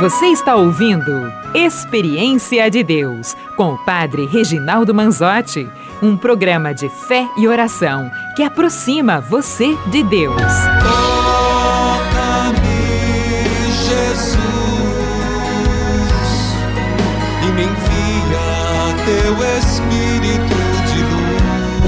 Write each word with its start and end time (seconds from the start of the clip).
Você 0.00 0.26
está 0.26 0.54
ouvindo 0.54 1.10
Experiência 1.52 2.70
de 2.70 2.84
Deus 2.84 3.34
com 3.56 3.72
o 3.72 3.78
Padre 3.84 4.26
Reginaldo 4.26 4.94
Manzotti, 4.94 5.68
um 6.00 6.16
programa 6.16 6.72
de 6.72 6.88
fé 6.88 7.28
e 7.36 7.48
oração 7.48 8.08
que 8.36 8.44
aproxima 8.44 9.20
você 9.20 9.76
de 9.90 10.04
Deus. 10.04 10.36
Toca-me, 11.80 12.62
Jesus, 13.72 14.38
e 17.42 17.46
me 17.56 17.64
envia 17.64 18.94
teu 19.04 19.34
Espírito 19.58 20.58
de 20.92 21.00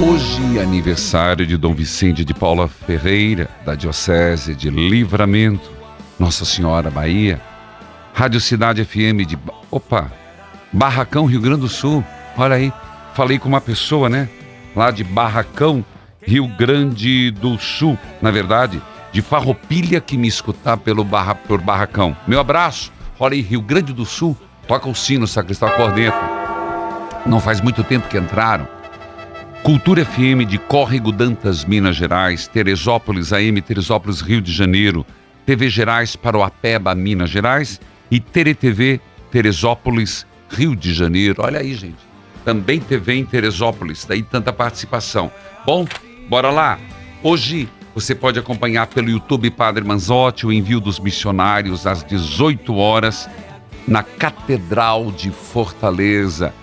luz. 0.03 0.11
Hoje, 0.11 0.59
aniversário 0.59 1.47
de 1.47 1.55
Dom 1.55 1.73
Vicente 1.73 2.25
de 2.25 2.33
Paula 2.33 2.67
Ferreira, 2.67 3.49
da 3.65 3.73
Diocese 3.73 4.53
de 4.53 4.69
Livramento, 4.69 5.71
Nossa 6.19 6.43
Senhora 6.43 6.91
Bahia, 6.91 7.39
Rádio 8.13 8.39
Cidade 8.39 8.83
FM 8.83 9.25
de. 9.25 9.37
Opa! 9.69 10.11
Barracão, 10.71 11.25
Rio 11.25 11.41
Grande 11.41 11.61
do 11.61 11.69
Sul. 11.69 12.03
Olha 12.37 12.55
aí, 12.55 12.71
falei 13.13 13.37
com 13.37 13.49
uma 13.49 13.61
pessoa, 13.61 14.07
né? 14.09 14.29
Lá 14.75 14.89
de 14.91 15.03
Barracão, 15.03 15.83
Rio 16.21 16.47
Grande 16.47 17.31
do 17.31 17.57
Sul. 17.57 17.97
Na 18.21 18.31
verdade, 18.31 18.81
de 19.11 19.21
Farroupilha 19.21 19.99
que 19.99 20.17
me 20.17 20.27
escutar 20.27 20.77
pelo 20.77 21.03
barra, 21.03 21.35
por 21.35 21.59
Barracão. 21.59 22.15
Meu 22.27 22.39
abraço. 22.39 22.91
Olha 23.19 23.33
aí, 23.33 23.41
Rio 23.41 23.61
Grande 23.61 23.93
do 23.93 24.05
Sul. 24.05 24.37
Toca 24.67 24.87
o 24.87 24.95
sino, 24.95 25.27
sacristão 25.27 25.69
Corneto. 25.71 26.17
Não 27.25 27.39
faz 27.39 27.59
muito 27.59 27.83
tempo 27.83 28.07
que 28.07 28.17
entraram. 28.17 28.67
Cultura 29.63 30.03
FM 30.05 30.47
de 30.47 30.57
Córrego 30.57 31.11
Dantas, 31.11 31.65
Minas 31.65 31.95
Gerais, 31.95 32.47
Teresópolis 32.47 33.31
AM, 33.31 33.61
Teresópolis, 33.61 34.21
Rio 34.21 34.41
de 34.41 34.51
Janeiro, 34.51 35.05
TV 35.45 35.69
Gerais 35.69 36.15
para 36.15 36.37
o 36.37 36.43
Apeba, 36.43 36.95
Minas 36.95 37.29
Gerais 37.29 37.79
e 38.11 38.19
TereTV 38.19 38.99
Teresópolis, 39.31 40.27
Rio 40.49 40.75
de 40.75 40.93
Janeiro. 40.93 41.41
Olha 41.41 41.61
aí, 41.61 41.73
gente. 41.73 42.11
Também 42.43 42.79
TV 42.79 43.15
em 43.15 43.25
Teresópolis, 43.25 44.03
daí 44.05 44.21
tanta 44.21 44.51
participação. 44.51 45.31
Bom, 45.65 45.87
bora 46.27 46.51
lá. 46.51 46.77
Hoje 47.23 47.69
você 47.95 48.13
pode 48.13 48.37
acompanhar 48.37 48.87
pelo 48.87 49.09
YouTube 49.09 49.49
Padre 49.51 49.83
Manzotti 49.83 50.45
o 50.45 50.51
envio 50.51 50.79
dos 50.79 50.99
missionários 50.99 51.87
às 51.87 52.03
18 52.03 52.75
horas 52.75 53.29
na 53.87 54.03
Catedral 54.03 55.11
de 55.11 55.31
Fortaleza. 55.31 56.53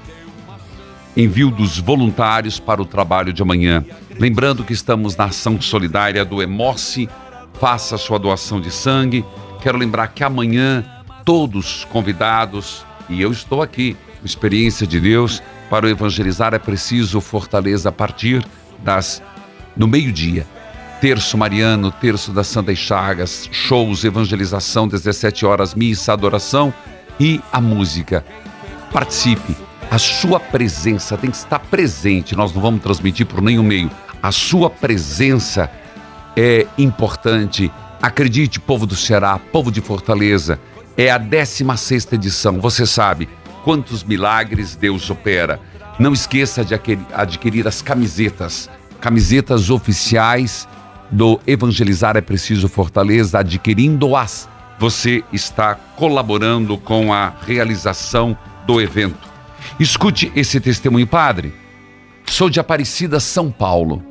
Envio 1.16 1.50
dos 1.50 1.78
voluntários 1.78 2.60
para 2.60 2.82
o 2.82 2.84
trabalho 2.84 3.32
de 3.32 3.42
amanhã. 3.42 3.84
Lembrando 4.18 4.64
que 4.64 4.72
estamos 4.72 5.16
na 5.16 5.24
ação 5.24 5.60
solidária 5.60 6.24
do 6.24 6.42
Emoce. 6.42 7.08
Faça 7.54 7.96
sua 7.96 8.18
doação 8.18 8.60
de 8.60 8.70
sangue. 8.70 9.24
Quero 9.60 9.78
lembrar 9.78 10.08
que 10.08 10.22
amanhã 10.22 10.84
todos 11.28 11.84
convidados, 11.90 12.86
e 13.06 13.20
eu 13.20 13.30
estou 13.30 13.60
aqui, 13.60 13.94
experiência 14.24 14.86
de 14.86 14.98
Deus, 14.98 15.42
para 15.68 15.84
o 15.84 15.88
evangelizar 15.90 16.54
é 16.54 16.58
preciso 16.58 17.20
Fortaleza 17.20 17.90
a 17.90 17.92
partir 17.92 18.42
das 18.82 19.22
no 19.76 19.86
meio-dia. 19.86 20.46
Terço 21.02 21.36
Mariano, 21.36 21.92
Terço 21.92 22.32
das 22.32 22.46
Santas 22.46 22.78
Chagas, 22.78 23.46
shows, 23.52 24.04
evangelização, 24.04 24.88
17 24.88 25.44
horas, 25.44 25.74
missa, 25.74 26.14
adoração 26.14 26.72
e 27.20 27.42
a 27.52 27.60
música. 27.60 28.24
Participe. 28.90 29.54
A 29.90 29.98
sua 29.98 30.40
presença 30.40 31.18
tem 31.18 31.30
que 31.30 31.36
estar 31.36 31.58
presente. 31.58 32.34
Nós 32.34 32.54
não 32.54 32.62
vamos 32.62 32.80
transmitir 32.80 33.26
por 33.26 33.42
nenhum 33.42 33.62
meio. 33.62 33.90
A 34.22 34.32
sua 34.32 34.70
presença 34.70 35.70
é 36.34 36.66
importante. 36.78 37.70
Acredite, 38.00 38.58
povo 38.58 38.86
do 38.86 38.96
Ceará, 38.96 39.38
povo 39.52 39.70
de 39.70 39.82
Fortaleza, 39.82 40.58
é 40.98 41.10
a 41.10 41.16
16 41.16 42.12
edição. 42.12 42.60
Você 42.60 42.84
sabe 42.84 43.28
quantos 43.62 44.02
milagres 44.02 44.74
Deus 44.74 45.08
opera. 45.08 45.60
Não 45.96 46.12
esqueça 46.12 46.64
de 46.64 46.74
adquirir 47.14 47.68
as 47.68 47.80
camisetas, 47.80 48.68
camisetas 49.00 49.70
oficiais 49.70 50.68
do 51.08 51.40
Evangelizar 51.46 52.16
é 52.16 52.20
Preciso 52.20 52.68
Fortaleza, 52.68 53.38
adquirindo-as. 53.38 54.48
Você 54.78 55.22
está 55.32 55.76
colaborando 55.76 56.76
com 56.76 57.12
a 57.12 57.32
realização 57.46 58.36
do 58.66 58.80
evento. 58.80 59.28
Escute 59.78 60.32
esse 60.34 60.60
testemunho, 60.60 61.06
padre. 61.06 61.54
Sou 62.26 62.50
de 62.50 62.58
Aparecida, 62.58 63.20
São 63.20 63.50
Paulo. 63.50 64.02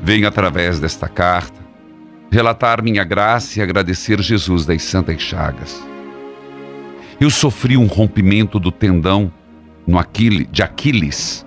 Venho 0.00 0.26
através 0.26 0.80
desta 0.80 1.08
carta 1.08 1.61
relatar 2.32 2.82
minha 2.82 3.04
graça 3.04 3.58
e 3.58 3.62
agradecer 3.62 4.18
Jesus 4.22 4.64
das 4.64 4.82
Santas 4.82 5.20
Chagas. 5.20 5.86
Eu 7.20 7.28
sofri 7.28 7.76
um 7.76 7.84
rompimento 7.84 8.58
do 8.58 8.72
tendão 8.72 9.30
no 9.86 9.98
Aquile, 9.98 10.46
de 10.46 10.62
Aquiles 10.62 11.44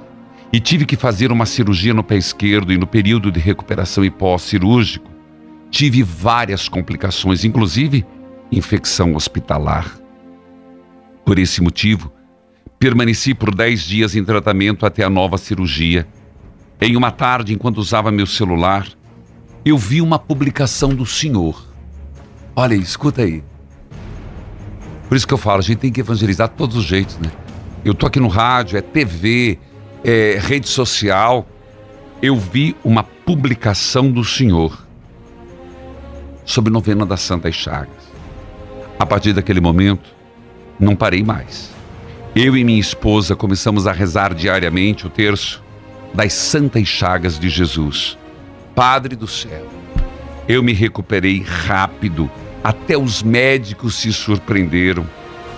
e 0.54 0.60
tive 0.60 0.86
que 0.86 0.96
fazer 0.96 1.32
uma 1.32 1.48
cirurgia 1.48 1.92
no 1.92 2.04
pé 2.04 2.18
esquerdo 2.18 2.72
e 2.72 2.78
no 2.78 2.86
período 2.86 3.32
de 3.32 3.40
recuperação 3.40 4.06
e 4.06 4.12
pós-cirúrgico 4.12 5.10
tive 5.72 6.04
várias 6.04 6.70
complicações, 6.70 7.44
inclusive 7.44 8.06
infecção 8.52 9.16
hospitalar. 9.16 9.92
Por 11.26 11.40
esse 11.40 11.64
motivo, 11.64 12.14
permaneci 12.78 13.34
por 13.34 13.56
10 13.56 13.82
dias 13.82 14.16
em 14.16 14.24
tratamento 14.24 14.86
até 14.86 15.04
a 15.04 15.10
nova 15.10 15.40
cirurgia. 15.40 16.08
Em 16.80 16.96
uma 16.96 17.10
tarde, 17.10 17.56
enquanto 17.56 17.80
usava 17.80 18.12
meu 18.12 18.28
celular, 18.28 18.88
eu 19.66 19.80
vi 19.80 20.00
uma 20.00 20.20
publicação 20.20 20.90
do 20.90 21.08
senhor. 21.08 21.66
Olha 22.56 22.76
aí, 22.76 22.82
escuta 22.82 23.24
aí. 23.24 23.44
Por 25.10 25.18
isso 25.18 25.28
que 25.28 25.34
eu 25.34 25.40
falo, 25.40 25.60
a 25.60 25.64
gente 25.64 25.80
tem 25.80 25.92
que 25.92 26.00
evangelizar 26.00 26.48
de 26.48 26.54
todos 26.54 26.76
os 26.76 26.84
jeitos, 26.84 27.18
né? 27.18 27.32
Eu 27.84 27.96
tô 27.96 28.06
aqui 28.06 28.20
no 28.20 28.28
rádio, 28.28 28.78
é 28.78 28.82
TV, 28.82 29.58
é 30.04 30.38
rede 30.40 30.70
social. 30.70 31.48
Eu 32.22 32.36
vi 32.36 32.76
uma 32.84 33.04
publicação 33.04 34.12
do 34.12 34.24
senhor 34.24 34.86
sobre 36.46 36.72
novena 36.72 37.06
das 37.06 37.22
Santas 37.22 37.56
Chagas. 37.56 38.06
A 39.00 39.06
partir 39.06 39.34
daquele 39.34 39.60
momento, 39.60 40.10
não 40.80 40.96
parei 40.96 41.24
mais. 41.24 41.72
Eu 42.36 42.56
e 42.56 42.64
minha 42.64 42.80
esposa 42.80 43.36
começamos 43.36 43.88
a 43.88 43.92
rezar 43.92 44.34
diariamente 44.34 45.08
o 45.08 45.10
terço 45.10 45.64
das 46.14 46.34
Santas 46.34 46.88
Chagas 46.88 47.40
de 47.40 47.50
Jesus. 47.50 48.18
Padre 48.76 49.16
do 49.16 49.26
céu, 49.26 49.66
eu 50.50 50.62
me 50.62 50.74
recuperei 50.74 51.42
rápido, 51.42 52.30
até 52.62 52.98
os 52.98 53.24
médicos 53.24 53.96
se 53.96 54.12
surpreenderam. 54.12 55.08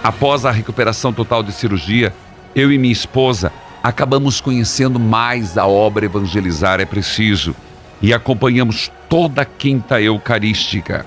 Após 0.03 0.45
a 0.45 0.51
recuperação 0.51 1.11
total 1.11 1.41
de 1.41 1.51
cirurgia, 1.51 2.13
eu 2.55 2.72
e 2.72 2.78
minha 2.78 2.94
esposa 2.94 3.51
acabamos 3.81 4.39
conhecendo 4.39 5.00
mais 5.00 5.57
a 5.57 5.66
obra 5.66 6.05
Evangelizar 6.05 6.79
é 6.79 6.85
Preciso 6.85 7.55
e 8.00 8.13
acompanhamos 8.13 8.91
toda 9.09 9.41
a 9.41 9.45
quinta 9.45 9.99
eucarística. 9.99 11.03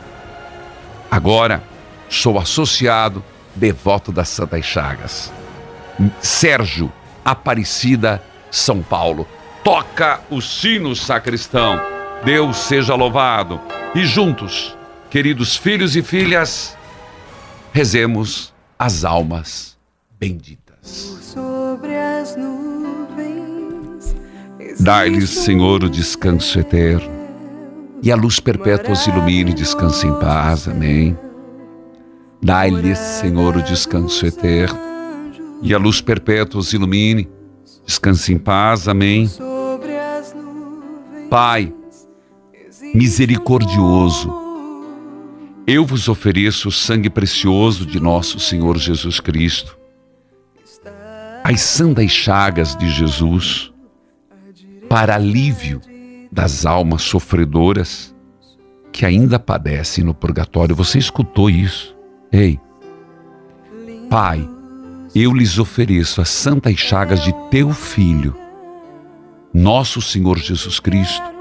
Agora, 1.08 1.62
sou 2.08 2.40
associado, 2.40 3.22
devoto 3.54 4.10
das 4.10 4.28
Santas 4.28 4.64
Chagas. 4.64 5.32
Sérgio, 6.20 6.92
Aparecida, 7.24 8.20
São 8.50 8.82
Paulo. 8.82 9.28
Toca 9.62 10.20
o 10.28 10.40
sino, 10.40 10.96
sacristão. 10.96 11.99
Deus 12.24 12.56
seja 12.58 12.94
louvado. 12.94 13.60
E 13.94 14.04
juntos, 14.04 14.76
queridos 15.08 15.56
filhos 15.56 15.96
e 15.96 16.02
filhas, 16.02 16.76
rezemos 17.72 18.52
as 18.78 19.04
almas 19.04 19.76
benditas. 20.18 21.18
Sobre 21.22 21.94
as 21.94 22.36
nuvens. 22.36 24.14
Dai-lhes, 24.80 25.30
Senhor, 25.30 25.84
o 25.84 25.90
descanso 25.90 26.58
eterno. 26.58 27.10
E 28.02 28.10
a 28.10 28.16
luz 28.16 28.40
perpétua 28.40 28.92
os 28.92 29.06
ilumine, 29.06 29.52
descanse 29.52 30.06
em 30.06 30.18
paz. 30.18 30.66
Amém. 30.68 31.18
Dai-lhes, 32.42 32.98
Senhor, 32.98 33.56
o 33.56 33.62
descanso 33.62 34.24
eterno. 34.26 34.78
E 35.62 35.74
a 35.74 35.78
luz 35.78 36.00
perpétua 36.00 36.60
os 36.60 36.72
ilumine, 36.72 37.28
descanse 37.84 38.32
em 38.32 38.38
paz. 38.38 38.88
Amém. 38.88 39.30
Pai, 41.28 41.72
misericordioso, 42.94 44.32
eu 45.66 45.84
vos 45.84 46.08
ofereço 46.08 46.68
o 46.68 46.72
sangue 46.72 47.08
precioso 47.08 47.86
de 47.86 48.00
nosso 48.00 48.40
Senhor 48.40 48.76
Jesus 48.76 49.20
Cristo, 49.20 49.78
as 51.44 51.60
santas 51.60 52.10
chagas 52.10 52.76
de 52.76 52.88
Jesus, 52.90 53.72
para 54.88 55.14
alívio 55.14 55.80
das 56.30 56.66
almas 56.66 57.02
sofredoras 57.02 58.14
que 58.92 59.06
ainda 59.06 59.38
padecem 59.38 60.02
no 60.02 60.12
purgatório. 60.12 60.74
Você 60.74 60.98
escutou 60.98 61.48
isso? 61.48 61.96
Ei, 62.32 62.58
Pai, 64.08 64.46
eu 65.14 65.32
lhes 65.32 65.58
ofereço 65.58 66.20
as 66.20 66.28
santas 66.28 66.76
chagas 66.76 67.22
de 67.22 67.32
teu 67.50 67.72
Filho, 67.72 68.36
nosso 69.54 70.02
Senhor 70.02 70.36
Jesus 70.38 70.80
Cristo, 70.80 71.39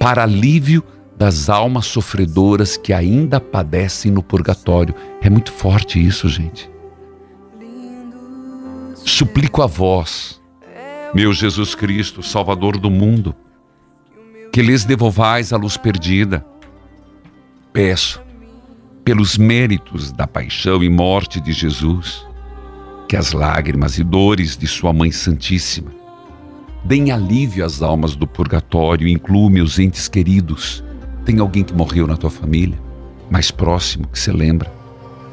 para 0.00 0.22
alívio 0.22 0.82
das 1.14 1.50
almas 1.50 1.84
sofredoras 1.84 2.78
que 2.78 2.90
ainda 2.90 3.38
padecem 3.38 4.10
no 4.10 4.22
purgatório. 4.22 4.94
É 5.20 5.28
muito 5.28 5.52
forte 5.52 6.02
isso, 6.02 6.26
gente. 6.26 6.70
Suplico 8.94 9.60
a 9.60 9.66
vós, 9.66 10.40
meu 11.14 11.34
Jesus 11.34 11.74
Cristo, 11.74 12.22
Salvador 12.22 12.78
do 12.78 12.90
mundo, 12.90 13.36
que 14.50 14.62
lhes 14.62 14.84
devolvais 14.86 15.52
a 15.52 15.58
luz 15.58 15.76
perdida. 15.76 16.44
Peço, 17.70 18.22
pelos 19.04 19.36
méritos 19.36 20.10
da 20.10 20.26
paixão 20.26 20.82
e 20.82 20.88
morte 20.88 21.40
de 21.42 21.52
Jesus, 21.52 22.26
que 23.06 23.16
as 23.16 23.32
lágrimas 23.32 23.98
e 23.98 24.04
dores 24.04 24.56
de 24.56 24.66
Sua 24.66 24.92
Mãe 24.92 25.12
Santíssima 25.12 25.99
deem 26.84 27.10
alívio 27.10 27.64
às 27.64 27.82
almas 27.82 28.16
do 28.16 28.26
purgatório 28.26 29.06
e 29.06 29.12
incluam 29.12 29.50
meus 29.50 29.78
entes 29.78 30.08
queridos 30.08 30.82
tem 31.24 31.38
alguém 31.38 31.62
que 31.62 31.74
morreu 31.74 32.06
na 32.06 32.16
tua 32.16 32.30
família, 32.30 32.78
mais 33.30 33.50
próximo, 33.50 34.08
que 34.08 34.18
você 34.18 34.32
lembra? 34.32 34.72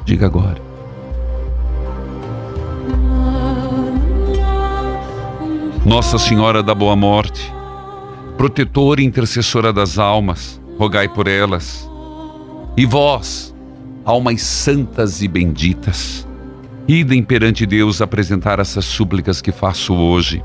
Diga 0.04 0.26
agora. 0.26 0.60
Nossa 5.84 6.18
Senhora 6.18 6.62
da 6.62 6.74
Boa 6.74 6.94
Morte, 6.94 7.52
protetora 8.36 9.00
e 9.00 9.04
intercessora 9.04 9.72
das 9.72 9.98
almas, 9.98 10.60
rogai 10.78 11.08
por 11.08 11.26
elas. 11.26 11.88
E 12.76 12.84
vós, 12.84 13.54
almas 14.04 14.42
santas 14.42 15.22
e 15.22 15.26
benditas, 15.26 16.26
idem 16.86 17.22
perante 17.22 17.66
Deus 17.66 18.00
apresentar 18.02 18.60
essas 18.60 18.84
súplicas 18.84 19.40
que 19.40 19.50
faço 19.50 19.94
hoje, 19.94 20.44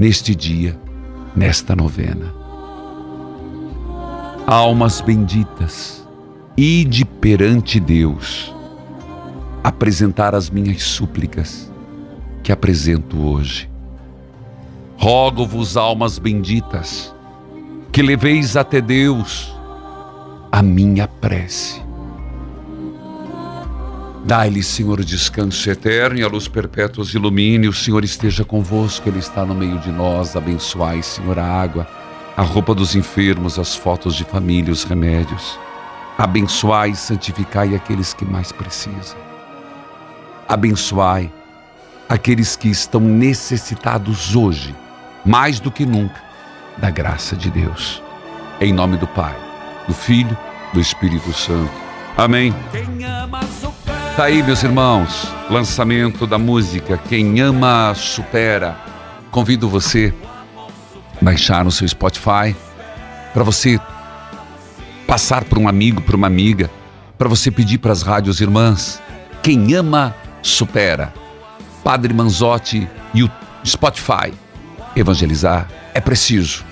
neste 0.00 0.34
dia, 0.34 0.80
nesta 1.36 1.76
novena 1.76 2.40
almas 4.46 5.00
benditas, 5.02 6.08
ide 6.56 7.04
perante 7.04 7.78
Deus, 7.78 8.52
apresentar 9.62 10.34
as 10.34 10.48
minhas 10.48 10.82
súplicas 10.82 11.70
que 12.42 12.50
apresento 12.50 13.20
hoje. 13.20 13.70
Rogo-vos, 14.96 15.76
almas 15.76 16.18
benditas, 16.18 17.14
que 17.92 18.02
leveis 18.02 18.56
até 18.56 18.80
Deus 18.80 19.54
a 20.50 20.62
minha 20.62 21.06
prece. 21.06 21.80
Dai-lhe, 24.24 24.62
Senhor, 24.62 25.02
descanso 25.02 25.68
eterno 25.70 26.18
e 26.18 26.22
a 26.22 26.28
luz 26.28 26.46
perpétua 26.46 27.02
os 27.02 27.14
ilumine. 27.14 27.68
O 27.68 27.72
Senhor 27.72 28.04
esteja 28.04 28.44
convosco, 28.44 29.08
Ele 29.08 29.18
está 29.18 29.44
no 29.44 29.54
meio 29.54 29.78
de 29.78 29.90
nós. 29.90 30.36
Abençoai, 30.36 31.02
Senhor, 31.02 31.38
a 31.38 31.46
água 31.46 31.86
a 32.40 32.42
roupa 32.42 32.74
dos 32.74 32.94
enfermos, 32.94 33.58
as 33.58 33.76
fotos 33.76 34.14
de 34.14 34.24
família, 34.24 34.72
os 34.72 34.84
remédios. 34.84 35.58
Abençoai 36.16 36.90
e 36.90 36.96
santificai 36.96 37.74
aqueles 37.74 38.14
que 38.14 38.24
mais 38.24 38.50
precisam. 38.50 39.18
Abençoai 40.48 41.30
aqueles 42.08 42.56
que 42.56 42.68
estão 42.68 43.00
necessitados 43.00 44.34
hoje, 44.34 44.74
mais 45.22 45.60
do 45.60 45.70
que 45.70 45.84
nunca, 45.84 46.18
da 46.78 46.90
graça 46.90 47.36
de 47.36 47.50
Deus. 47.50 48.02
Em 48.58 48.72
nome 48.72 48.96
do 48.96 49.06
Pai, 49.06 49.36
do 49.86 49.92
Filho, 49.92 50.36
do 50.72 50.80
Espírito 50.80 51.32
Santo. 51.34 51.70
Amém. 52.16 52.54
Tá 54.16 54.24
aí, 54.24 54.42
meus 54.42 54.62
irmãos, 54.62 55.28
lançamento 55.48 56.26
da 56.26 56.36
música 56.36 56.98
Quem 57.08 57.40
Ama 57.40 57.94
Supera. 57.94 58.76
Convido 59.30 59.68
você 59.68 60.12
baixar 61.22 61.64
no 61.64 61.70
seu 61.70 61.86
Spotify, 61.88 62.54
para 63.32 63.44
você 63.44 63.80
passar 65.06 65.44
para 65.44 65.58
um 65.58 65.68
amigo, 65.68 66.02
para 66.02 66.16
uma 66.16 66.26
amiga, 66.26 66.70
para 67.16 67.28
você 67.28 67.50
pedir 67.50 67.78
para 67.78 67.92
as 67.92 68.02
rádios 68.02 68.40
irmãs. 68.40 69.00
Quem 69.42 69.74
ama, 69.74 70.14
supera. 70.42 71.14
Padre 71.82 72.12
Manzotti 72.12 72.88
e 73.14 73.22
o 73.22 73.30
Spotify. 73.64 74.34
Evangelizar 74.96 75.68
é 75.94 76.00
preciso. 76.00 76.64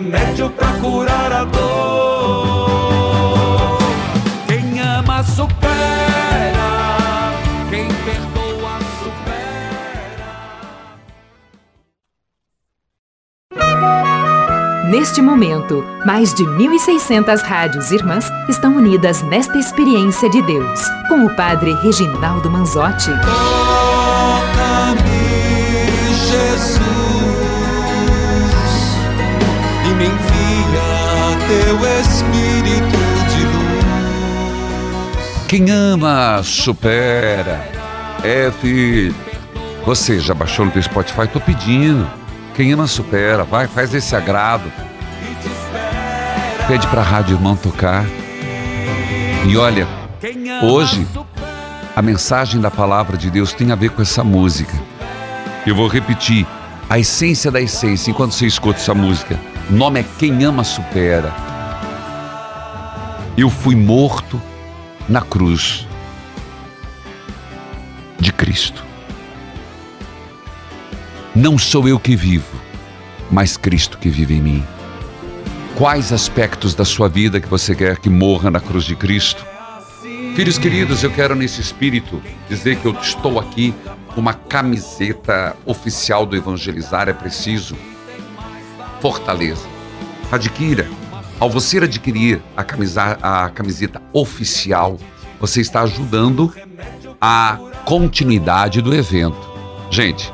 Remédio 0.00 0.48
pra 0.50 0.72
curar 0.74 1.32
a 1.32 1.44
dor. 1.44 2.88
Quem 4.46 4.80
ama 4.80 5.22
supera, 5.24 5.68
quem 7.68 7.88
perdoa 7.88 8.78
supera. 9.02 10.28
Neste 14.88 15.20
momento, 15.20 15.84
mais 16.06 16.32
de 16.32 16.44
1.600 16.44 17.42
rádios 17.42 17.90
irmãs 17.90 18.30
estão 18.48 18.76
unidas 18.76 19.22
nesta 19.22 19.58
experiência 19.58 20.30
de 20.30 20.40
Deus, 20.42 20.80
com 21.08 21.26
o 21.26 21.36
Padre 21.36 21.74
Reginaldo 21.82 22.48
Manzotti. 22.48 23.10
Espírito 32.00 32.98
de 33.30 33.44
luz. 33.46 33.80
Quem 35.48 35.70
ama, 35.70 36.42
supera. 36.42 37.68
É, 38.22 38.52
filho. 38.60 39.14
Você 39.84 40.20
já 40.20 40.34
baixou 40.34 40.66
no 40.66 40.70
teu 40.70 40.82
Spotify? 40.82 41.26
Tô 41.26 41.40
pedindo. 41.40 42.08
Quem 42.54 42.72
ama, 42.72 42.86
supera. 42.86 43.44
Vai, 43.44 43.66
faz 43.66 43.94
esse 43.94 44.14
agrado. 44.14 44.70
Pede 46.68 46.86
pra 46.88 47.02
Rádio 47.02 47.36
Irmão 47.36 47.56
tocar. 47.56 48.04
E 49.46 49.56
olha, 49.56 49.88
hoje 50.62 51.06
a 51.96 52.02
mensagem 52.02 52.60
da 52.60 52.70
palavra 52.70 53.16
de 53.16 53.30
Deus 53.30 53.52
tem 53.52 53.72
a 53.72 53.74
ver 53.74 53.90
com 53.90 54.02
essa 54.02 54.22
música. 54.22 54.72
Eu 55.66 55.74
vou 55.74 55.88
repetir 55.88 56.46
a 56.88 56.98
essência 56.98 57.50
da 57.50 57.60
essência 57.60 58.10
enquanto 58.10 58.32
você 58.32 58.46
escuta 58.46 58.78
essa 58.78 58.94
música. 58.94 59.38
O 59.68 59.72
nome 59.72 60.00
é 60.00 60.04
Quem 60.18 60.44
Ama 60.44 60.62
Supera. 60.62 61.49
Eu 63.40 63.48
fui 63.48 63.74
morto 63.74 64.38
na 65.08 65.22
cruz 65.22 65.88
de 68.18 68.30
Cristo. 68.30 68.84
Não 71.34 71.56
sou 71.56 71.88
eu 71.88 71.98
que 71.98 72.14
vivo, 72.14 72.60
mas 73.30 73.56
Cristo 73.56 73.96
que 73.96 74.10
vive 74.10 74.34
em 74.34 74.42
mim. 74.42 74.64
Quais 75.74 76.12
aspectos 76.12 76.74
da 76.74 76.84
sua 76.84 77.08
vida 77.08 77.40
que 77.40 77.48
você 77.48 77.74
quer 77.74 77.96
que 77.96 78.10
morra 78.10 78.50
na 78.50 78.60
cruz 78.60 78.84
de 78.84 78.94
Cristo? 78.94 79.42
Filhos 80.36 80.58
queridos, 80.58 81.02
eu 81.02 81.10
quero 81.10 81.34
nesse 81.34 81.62
espírito 81.62 82.22
dizer 82.46 82.76
que 82.76 82.84
eu 82.84 82.92
estou 83.00 83.40
aqui 83.40 83.74
com 84.08 84.20
uma 84.20 84.34
camiseta 84.34 85.56
oficial 85.64 86.26
do 86.26 86.36
Evangelizar 86.36 87.08
é 87.08 87.14
preciso 87.14 87.74
Fortaleza. 89.00 89.66
Adquira. 90.30 90.99
Ao 91.40 91.48
você 91.48 91.78
adquirir 91.78 92.42
a, 92.54 92.62
camisa, 92.62 93.18
a 93.22 93.48
camiseta 93.48 94.02
oficial, 94.12 94.98
você 95.40 95.62
está 95.62 95.80
ajudando 95.80 96.54
a 97.18 97.58
continuidade 97.86 98.82
do 98.82 98.94
evento. 98.94 99.40
Gente, 99.90 100.30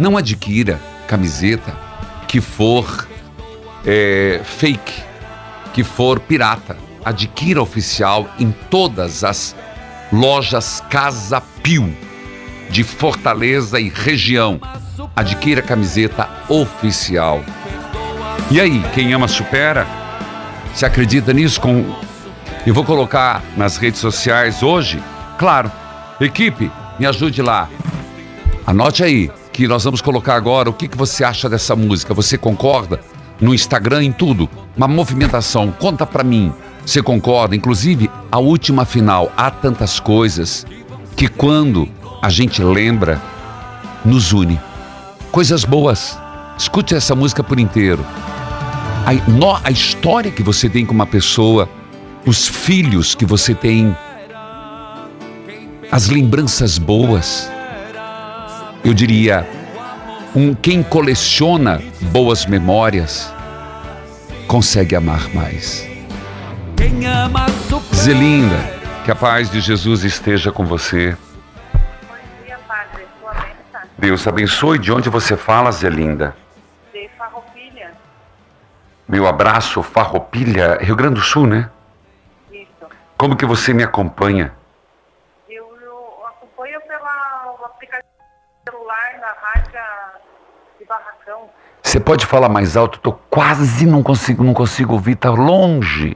não 0.00 0.16
adquira 0.16 0.80
camiseta 1.06 1.78
que 2.26 2.40
for 2.40 3.06
é, 3.86 4.40
fake, 4.44 5.00
que 5.72 5.84
for 5.84 6.18
pirata. 6.18 6.76
Adquira 7.04 7.62
oficial 7.62 8.28
em 8.36 8.50
todas 8.68 9.22
as 9.22 9.54
lojas 10.12 10.82
Casa 10.90 11.40
Pio 11.62 11.96
de 12.68 12.82
Fortaleza 12.82 13.78
e 13.78 13.88
região. 13.88 14.60
Adquira 15.14 15.62
camiseta 15.62 16.28
oficial. 16.48 17.44
E 18.50 18.58
aí, 18.58 18.82
quem 18.94 19.12
ama 19.12 19.28
supera? 19.28 19.86
Se 20.72 20.86
acredita 20.86 21.34
nisso? 21.34 21.60
Com... 21.60 21.84
Eu 22.66 22.72
vou 22.72 22.82
colocar 22.82 23.42
nas 23.58 23.76
redes 23.76 24.00
sociais 24.00 24.62
hoje. 24.62 25.02
Claro, 25.36 25.70
equipe, 26.18 26.72
me 26.98 27.04
ajude 27.04 27.42
lá. 27.42 27.68
Anote 28.66 29.04
aí 29.04 29.30
que 29.52 29.68
nós 29.68 29.84
vamos 29.84 30.00
colocar 30.00 30.34
agora 30.34 30.70
o 30.70 30.72
que, 30.72 30.88
que 30.88 30.96
você 30.96 31.24
acha 31.24 31.46
dessa 31.46 31.76
música. 31.76 32.14
Você 32.14 32.38
concorda? 32.38 33.00
No 33.38 33.52
Instagram, 33.52 34.02
em 34.02 34.12
tudo. 34.12 34.48
Uma 34.74 34.88
movimentação. 34.88 35.70
Conta 35.70 36.06
pra 36.06 36.24
mim. 36.24 36.50
Você 36.86 37.02
concorda? 37.02 37.54
Inclusive, 37.54 38.10
a 38.32 38.38
última 38.38 38.86
final. 38.86 39.30
Há 39.36 39.50
tantas 39.50 40.00
coisas 40.00 40.66
que 41.14 41.28
quando 41.28 41.86
a 42.22 42.30
gente 42.30 42.62
lembra, 42.62 43.20
nos 44.06 44.32
une. 44.32 44.58
Coisas 45.30 45.64
boas. 45.66 46.18
Escute 46.56 46.94
essa 46.94 47.14
música 47.14 47.44
por 47.44 47.60
inteiro. 47.60 48.04
A, 49.06 49.12
no- 49.30 49.58
a 49.64 49.70
história 49.70 50.30
que 50.30 50.42
você 50.42 50.68
tem 50.68 50.84
com 50.84 50.92
uma 50.94 51.06
pessoa, 51.06 51.68
os 52.26 52.46
filhos 52.46 53.14
que 53.14 53.24
você 53.24 53.54
tem, 53.54 53.96
as 55.90 56.08
lembranças 56.08 56.76
boas. 56.78 57.50
Eu 58.84 58.92
diria, 58.94 59.48
um 60.34 60.54
quem 60.54 60.82
coleciona 60.82 61.82
boas 62.12 62.46
memórias 62.46 63.32
consegue 64.46 64.94
amar 64.94 65.28
mais. 65.34 65.86
Zelinda, 67.94 68.56
que 69.04 69.10
a 69.10 69.14
paz 69.14 69.50
de 69.50 69.60
Jesus 69.60 70.04
esteja 70.04 70.52
com 70.52 70.64
você. 70.64 71.16
Bom 71.72 72.14
dia, 72.44 72.58
padre. 72.68 73.04
Deus 73.98 74.26
abençoe. 74.26 74.78
De 74.78 74.92
onde 74.92 75.08
você 75.08 75.36
fala, 75.36 75.72
Zelinda? 75.72 76.36
Meu 79.08 79.26
abraço, 79.26 79.82
Farroupilha, 79.82 80.76
Rio 80.82 80.94
Grande 80.94 81.14
do 81.14 81.22
Sul, 81.22 81.46
né? 81.46 81.70
Isso. 82.52 82.68
Como 83.16 83.34
que 83.36 83.46
você 83.46 83.72
me 83.72 83.82
acompanha? 83.82 84.54
Eu, 85.48 85.66
eu 85.80 86.26
acompanho 86.26 86.78
pela, 86.82 87.56
o 87.58 87.64
aplicativo 87.64 88.12
celular 88.68 89.18
da 89.18 89.34
rádio 89.40 90.20
de 90.78 90.84
Barracão. 90.84 91.48
Você 91.82 91.98
pode 91.98 92.26
falar 92.26 92.50
mais 92.50 92.76
alto? 92.76 93.00
Tô 93.00 93.12
quase 93.12 93.86
não 93.86 94.02
consigo, 94.02 94.44
não 94.44 94.52
consigo 94.52 94.92
ouvir, 94.92 95.16
tá 95.16 95.30
longe. 95.30 96.14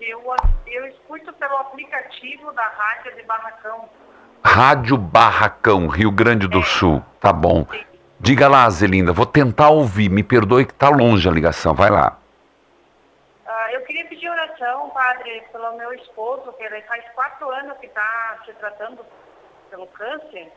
Eu, 0.00 0.22
eu 0.68 0.86
escuto 0.86 1.30
pelo 1.34 1.56
aplicativo 1.58 2.50
da 2.52 2.66
rádio 2.66 3.14
de 3.14 3.22
Barracão. 3.24 3.90
Rádio 4.42 4.96
Barracão, 4.96 5.86
Rio 5.86 6.10
Grande 6.10 6.48
do 6.48 6.62
Sul. 6.62 7.04
Tá 7.20 7.30
bom. 7.30 7.66
Diga 8.20 8.48
lá, 8.48 8.68
Zelinda, 8.68 9.12
vou 9.14 9.24
tentar 9.24 9.70
ouvir. 9.70 10.10
Me 10.10 10.22
perdoe 10.22 10.66
que 10.66 10.74
tá 10.74 10.90
longe 10.90 11.26
a 11.26 11.32
ligação. 11.32 11.74
Vai 11.74 11.90
lá. 11.90 12.18
Ah, 13.46 13.72
eu 13.72 13.80
queria 13.82 14.04
pedir 14.04 14.28
oração, 14.28 14.90
padre, 14.90 15.42
pelo 15.50 15.76
meu 15.78 15.92
esposo, 15.94 16.52
que 16.52 16.62
ele 16.62 16.82
faz 16.82 17.02
quatro 17.14 17.50
anos 17.50 17.78
que 17.78 17.86
está 17.86 18.38
se 18.44 18.52
tratando 18.52 19.04
pelo 19.70 19.86
câncer. 19.86 20.52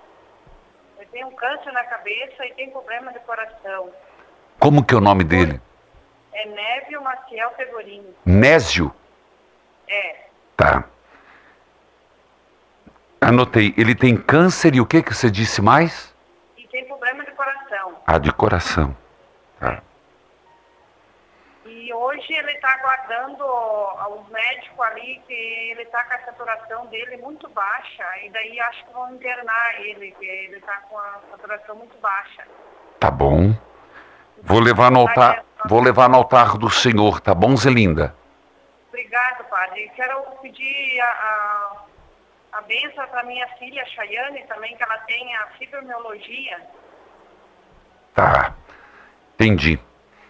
Ele 0.97 1.09
tem 1.09 1.23
um 1.23 1.31
câncer 1.31 1.71
na 1.71 1.83
cabeça 1.85 2.45
e 2.45 2.53
tem 2.53 2.69
problema 2.69 3.13
de 3.13 3.19
coração. 3.19 3.89
Como 4.59 4.85
que 4.85 4.93
é 4.93 4.97
o 4.97 5.01
nome 5.01 5.23
dele? 5.23 5.59
É 6.33 6.45
Névio 6.45 7.01
Maciel 7.01 7.49
Pegorini. 7.51 8.13
Nésio. 8.25 8.93
É. 9.87 10.27
Tá. 10.57 10.83
Anotei. 13.21 13.73
Ele 13.77 13.95
tem 13.95 14.17
câncer 14.17 14.75
e 14.75 14.81
o 14.81 14.85
que 14.85 15.01
que 15.01 15.13
você 15.13 15.31
disse 15.31 15.61
mais? 15.61 16.13
E 16.57 16.67
tem 16.67 16.85
problema 16.85 17.23
de 17.23 17.31
Ah, 18.05 18.17
de 18.17 18.31
coração. 18.31 18.95
Tá. 19.59 19.81
E 21.65 21.93
hoje 21.93 22.33
ele 22.33 22.51
está 22.51 22.73
aguardando 22.73 23.45
os 24.19 24.29
médicos 24.29 24.79
ali, 24.87 25.21
que 25.25 25.33
ele 25.33 25.83
está 25.83 26.03
com 26.03 26.13
a 26.13 26.19
saturação 26.19 26.85
dele 26.87 27.17
muito 27.17 27.47
baixa. 27.49 28.03
E 28.23 28.29
daí 28.29 28.59
acho 28.59 28.85
que 28.85 28.93
vão 28.93 29.13
internar 29.13 29.81
ele, 29.81 30.11
que 30.11 30.25
ele 30.25 30.57
está 30.57 30.77
com 30.89 30.97
a 30.97 31.19
saturação 31.31 31.75
muito 31.75 31.97
baixa. 31.99 32.45
Tá 32.99 33.09
bom. 33.09 33.53
Vou 34.41 34.59
levar 34.59 34.91
no 34.91 34.99
altar, 34.99 35.45
vou 35.65 35.81
levar 35.81 36.09
no 36.09 36.17
altar 36.17 36.57
do 36.57 36.69
Senhor, 36.69 37.21
tá 37.21 37.33
bom, 37.33 37.55
Zelinda? 37.55 38.13
Obrigado, 38.89 39.45
padre. 39.45 39.89
Quero 39.95 40.21
pedir 40.41 40.99
a, 40.99 41.05
a, 41.05 42.57
a 42.57 42.61
benção 42.61 43.07
para 43.07 43.23
minha 43.23 43.47
filha 43.57 43.85
Chayane 43.85 44.43
também, 44.43 44.75
que 44.75 44.83
ela 44.83 44.97
tem 44.99 45.35
a 45.37 45.47
fibromialgia. 45.57 46.61
Tá. 48.13 48.55
Entendi. 49.35 49.79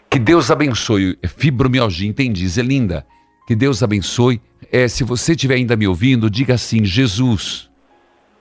Que 0.10 0.20
Deus 0.20 0.52
abençoe. 0.52 1.18
Fibromialgia, 1.28 2.08
entendi. 2.08 2.48
Zelinda, 2.48 3.06
que 3.48 3.56
Deus 3.56 3.84
abençoe. 3.84 4.42
É, 4.72 4.88
se 4.88 5.04
você 5.04 5.32
estiver 5.34 5.56
ainda 5.56 5.76
me 5.76 5.88
ouvindo, 5.88 6.30
diga 6.30 6.54
assim: 6.54 6.86
Jesus, 6.86 7.70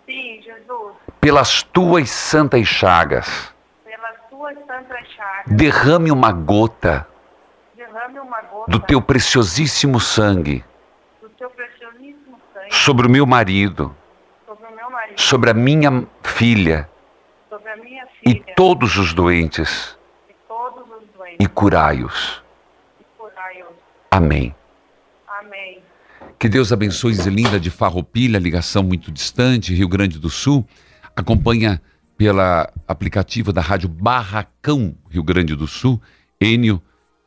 Sim, 0.07 0.41
Jesus, 0.43 0.93
pelas 1.21 1.63
tuas 1.63 2.11
santas 2.11 2.67
chagas, 2.67 3.53
pelas 3.85 4.17
tuas 4.31 4.55
santas 4.67 5.09
chagas, 5.17 5.57
derrame 5.57 6.11
uma 6.11 6.31
gota 6.31 7.07
derrame 7.77 8.19
uma 8.19 8.41
gota 8.43 8.71
do 8.71 8.79
teu 8.79 9.01
preciosíssimo 9.03 9.99
sangue 9.99 10.65
do 11.21 11.29
teu 11.31 11.51
preciosíssimo 11.51 12.39
sangue 12.55 12.75
sobre 12.75 13.07
o 13.07 13.11
meu 13.11 13.27
marido, 13.27 13.95
sobre 14.47 14.67
o 14.67 14.77
meu 14.77 14.91
marido, 14.91 15.21
sobre 15.21 15.51
a 15.51 15.55
minha 15.55 16.07
filha 16.23 16.89
e 18.25 18.35
todos 18.57 18.97
os 18.97 19.13
doentes. 19.13 19.97
E 21.39 21.47
curai-os. 21.47 22.43
Amém. 24.11 24.55
Amém. 25.27 25.81
Que 26.39 26.49
Deus 26.49 26.73
abençoe 26.73 27.15
Zelinda 27.15 27.59
de 27.59 27.71
Farroupilha, 27.71 28.39
ligação 28.39 28.83
muito 28.83 29.11
distante, 29.11 29.75
Rio 29.75 29.89
Grande 29.89 30.19
do 30.19 30.29
Sul. 30.29 30.67
Acompanha 31.17 31.81
pela 32.17 32.71
aplicativo 32.87 33.53
da 33.53 33.61
Rádio 33.61 33.89
Barracão, 33.89 34.95
Rio 35.11 35.23
Grande 35.23 35.57
do 35.57 35.67
Sul, 35.67 36.01
Enio, 36.41 36.81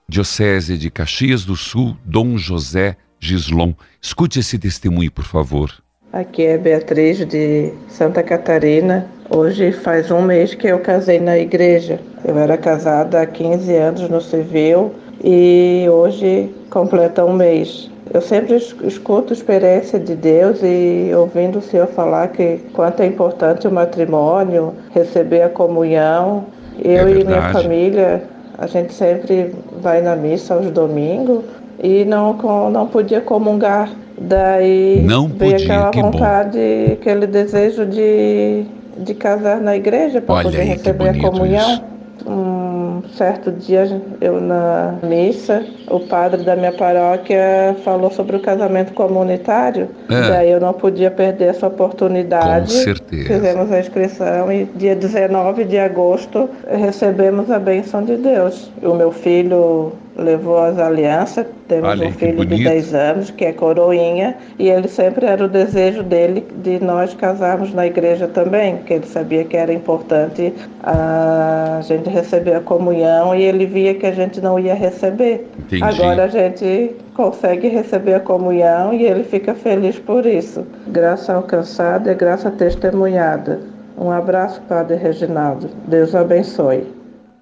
Diocese 0.08 0.78
de 0.78 0.92
Caxias 0.92 1.44
do 1.44 1.56
Sul, 1.56 1.98
Dom 2.06 2.38
José 2.38 2.98
Gislon. 3.20 3.74
Escute 4.02 4.40
esse 4.40 4.60
testemunho, 4.60 5.12
por 5.12 5.26
favor. 5.26 5.74
Aqui 6.14 6.44
é 6.44 6.58
Beatriz 6.58 7.26
de 7.28 7.74
Santa 7.90 8.22
Catarina. 8.22 9.10
Hoje 9.30 9.72
faz 9.72 10.12
um 10.12 10.22
mês 10.22 10.54
que 10.54 10.68
eu 10.68 10.80
casei 10.80 11.20
na 11.20 11.38
igreja. 11.38 12.00
Eu 12.24 12.38
era 12.38 12.58
casada 12.58 13.22
há 13.22 13.26
15 13.26 13.74
anos 13.76 14.10
no 14.10 14.22
civil 14.22 14.92
e 15.24 15.86
hoje 15.90 16.50
completa 16.70 17.26
um 17.26 17.34
mês. 17.34 17.90
Eu 18.14 18.22
sempre 18.22 18.56
es- 18.56 18.76
escuto 18.84 19.34
a 19.34 19.36
experiência 19.36 20.00
de 20.00 20.16
Deus 20.16 20.60
e 20.64 21.12
ouvindo 21.16 21.58
o 21.60 21.62
Senhor 21.62 21.88
falar 21.88 22.28
que 22.30 22.60
quanto 22.74 23.02
é 23.02 23.08
importante 23.08 23.68
o 23.68 23.72
matrimônio, 23.72 24.74
receber 24.94 25.42
a 25.42 25.50
comunhão. 25.50 26.46
Eu 26.84 27.10
e 27.10 27.24
minha 27.26 27.42
família, 27.64 28.24
a 28.58 28.68
gente 28.68 28.94
sempre 28.94 29.56
vai 29.82 30.02
na 30.02 30.16
missa 30.16 30.54
aos 30.54 30.70
domingos 30.70 31.44
e 31.82 32.06
não, 32.06 32.34
não 32.70 32.88
podia 32.88 33.22
comungar. 33.22 33.90
Daí 34.18 35.02
Não 35.06 35.28
veio 35.28 35.52
podia, 35.54 35.66
aquela 35.66 35.90
que 35.92 36.02
bom. 36.02 36.12
vontade, 36.12 36.60
aquele 36.94 37.28
desejo 37.28 37.86
de, 37.86 38.64
de 38.98 39.14
casar 39.14 39.60
na 39.60 39.76
igreja 39.76 40.22
para 40.22 40.44
poder 40.44 40.62
aí, 40.62 40.68
receber 40.68 41.10
a 41.10 41.22
comunhão. 41.22 41.74
isso. 41.74 41.96
Um 42.28 43.04
certo 43.16 43.52
dia 43.52 44.02
eu 44.20 44.42
na 44.42 44.96
missa, 45.04 45.64
o 45.90 46.00
padre 46.00 46.44
da 46.44 46.56
minha 46.56 46.72
paróquia 46.72 47.76
falou 47.84 48.10
sobre 48.10 48.38
o 48.38 48.40
casamento 48.40 48.94
comunitário. 48.94 49.90
É. 50.10 50.30
Daí 50.30 50.52
eu 50.52 50.60
não 50.60 50.74
podia 50.74 51.12
perder 51.12 51.50
essa 51.50 51.68
oportunidade. 51.68 52.74
Com 52.74 52.80
certeza. 52.80 53.28
Fizemos 53.28 53.72
a 53.72 53.80
inscrição 53.80 54.52
e 54.52 54.66
dia 54.76 54.96
19 54.96 55.66
de 55.66 55.78
agosto 55.78 56.50
recebemos 56.68 57.52
a 57.52 57.60
bênção 57.60 58.04
de 58.04 58.16
Deus. 58.16 58.72
O 58.82 58.94
meu 58.94 59.12
filho 59.12 59.94
levou 60.18 60.58
as 60.58 60.78
alianças, 60.80 61.46
temos 61.68 61.90
Olha, 61.90 62.08
um 62.08 62.12
que 62.12 62.20
filho 62.20 62.40
de 62.40 62.48
bonito. 62.48 62.64
10 62.64 62.94
anos, 62.94 63.32
que 63.32 63.46
é 63.46 63.52
coroinha, 63.52 64.38
e 64.58 64.70
ele 64.70 64.88
sempre 64.88 65.26
era 65.26 65.44
o 65.44 65.48
desejo 65.48 66.04
dele 66.04 66.46
de 66.64 66.84
nós 66.84 67.14
casarmos 67.14 67.74
na 67.74 67.86
igreja 67.86 68.28
também, 68.28 68.78
porque 68.78 68.94
ele 68.94 69.06
sabia 69.06 69.44
que 69.44 69.58
era 69.58 69.74
importante 69.74 70.54
a 70.84 71.80
gente 71.84 72.10
receber 72.10 72.56
a 72.56 72.62
comunhão 72.62 73.36
e 73.36 73.44
ele 73.44 73.66
via 73.66 73.94
que 73.94 74.06
a 74.06 74.12
gente 74.12 74.40
não 74.40 74.58
ia 74.58 74.74
receber. 74.74 75.48
Entendi. 75.60 75.84
Agora 75.84 76.26
a 76.26 76.28
gente 76.28 76.96
consegue 77.14 77.68
receber 77.68 78.16
a 78.16 78.20
comunhão 78.20 78.94
e 78.94 79.04
ele 79.04 79.24
fica 79.24 79.54
feliz 79.54 80.00
por 80.00 80.26
isso. 80.26 80.66
Graça 80.88 81.34
alcançada 81.34 82.12
é 82.12 82.14
graça 82.14 82.52
testemunhada. 82.52 83.60
Um 83.98 84.12
abraço, 84.12 84.62
Padre 84.68 84.98
Reginaldo. 84.98 85.70
Deus 85.88 86.14
abençoe. 86.14 86.86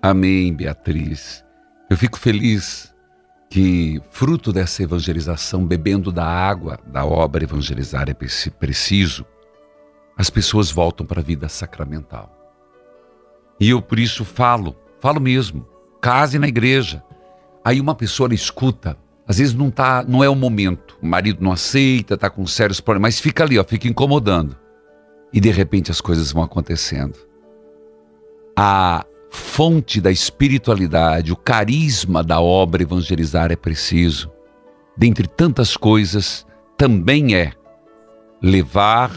Amém, 0.01 0.53
Beatriz. 0.53 1.42
Eu 1.89 1.97
fico 1.97 2.17
feliz 2.17 2.93
que, 3.49 4.01
fruto 4.09 4.51
dessa 4.51 4.81
evangelização, 4.83 5.65
bebendo 5.65 6.11
da 6.11 6.25
água 6.25 6.79
da 6.87 7.05
obra 7.05 7.43
evangelizar 7.43 8.09
é 8.09 8.13
preci- 8.13 8.49
preciso, 8.49 9.25
as 10.17 10.29
pessoas 10.29 10.71
voltam 10.71 11.05
para 11.05 11.19
a 11.19 11.23
vida 11.23 11.47
sacramental. 11.49 12.31
E 13.59 13.69
eu 13.69 13.81
por 13.81 13.99
isso 13.99 14.25
falo, 14.25 14.75
falo 14.99 15.19
mesmo, 15.19 15.67
case 16.01 16.39
na 16.39 16.47
igreja. 16.47 17.03
Aí 17.63 17.79
uma 17.79 17.93
pessoa 17.95 18.33
escuta, 18.33 18.97
às 19.27 19.37
vezes 19.37 19.53
não 19.53 19.69
tá, 19.69 20.03
não 20.03 20.23
é 20.23 20.29
o 20.29 20.35
momento, 20.35 20.97
o 21.01 21.05
marido 21.05 21.43
não 21.43 21.51
aceita, 21.51 22.17
tá 22.17 22.29
com 22.29 22.45
sérios 22.47 22.81
problemas, 22.81 23.15
mas 23.15 23.19
fica 23.19 23.43
ali, 23.43 23.57
ó, 23.59 23.63
fica 23.63 23.87
incomodando. 23.87 24.57
E 25.31 25.39
de 25.39 25.49
repente 25.51 25.91
as 25.91 26.01
coisas 26.01 26.31
vão 26.31 26.43
acontecendo. 26.43 27.17
a 28.55 29.05
fonte 29.33 29.99
da 29.99 30.11
espiritualidade, 30.11 31.33
o 31.33 31.35
carisma 31.35 32.23
da 32.23 32.39
obra 32.39 32.83
evangelizar 32.83 33.51
é 33.51 33.55
preciso. 33.55 34.31
Dentre 34.95 35.27
tantas 35.27 35.75
coisas, 35.75 36.45
também 36.77 37.35
é 37.35 37.51
levar 38.39 39.11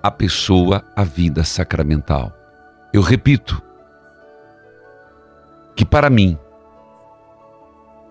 a 0.00 0.10
pessoa 0.10 0.84
à 0.94 1.02
vida 1.02 1.42
sacramental. 1.42 2.32
Eu 2.94 3.02
repito 3.02 3.60
que 5.74 5.84
para 5.84 6.08
mim, 6.08 6.38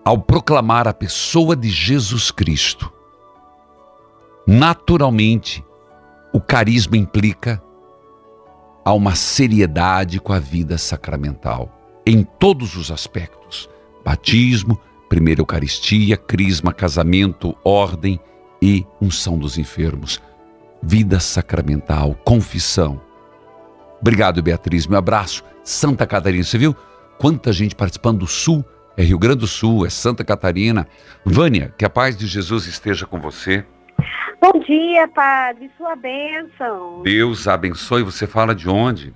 ao 0.04 0.18
proclamar 0.18 0.86
a 0.86 0.92
pessoa 0.92 1.56
de 1.56 1.70
Jesus 1.70 2.30
Cristo, 2.30 2.92
naturalmente 4.46 5.64
o 6.34 6.40
carisma 6.40 6.98
implica 6.98 7.62
a 8.90 8.92
uma 8.92 9.14
seriedade 9.14 10.18
com 10.18 10.32
a 10.32 10.40
vida 10.40 10.76
sacramental, 10.76 12.02
em 12.04 12.24
todos 12.24 12.74
os 12.74 12.90
aspectos: 12.90 13.70
batismo, 14.04 14.80
primeira 15.08 15.40
Eucaristia, 15.40 16.16
crisma, 16.16 16.72
casamento, 16.72 17.56
ordem 17.62 18.18
e 18.60 18.84
unção 19.00 19.38
dos 19.38 19.58
enfermos. 19.58 20.20
Vida 20.82 21.20
sacramental, 21.20 22.16
confissão. 22.24 23.00
Obrigado, 24.00 24.42
Beatriz. 24.42 24.86
Meu 24.86 24.98
abraço. 24.98 25.44
Santa 25.62 26.06
Catarina. 26.06 26.42
Você 26.42 26.58
viu 26.58 26.74
quanta 27.18 27.52
gente 27.52 27.76
participando 27.76 28.20
do 28.20 28.26
Sul? 28.26 28.64
É 28.96 29.04
Rio 29.04 29.18
Grande 29.18 29.40
do 29.40 29.46
Sul, 29.46 29.86
é 29.86 29.90
Santa 29.90 30.24
Catarina. 30.24 30.86
Vânia, 31.24 31.72
que 31.78 31.84
a 31.84 31.90
paz 31.90 32.16
de 32.16 32.26
Jesus 32.26 32.66
esteja 32.66 33.06
com 33.06 33.20
você. 33.20 33.64
Bom 34.40 34.58
dia, 34.60 35.06
padre. 35.08 35.70
Sua 35.76 35.94
bênção. 35.94 37.02
Deus 37.02 37.46
abençoe. 37.46 38.02
Você 38.02 38.26
fala 38.26 38.54
de 38.54 38.68
onde? 38.68 39.12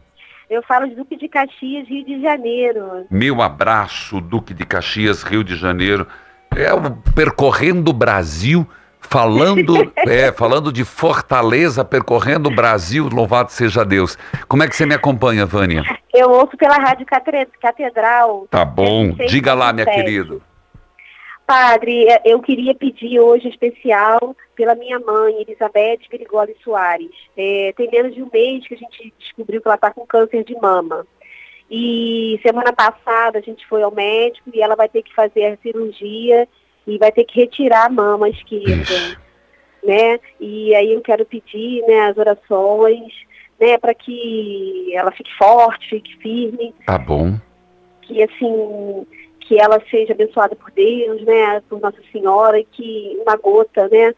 Eu 0.50 0.62
falo 0.62 0.87
de 0.87 0.95
Duque 0.95 1.16
de 1.16 1.28
Caxias, 1.28 1.88
Rio 1.88 2.04
de 2.04 2.21
Janeiro. 2.21 3.07
Meu 3.11 3.40
abraço, 3.40 4.21
Duque 4.21 4.52
de 4.52 4.66
Caxias, 4.66 5.23
Rio 5.23 5.43
de 5.43 5.57
Janeiro. 5.57 6.07
É 6.54 6.73
o 6.75 6.90
percorrendo 7.14 7.90
o 7.90 7.95
Brasil, 7.95 8.69
falando, 9.00 9.90
é, 9.97 10.31
falando 10.31 10.71
de 10.71 10.85
Fortaleza, 10.85 11.85
percorrendo 11.85 12.50
o 12.50 12.54
Brasil, 12.54 13.09
louvado 13.11 13.50
seja 13.50 13.83
Deus. 13.83 14.19
Como 14.47 14.62
é 14.62 14.69
que 14.69 14.76
você 14.76 14.85
me 14.85 14.95
acompanha, 14.95 15.47
Vânia? 15.47 15.83
Eu 16.12 16.31
ouço 16.31 16.57
pela 16.59 16.76
Rádio 16.76 17.07
Catedral. 17.61 18.47
Tá 18.50 18.64
bom. 18.64 19.12
Diga 19.26 19.54
lá, 19.54 19.73
minha 19.73 19.87
querida. 19.87 20.38
Padre, 21.47 22.09
é, 22.09 22.23
eu 22.25 22.41
queria 22.41 22.75
pedir 22.75 23.21
hoje 23.21 23.49
especial 23.49 24.35
pela 24.57 24.75
minha 24.75 24.99
mãe, 24.99 25.43
Elizabeth 25.43 26.01
Grigoli 26.11 26.57
Soares. 26.65 27.11
É, 27.37 27.73
tem 27.77 27.91
menos 27.91 28.15
de 28.15 28.23
um 28.23 28.31
mês 28.33 28.67
que 28.67 28.75
a 28.75 28.79
gente 28.79 29.13
descobriu 29.19 29.61
que 29.61 29.69
ela 29.69 29.75
está 29.75 29.91
com 29.91 30.07
câncer 30.07 30.43
de 30.45 30.55
mama. 30.55 31.07
E 31.71 32.41
semana 32.43 32.73
passada 32.73 33.39
a 33.39 33.43
gente 33.43 33.67
foi 33.67 33.83
ao 33.83 33.91
médico 33.91 34.51
e 34.55 34.63
ela 34.63 34.75
vai 34.75 34.89
ter 34.89 35.03
que 35.03 35.15
fazer 35.15 35.47
a 35.47 35.57
cirurgia 35.59 36.49
e 36.87 36.99
vai 36.99 37.13
ter 37.13 37.25
que 37.25 37.41
retirar 37.41 37.87
a 37.87 37.91
mama 37.91 38.29
esquerda. 38.29 39.19
Né? 39.83 40.19
E 40.41 40.75
aí 40.75 40.95
eu 40.95 41.03
quero 41.03 41.27
pedir 41.27 41.83
né, 41.87 42.07
as 42.09 42.17
orações 42.17 43.13
né, 43.61 43.77
para 43.77 43.95
que 43.95 44.95
ela 44.95 45.13
fique 45.13 45.31
forte, 45.37 45.91
fique 45.91 46.17
firme. 46.17 46.75
Tá 46.87 46.97
bom. 46.97 47.39
Que 48.03 48.23
assim 48.23 49.07
que 49.47 49.59
ela 49.59 49.81
seja 49.91 50.13
abençoada 50.13 50.57
por 50.57 50.71
Deus, 50.71 51.23
né, 51.23 51.63
por 51.69 51.81
Nossa 51.81 51.99
Senhora, 52.11 52.59
e 52.59 52.65
que 52.65 53.19
uma 53.21 53.37
gota, 53.37 53.89
né, 53.89 54.15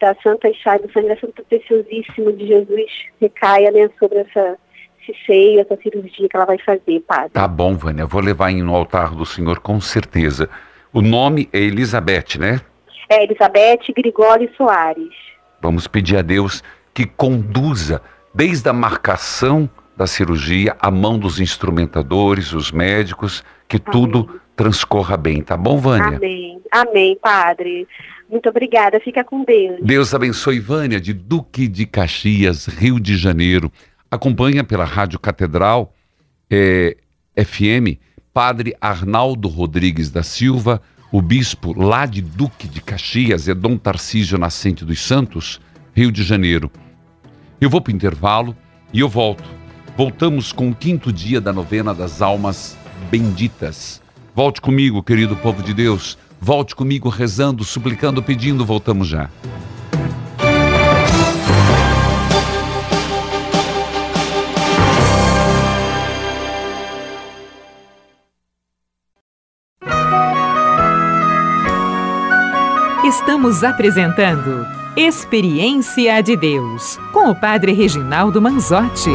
da 0.00 0.16
Santa 0.22 0.52
Chá 0.54 0.78
do 0.78 0.90
sangue 0.92 1.08
da 1.08 1.16
Santa 1.16 1.42
Preciosíssimo 1.48 2.32
de 2.32 2.46
Jesus 2.46 2.90
recaia, 3.20 3.70
né, 3.70 3.88
sobre 3.98 4.18
essa, 4.18 4.58
esse 5.00 5.16
seio, 5.26 5.60
essa 5.60 5.76
cirurgia 5.76 6.28
que 6.28 6.36
ela 6.36 6.46
vai 6.46 6.58
fazer, 6.58 7.00
padre. 7.06 7.30
Tá 7.30 7.46
bom, 7.46 7.76
Vânia, 7.76 8.06
vou 8.06 8.20
levar 8.20 8.52
no 8.52 8.74
altar 8.74 9.14
do 9.14 9.24
Senhor 9.24 9.60
com 9.60 9.80
certeza. 9.80 10.48
O 10.92 11.00
nome 11.00 11.48
é 11.52 11.58
Elizabeth, 11.58 12.38
né? 12.38 12.60
É, 13.08 13.24
Elizabeth 13.24 13.92
Grigori 13.94 14.50
Soares. 14.56 15.14
Vamos 15.60 15.86
pedir 15.86 16.16
a 16.16 16.22
Deus 16.22 16.62
que 16.92 17.06
conduza 17.06 18.02
desde 18.34 18.68
a 18.68 18.72
marcação 18.72 19.68
da 19.96 20.06
cirurgia, 20.06 20.76
a 20.80 20.90
mão 20.90 21.18
dos 21.18 21.38
instrumentadores, 21.38 22.52
os 22.52 22.72
médicos, 22.72 23.44
que 23.68 23.76
Amém. 23.76 23.92
tudo 23.92 24.40
transcorra 24.56 25.16
bem, 25.16 25.42
tá 25.42 25.56
bom, 25.56 25.78
Vânia? 25.78 26.16
Amém. 26.16 26.60
Amém, 26.70 27.18
Padre. 27.20 27.86
Muito 28.30 28.48
obrigada. 28.48 28.98
Fica 28.98 29.22
com 29.22 29.44
Deus. 29.44 29.78
Deus 29.82 30.14
abençoe 30.14 30.58
Vânia, 30.58 31.00
de 31.00 31.12
Duque 31.12 31.68
de 31.68 31.84
Caxias, 31.84 32.66
Rio 32.66 32.98
de 32.98 33.16
Janeiro. 33.16 33.70
Acompanha 34.10 34.64
pela 34.64 34.84
Rádio 34.84 35.18
Catedral 35.18 35.94
é, 36.50 36.96
FM, 37.36 37.98
Padre 38.32 38.74
Arnaldo 38.80 39.48
Rodrigues 39.48 40.10
da 40.10 40.22
Silva, 40.22 40.80
o 41.10 41.20
bispo 41.20 41.78
lá 41.78 42.06
de 42.06 42.22
Duque 42.22 42.66
de 42.66 42.80
Caxias, 42.80 43.48
é 43.48 43.54
Dom 43.54 43.76
Tarcísio 43.76 44.38
Nascente 44.38 44.84
dos 44.84 45.00
Santos, 45.00 45.60
Rio 45.94 46.10
de 46.10 46.22
Janeiro. 46.22 46.70
Eu 47.60 47.70
vou 47.70 47.80
para 47.80 47.92
o 47.92 47.94
intervalo 47.94 48.56
e 48.92 49.00
eu 49.00 49.08
volto. 49.08 49.44
Voltamos 49.96 50.52
com 50.52 50.70
o 50.70 50.74
quinto 50.74 51.12
dia 51.12 51.40
da 51.40 51.52
novena 51.52 51.94
das 51.94 52.22
almas 52.22 52.78
benditas. 53.10 54.01
Volte 54.34 54.60
comigo, 54.60 55.02
querido 55.02 55.36
povo 55.36 55.62
de 55.62 55.74
Deus. 55.74 56.16
Volte 56.40 56.74
comigo 56.74 57.08
rezando, 57.08 57.64
suplicando, 57.64 58.22
pedindo. 58.22 58.64
Voltamos 58.64 59.06
já. 59.06 59.28
Estamos 73.04 73.62
apresentando 73.62 74.66
Experiência 74.96 76.22
de 76.22 76.36
Deus 76.36 76.98
com 77.12 77.30
o 77.30 77.34
Padre 77.34 77.72
Reginaldo 77.72 78.40
Manzotti. 78.42 79.10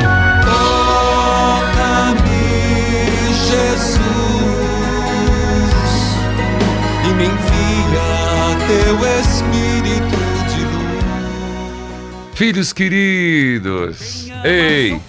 Filhos 12.37 12.71
queridos, 12.71 14.27
ei, 14.43 15.01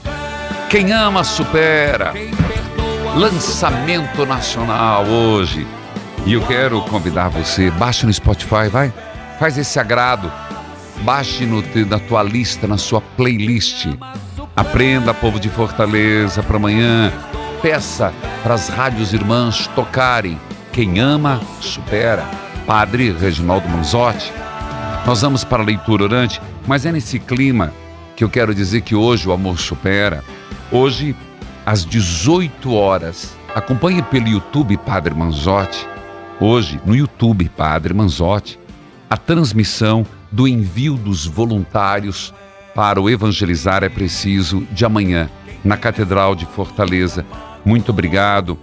quem 0.71 0.93
ama 0.93 1.23
supera. 1.23 2.15
Lançamento 3.15 4.25
nacional 4.25 5.05
hoje. 5.05 5.67
E 6.25 6.33
eu 6.33 6.41
quero 6.47 6.81
convidar 6.85 7.29
você, 7.29 7.71
baixe 7.71 8.07
no 8.07 8.13
Spotify, 8.15 8.71
vai. 8.73 8.91
Faz 9.39 9.59
esse 9.59 9.79
agrado. 9.79 10.33
Baixe 11.03 11.45
no, 11.45 11.63
na 11.85 11.99
tua 11.99 12.23
lista, 12.23 12.67
na 12.67 12.79
sua 12.79 13.03
playlist. 13.03 13.89
Aprenda, 14.57 15.13
povo 15.13 15.39
de 15.39 15.51
Fortaleza, 15.51 16.43
para 16.43 16.57
amanhã. 16.57 17.13
Peça 17.61 18.11
para 18.43 18.55
as 18.55 18.71
rádios 18.71 19.13
irmãs 19.13 19.67
tocarem. 19.77 20.41
Quem 20.73 20.99
ama, 20.99 21.43
supera. 21.61 22.25
Padre 22.67 23.13
Reginaldo 23.13 23.69
Manzotti. 23.69 24.33
Nós 25.05 25.21
vamos 25.21 25.45
para 25.45 25.63
a 25.63 25.67
leitura 25.67 26.05
orante. 26.05 26.41
Mas 26.69 26.85
é 26.85 26.93
nesse 26.93 27.19
clima 27.19 27.73
que 28.15 28.23
eu 28.23 28.29
quero 28.29 28.55
dizer 28.55 28.83
que 28.83 28.95
hoje 28.95 29.27
o 29.27 29.33
amor 29.33 29.59
supera. 29.59 30.23
Hoje, 30.71 31.17
às 31.65 31.83
18 31.83 32.75
horas, 32.75 33.35
acompanhe 33.55 34.03
pelo 34.03 34.29
YouTube 34.29 34.77
Padre 34.77 35.15
Manzotti. 35.15 35.89
Hoje, 36.39 36.79
no 36.85 36.95
YouTube 36.95 37.49
Padre 37.49 37.95
Manzotti, 37.95 38.61
a 39.09 39.17
transmissão 39.17 40.05
do 40.31 40.47
envio 40.47 40.99
dos 40.99 41.25
voluntários 41.25 42.35
para 42.75 43.01
o 43.01 43.09
Evangelizar 43.09 43.83
é 43.83 43.89
Preciso 43.89 44.61
de 44.71 44.85
amanhã, 44.85 45.31
na 45.65 45.79
Catedral 45.79 46.35
de 46.35 46.45
Fortaleza. 46.45 47.25
Muito 47.65 47.93
obrigado 47.93 48.59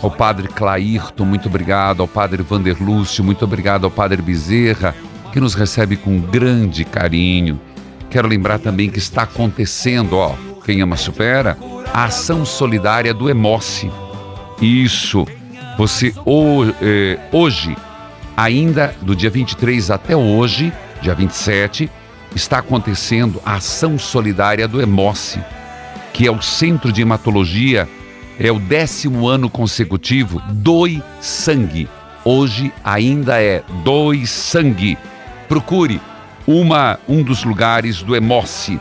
ao 0.00 0.12
Padre 0.12 0.46
Clairton, 0.46 1.24
muito 1.24 1.48
obrigado 1.48 2.02
ao 2.02 2.06
Padre 2.06 2.40
Vanderlúcio, 2.40 3.24
muito 3.24 3.44
obrigado 3.44 3.84
ao 3.84 3.90
Padre 3.90 4.22
Bezerra, 4.22 4.94
que 5.32 5.40
nos 5.40 5.54
recebe 5.54 5.96
com 5.96 6.20
grande 6.20 6.84
carinho. 6.84 7.60
Quero 8.10 8.28
lembrar 8.28 8.58
também 8.58 8.90
que 8.90 8.98
está 8.98 9.22
acontecendo, 9.22 10.16
ó, 10.16 10.34
quem 10.64 10.80
ama 10.80 10.96
supera, 10.96 11.56
a 11.92 12.04
ação 12.04 12.44
solidária 12.44 13.12
do 13.12 13.28
Emoce. 13.28 13.90
Isso, 14.60 15.26
você 15.76 16.12
eh, 16.80 17.18
hoje, 17.30 17.76
ainda 18.36 18.94
do 19.02 19.14
dia 19.14 19.30
23 19.30 19.90
até 19.90 20.16
hoje, 20.16 20.72
dia 21.00 21.14
27, 21.14 21.90
está 22.34 22.58
acontecendo 22.58 23.40
a 23.44 23.54
ação 23.54 23.98
solidária 23.98 24.66
do 24.66 24.80
Emoce, 24.80 25.40
que 26.12 26.26
é 26.26 26.30
o 26.30 26.42
Centro 26.42 26.92
de 26.92 27.02
Hematologia, 27.02 27.88
é 28.38 28.50
o 28.50 28.58
décimo 28.58 29.28
ano 29.28 29.50
consecutivo, 29.50 30.40
Doe 30.50 31.02
Sangue. 31.20 31.88
Hoje 32.24 32.72
ainda 32.84 33.40
é 33.40 33.62
Doe 33.84 34.26
Sangue 34.26 34.96
procure 35.48 36.00
uma, 36.46 36.98
um 37.08 37.22
dos 37.22 37.44
lugares 37.44 38.02
do 38.02 38.14
Emoce. 38.14 38.80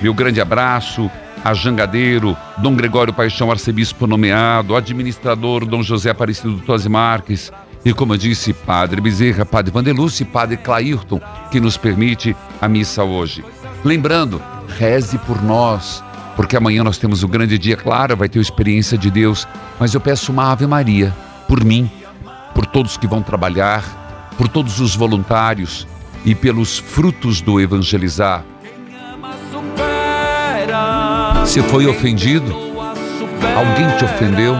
Meu 0.00 0.14
grande 0.14 0.40
abraço 0.40 1.10
a 1.44 1.54
Jangadeiro, 1.54 2.36
Dom 2.58 2.74
Gregório 2.76 3.12
Paixão, 3.12 3.50
arcebispo 3.50 4.06
nomeado, 4.06 4.76
administrador 4.76 5.66
Dom 5.66 5.82
José 5.82 6.10
Aparecido 6.10 6.60
Tosi 6.60 6.88
Marques, 6.88 7.50
e 7.84 7.92
como 7.92 8.14
eu 8.14 8.18
disse, 8.18 8.52
Padre 8.52 9.00
Bezerra, 9.00 9.44
Padre 9.44 9.72
Vandeluce 9.72 10.22
e 10.22 10.26
Padre 10.26 10.56
Clairton, 10.56 11.20
que 11.50 11.58
nos 11.58 11.76
permite 11.76 12.36
a 12.60 12.68
missa 12.68 13.02
hoje. 13.02 13.44
Lembrando, 13.84 14.40
reze 14.78 15.18
por 15.18 15.42
nós, 15.42 16.02
porque 16.36 16.56
amanhã 16.56 16.84
nós 16.84 16.96
temos 16.96 17.24
o 17.24 17.28
grande 17.28 17.58
dia, 17.58 17.76
claro, 17.76 18.16
vai 18.16 18.28
ter 18.28 18.38
a 18.38 18.42
experiência 18.42 18.96
de 18.96 19.10
Deus, 19.10 19.48
mas 19.80 19.92
eu 19.94 20.00
peço 20.00 20.30
uma 20.30 20.52
Ave 20.52 20.66
Maria 20.66 21.12
por 21.48 21.64
mim, 21.64 21.90
por 22.54 22.66
todos 22.66 22.96
que 22.96 23.08
vão 23.08 23.20
trabalhar, 23.20 24.30
por 24.38 24.46
todos 24.46 24.78
os 24.78 24.94
voluntários 24.94 25.88
e 26.24 26.34
pelos 26.34 26.78
frutos 26.78 27.40
do 27.40 27.60
evangelizar. 27.60 28.44
Se 31.46 31.60
foi 31.62 31.86
ofendido, 31.86 32.54
alguém 33.56 33.96
te 33.96 34.04
ofendeu, 34.04 34.54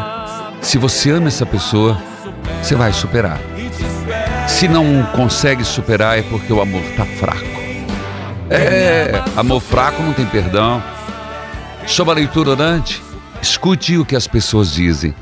se 0.60 0.78
você 0.78 1.10
ama 1.10 1.28
essa 1.28 1.46
pessoa, 1.46 2.00
você 2.62 2.74
vai 2.74 2.92
superar. 2.92 3.40
Se 4.48 4.68
não 4.68 5.04
consegue 5.14 5.64
superar 5.64 6.18
é 6.18 6.22
porque 6.22 6.52
o 6.52 6.60
amor 6.60 6.82
está 6.82 7.04
fraco. 7.04 7.44
É, 8.50 9.22
amor 9.36 9.60
fraco 9.60 10.02
não 10.02 10.12
tem 10.12 10.26
perdão. 10.26 10.82
Sobre 11.86 12.12
a 12.12 12.16
leitura 12.16 12.50
orante, 12.50 13.02
escute 13.40 13.96
o 13.98 14.04
que 14.04 14.14
as 14.14 14.26
pessoas 14.26 14.72
dizem. 14.72 15.14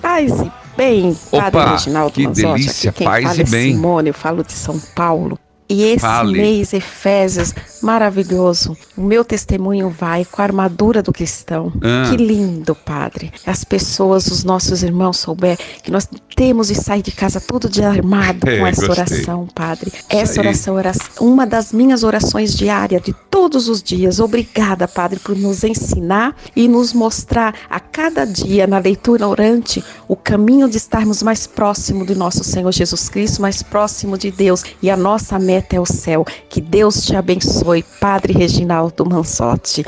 Paz 0.00 0.40
e 0.40 0.52
bem, 0.76 1.16
Padre 1.30 1.48
Opa, 1.48 1.70
Reginaldo 1.72 2.12
que 2.12 2.24
Manzotti, 2.24 2.46
delícia, 2.46 2.92
paz 2.92 3.38
e 3.38 3.40
é 3.40 3.44
bem. 3.44 3.74
Simone, 3.74 4.08
eu 4.08 4.14
falo 4.14 4.44
de 4.44 4.52
São 4.52 4.78
Paulo. 4.94 5.38
E 5.68 5.82
esse 5.82 6.00
Fale. 6.00 6.32
mês, 6.32 6.72
Efésios, 6.72 7.52
maravilhoso. 7.82 8.76
O 8.96 9.02
meu 9.02 9.24
testemunho 9.24 9.88
vai 9.90 10.24
com 10.24 10.40
a 10.40 10.44
armadura 10.44 11.02
do 11.02 11.12
cristão. 11.12 11.72
Ah. 11.82 12.08
Que 12.10 12.16
lindo, 12.16 12.74
Padre. 12.74 13.32
As 13.44 13.64
pessoas, 13.64 14.26
os 14.28 14.44
nossos 14.44 14.82
irmãos 14.82 15.18
souber 15.18 15.58
que 15.82 15.90
nós 15.90 16.08
temos 16.36 16.68
de 16.68 16.74
sair 16.74 17.02
de 17.02 17.10
casa 17.10 17.40
todo 17.40 17.68
dia 17.68 17.88
armado 17.88 18.46
É, 18.48 18.58
com 18.58 18.66
essa 18.66 18.86
gostei. 18.86 19.04
oração, 19.04 19.48
Padre. 19.54 19.92
Essa 20.08 20.40
oração 20.40 20.78
era 20.78 20.92
uma 21.20 21.46
das 21.46 21.72
minhas 21.72 22.02
orações 22.04 22.54
diárias 22.54 23.02
de 23.02 23.12
todos 23.30 23.68
os 23.68 23.82
dias. 23.82 24.20
Obrigada, 24.20 24.86
Padre, 24.86 25.18
por 25.18 25.36
nos 25.36 25.64
ensinar 25.64 26.34
e 26.54 26.68
nos 26.68 26.92
mostrar 26.92 27.54
a 27.68 27.80
cada 27.80 28.24
dia 28.24 28.66
na 28.66 28.78
leitura 28.78 29.26
orante 29.26 29.82
o 30.06 30.14
caminho 30.14 30.68
de 30.68 30.76
estarmos 30.76 31.22
mais 31.22 31.46
próximo 31.46 32.04
do 32.04 32.14
nosso 32.14 32.44
Senhor 32.44 32.70
Jesus 32.72 33.08
Cristo, 33.08 33.42
mais 33.42 33.62
próximo 33.62 34.16
de 34.16 34.30
Deus. 34.30 34.62
E 34.80 34.88
a 34.90 34.96
nossa 34.96 35.38
meta 35.38 35.55
é 35.70 35.80
o 35.80 35.86
céu. 35.86 36.24
Que 36.48 36.60
Deus 36.60 37.04
te 37.04 37.14
abençoe, 37.14 37.84
Padre 38.00 38.32
Reginaldo 38.32 39.04
Manzotti. 39.06 39.84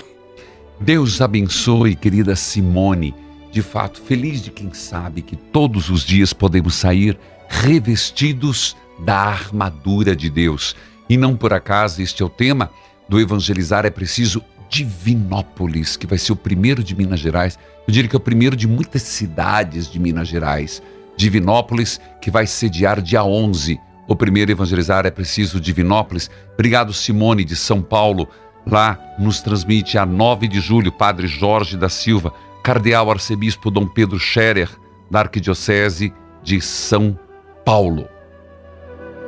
Deus 0.80 1.20
abençoe, 1.20 1.96
querida 1.96 2.36
Simone. 2.36 3.14
De 3.50 3.62
fato, 3.62 4.00
feliz 4.00 4.42
de 4.42 4.50
quem 4.50 4.72
sabe 4.72 5.22
que 5.22 5.34
todos 5.34 5.90
os 5.90 6.02
dias 6.02 6.32
podemos 6.32 6.74
sair 6.74 7.18
revestidos 7.48 8.76
da 8.98 9.16
armadura 9.16 10.14
de 10.14 10.28
Deus. 10.28 10.76
E 11.08 11.16
não 11.16 11.36
por 11.36 11.52
acaso 11.52 12.02
este 12.02 12.22
é 12.22 12.26
o 12.26 12.28
tema 12.28 12.70
do 13.08 13.18
Evangelizar 13.18 13.86
é 13.86 13.90
preciso 13.90 14.42
Divinópolis, 14.68 15.96
que 15.96 16.06
vai 16.06 16.18
ser 16.18 16.32
o 16.32 16.36
primeiro 16.36 16.84
de 16.84 16.94
Minas 16.94 17.20
Gerais. 17.20 17.58
Eu 17.86 17.92
diria 17.92 18.08
que 18.08 18.14
é 18.14 18.18
o 18.18 18.20
primeiro 18.20 18.54
de 18.54 18.68
muitas 18.68 19.02
cidades 19.02 19.90
de 19.90 19.98
Minas 19.98 20.28
Gerais. 20.28 20.82
Divinópolis, 21.16 21.98
que 22.20 22.30
vai 22.30 22.46
sediar 22.46 23.00
dia 23.00 23.24
11. 23.24 23.80
O 24.08 24.16
primeiro 24.16 24.50
Evangelizar 24.50 25.04
é 25.04 25.10
preciso 25.10 25.60
Divinópolis. 25.60 26.30
Obrigado, 26.54 26.94
Simone, 26.94 27.44
de 27.44 27.54
São 27.54 27.82
Paulo. 27.82 28.26
Lá 28.66 28.98
nos 29.18 29.42
transmite 29.42 29.98
a 29.98 30.06
9 30.06 30.48
de 30.48 30.60
julho, 30.60 30.90
Padre 30.90 31.26
Jorge 31.26 31.76
da 31.76 31.90
Silva, 31.90 32.32
Cardeal 32.64 33.10
Arcebispo 33.10 33.70
Dom 33.70 33.86
Pedro 33.86 34.18
Scherer, 34.18 34.70
da 35.10 35.20
Arquidiocese 35.20 36.12
de 36.42 36.58
São 36.58 37.18
Paulo. 37.66 38.08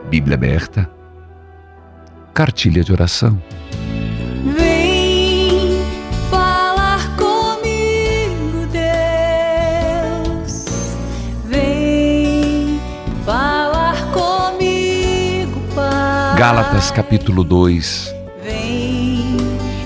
Bíblia 0.08 0.34
aberta. 0.34 0.90
Cartilha 2.32 2.82
de 2.82 2.90
oração. 2.90 3.40
Gálatas 16.40 16.90
capítulo 16.90 17.44
2, 17.44 18.14
Vem 18.42 19.36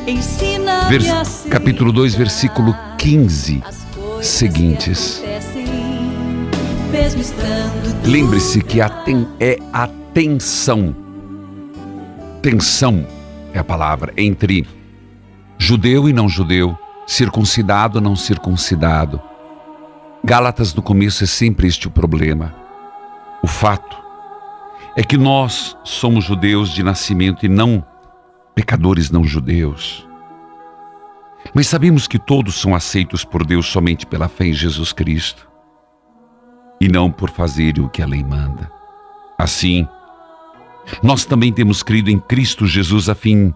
ensinar 0.07 0.89
vers- 0.89 1.47
capítulo 1.51 1.91
2, 1.91 2.15
versículo 2.15 2.73
15 2.97 3.61
seguintes. 4.23 5.21
Lembre-se 8.05 8.63
que 8.63 8.81
a 8.81 8.89
ten- 8.89 9.27
é 9.41 9.59
a 9.73 9.89
tensão. 10.15 10.95
Tensão 12.41 13.05
é 13.53 13.59
a 13.59 13.65
palavra 13.65 14.13
entre 14.17 14.65
judeu 15.59 16.09
e 16.09 16.13
não 16.13 16.29
judeu, 16.29 16.79
circuncidado 17.05 17.99
e 17.99 18.01
não 18.01 18.15
circuncidado. 18.15 19.21
Gálatas 20.23 20.73
no 20.73 20.83
começo 20.83 21.25
é 21.25 21.27
sempre 21.27 21.67
este 21.67 21.89
o 21.89 21.91
problema. 21.91 22.55
O 23.43 23.49
fato 23.49 24.04
é 24.97 25.03
que 25.03 25.17
nós 25.17 25.77
somos 25.83 26.25
judeus 26.25 26.71
de 26.71 26.83
nascimento 26.83 27.45
e 27.45 27.49
não 27.49 27.85
pecadores 28.55 29.11
não 29.11 29.25
judeus. 29.25 30.07
Mas 31.53 31.67
sabemos 31.67 32.07
que 32.07 32.19
todos 32.19 32.61
são 32.61 32.75
aceitos 32.75 33.25
por 33.25 33.45
Deus 33.45 33.67
somente 33.67 34.07
pela 34.07 34.29
fé 34.29 34.47
em 34.47 34.53
Jesus 34.53 34.93
Cristo 34.93 35.49
e 36.81 36.89
não 36.89 37.11
por 37.11 37.31
fazer 37.31 37.79
o 37.81 37.89
que 37.89 38.03
a 38.03 38.07
lei 38.07 38.23
manda. 38.23 38.71
Assim, 39.37 39.87
nós 41.03 41.25
também 41.25 41.53
temos 41.53 41.83
crido 41.83 42.11
em 42.11 42.19
Cristo 42.19 42.67
Jesus 42.67 43.09
a 43.09 43.15
fim 43.15 43.53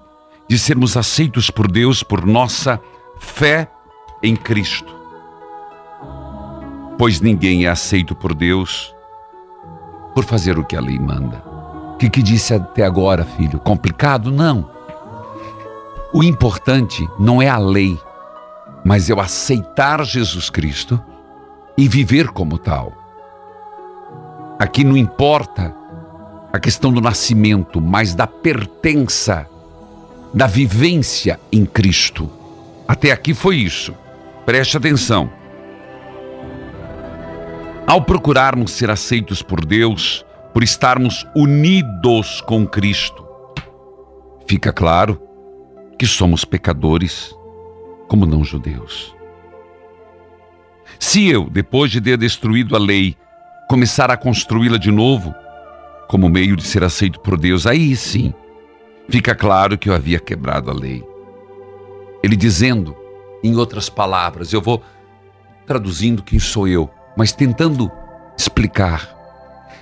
de 0.49 0.59
sermos 0.59 0.97
aceitos 0.97 1.51
por 1.51 1.71
Deus 1.71 2.03
por 2.03 2.27
nossa 2.27 2.81
fé 3.21 3.69
em 4.23 4.35
Cristo. 4.35 4.97
Pois 6.99 7.21
ninguém 7.21 7.65
é 7.65 7.69
aceito 7.69 8.15
por 8.15 8.35
Deus 8.35 8.93
por 10.19 10.25
fazer 10.25 10.59
o 10.59 10.65
que 10.65 10.75
a 10.75 10.81
lei 10.81 10.99
manda. 10.99 11.41
O 11.95 11.97
que, 11.97 12.11
que 12.11 12.21
disse 12.21 12.53
até 12.53 12.85
agora, 12.85 13.25
filho? 13.25 13.61
Complicado? 13.61 14.33
Não. 14.33 14.69
O 16.13 16.25
importante 16.25 17.09
não 17.21 17.41
é 17.41 17.49
a 17.49 17.57
lei, 17.57 17.97
mas 18.85 19.09
o 19.11 19.21
aceitar 19.21 20.05
Jesus 20.05 20.51
Cristo 20.51 21.01
e 21.77 21.87
viver 21.87 22.31
como 22.31 22.59
tal. 22.59 22.93
Aqui 24.59 24.83
não 24.83 24.97
importa 24.97 25.73
a 26.53 26.59
questão 26.59 26.93
do 26.93 27.01
nascimento, 27.01 27.81
mas 27.81 28.13
da 28.13 28.27
pertença, 28.27 29.49
da 30.35 30.49
vivência 30.49 31.39
em 31.53 31.65
Cristo. 31.65 32.29
Até 32.89 33.13
aqui 33.13 33.33
foi 33.35 33.59
isso. 33.59 33.95
Preste 34.45 34.77
atenção. 34.77 35.31
Ao 37.89 38.03
procurarmos 38.03 38.73
ser 38.73 38.91
aceitos 38.91 39.41
por 39.41 39.65
Deus, 39.65 40.23
por 40.53 40.63
estarmos 40.63 41.27
unidos 41.35 42.43
com 42.43 42.67
Cristo, 42.67 43.27
fica 44.47 44.75
claro 44.75 45.19
que 45.99 46.07
somos 46.07 46.45
pecadores 46.45 47.35
como 48.07 48.27
não 48.27 48.45
judeus. 48.45 49.17
Se 51.01 51.31
eu, 51.31 51.49
depois 51.49 51.91
de 51.91 51.99
ter 51.99 52.19
destruído 52.19 52.77
a 52.77 52.79
lei, 52.79 53.17
começar 53.71 54.11
a 54.11 54.19
construí-la 54.19 54.77
de 54.77 54.91
novo, 54.91 55.35
como 56.09 56.29
meio 56.29 56.57
de 56.57 56.65
ser 56.65 56.85
aceito 56.85 57.19
por 57.21 57.39
Deus, 57.39 57.67
aí 57.67 57.97
sim, 57.97 58.35
fica 59.09 59.35
claro 59.35 59.79
que 59.79 59.89
eu 59.89 59.95
havia 59.95 60.21
quebrado 60.21 60.71
a 60.71 60.75
lei. 60.75 61.03
Ele 62.23 62.37
dizendo, 62.37 62.95
em 63.43 63.57
outras 63.57 63.89
palavras, 63.89 64.53
eu 64.53 64.61
vou 64.61 64.83
traduzindo 65.67 66.23
quem 66.23 66.39
sou 66.39 66.69
eu, 66.69 66.91
mas 67.19 67.33
tentando 67.33 67.91
explicar. 68.39 69.13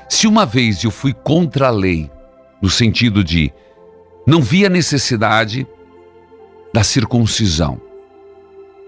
Se 0.09 0.27
uma 0.27 0.47
vez 0.47 0.83
eu 0.83 0.91
fui 0.91 1.13
contra 1.13 1.67
a 1.67 1.71
lei, 1.71 2.11
no 2.63 2.71
sentido 2.71 3.23
de 3.23 3.53
não 4.27 4.41
via 4.41 4.71
necessidade 4.71 5.67
da 6.73 6.83
circuncisão, 6.83 7.79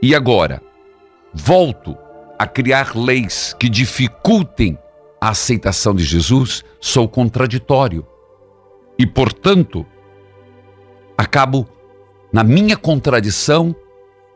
e 0.01 0.15
agora 0.15 0.63
volto 1.35 1.95
a 2.39 2.47
criar 2.47 2.97
leis 2.97 3.55
que 3.59 3.69
dificultem 3.69 4.79
a 5.21 5.29
aceitação 5.29 5.95
de 5.95 6.03
Jesus, 6.03 6.65
sou 6.81 7.07
contraditório. 7.07 8.07
E, 8.99 9.07
portanto, 9.07 9.85
acabo, 11.19 11.69
na 12.33 12.43
minha 12.43 12.79
contradição, 12.79 13.77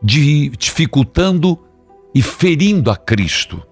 dificultando 0.03 1.59
e 2.15 2.21
ferindo 2.21 2.91
a 2.91 2.97
Cristo. 2.97 3.72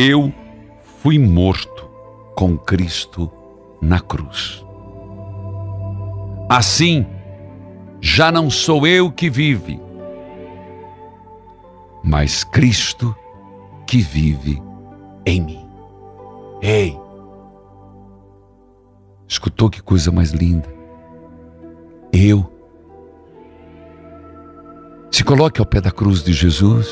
Eu 0.00 0.32
fui 1.02 1.18
morto 1.18 1.90
com 2.36 2.56
Cristo 2.56 3.28
na 3.82 3.98
cruz. 3.98 4.64
Assim, 6.48 7.04
já 8.00 8.30
não 8.30 8.48
sou 8.48 8.86
eu 8.86 9.10
que 9.10 9.28
vive, 9.28 9.80
mas 12.04 12.44
Cristo 12.44 13.12
que 13.88 13.98
vive 13.98 14.62
em 15.26 15.40
mim. 15.40 15.68
Ei! 16.62 16.96
Escutou 19.26 19.68
que 19.68 19.82
coisa 19.82 20.12
mais 20.12 20.30
linda? 20.30 20.72
Eu. 22.12 22.48
Se 25.10 25.24
coloque 25.24 25.60
ao 25.60 25.66
pé 25.66 25.80
da 25.80 25.90
cruz 25.90 26.22
de 26.22 26.32
Jesus 26.32 26.88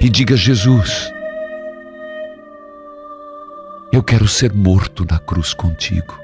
e 0.00 0.08
diga: 0.08 0.36
Jesus, 0.36 1.14
eu 3.96 4.02
quero 4.02 4.28
ser 4.28 4.52
morto 4.52 5.06
na 5.10 5.18
cruz 5.18 5.54
contigo. 5.54 6.18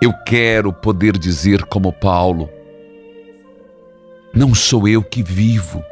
Eu 0.00 0.12
quero 0.24 0.72
poder 0.72 1.18
dizer, 1.18 1.64
como 1.64 1.92
Paulo, 1.92 2.48
não 4.32 4.54
sou 4.54 4.86
eu 4.86 5.02
que 5.02 5.24
vivo, 5.24 5.82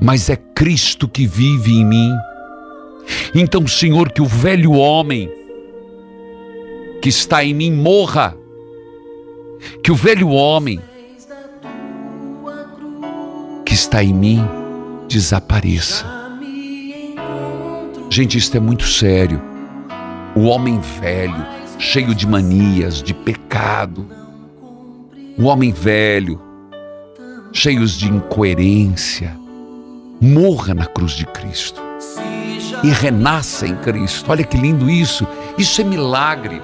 mas 0.00 0.30
é 0.30 0.36
Cristo 0.36 1.08
que 1.08 1.26
vive 1.26 1.72
em 1.72 1.84
mim. 1.84 2.12
Então, 3.34 3.66
Senhor, 3.66 4.12
que 4.12 4.22
o 4.22 4.26
velho 4.26 4.70
homem 4.74 5.28
que 7.02 7.08
está 7.08 7.44
em 7.44 7.52
mim 7.52 7.72
morra, 7.72 8.36
que 9.82 9.90
o 9.90 9.96
velho 9.96 10.28
homem 10.28 10.80
que 13.66 13.74
está 13.74 14.02
em 14.02 14.14
mim 14.14 14.46
desapareça. 15.08 16.23
Gente, 18.14 18.38
isso 18.38 18.56
é 18.56 18.60
muito 18.60 18.86
sério. 18.86 19.42
O 20.36 20.42
homem 20.42 20.78
velho, 20.78 21.44
cheio 21.80 22.14
de 22.14 22.28
manias, 22.28 23.02
de 23.02 23.12
pecado. 23.12 24.08
O 25.36 25.46
homem 25.46 25.72
velho, 25.72 26.40
cheios 27.52 27.98
de 27.98 28.08
incoerência, 28.08 29.36
morra 30.20 30.74
na 30.74 30.86
cruz 30.86 31.14
de 31.14 31.26
Cristo 31.26 31.82
e 32.84 32.88
renasça 32.90 33.66
em 33.66 33.74
Cristo. 33.74 34.30
Olha 34.30 34.44
que 34.44 34.56
lindo 34.56 34.88
isso. 34.88 35.26
Isso 35.58 35.80
é 35.80 35.84
milagre. 35.84 36.62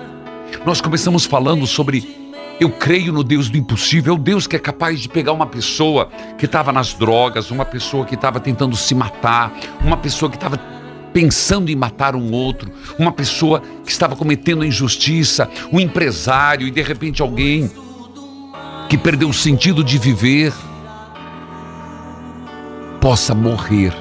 Nós 0.64 0.80
começamos 0.80 1.24
falando 1.24 1.66
sobre 1.66 2.16
eu 2.60 2.70
creio 2.70 3.12
no 3.12 3.24
Deus 3.24 3.48
do 3.48 3.58
impossível, 3.58 4.14
é 4.14 4.16
o 4.16 4.20
Deus 4.20 4.46
que 4.46 4.54
é 4.54 4.58
capaz 4.60 5.00
de 5.00 5.08
pegar 5.08 5.32
uma 5.32 5.46
pessoa 5.46 6.10
que 6.38 6.44
estava 6.44 6.70
nas 6.70 6.94
drogas, 6.94 7.50
uma 7.50 7.64
pessoa 7.64 8.04
que 8.04 8.14
estava 8.14 8.38
tentando 8.38 8.76
se 8.76 8.94
matar, 8.94 9.52
uma 9.82 9.96
pessoa 9.96 10.30
que 10.30 10.36
estava 10.36 10.60
pensando 11.12 11.70
em 11.70 11.76
matar 11.76 12.14
um 12.14 12.32
outro, 12.32 12.70
uma 12.98 13.12
pessoa 13.12 13.62
que 13.84 13.90
estava 13.90 14.16
cometendo 14.16 14.64
injustiça, 14.64 15.48
um 15.72 15.80
empresário 15.80 16.66
e 16.66 16.70
de 16.70 16.82
repente 16.82 17.22
alguém 17.22 17.70
que 18.88 18.98
perdeu 18.98 19.28
o 19.28 19.34
sentido 19.34 19.84
de 19.84 19.98
viver 19.98 20.52
possa 23.00 23.34
morrer 23.34 23.94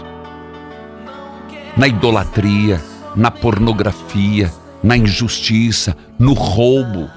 na 1.77 1.87
idolatria, 1.87 2.83
na 3.15 3.31
pornografia, 3.31 4.51
na 4.83 4.97
injustiça, 4.97 5.95
no 6.17 6.33
roubo, 6.33 7.09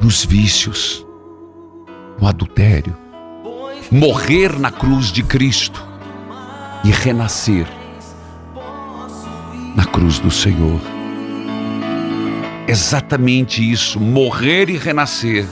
nos 0.00 0.24
vícios, 0.24 1.04
no 2.20 2.26
adultério. 2.26 2.96
Morrer 3.90 4.58
na 4.58 4.70
cruz 4.70 5.12
de 5.12 5.22
Cristo 5.22 5.86
e 6.84 6.90
renascer 6.90 7.66
na 9.74 9.84
cruz 9.84 10.18
do 10.18 10.30
Senhor. 10.30 10.80
Exatamente 12.66 13.68
isso, 13.68 13.98
morrer 13.98 14.70
e 14.70 14.76
renascer 14.76 15.46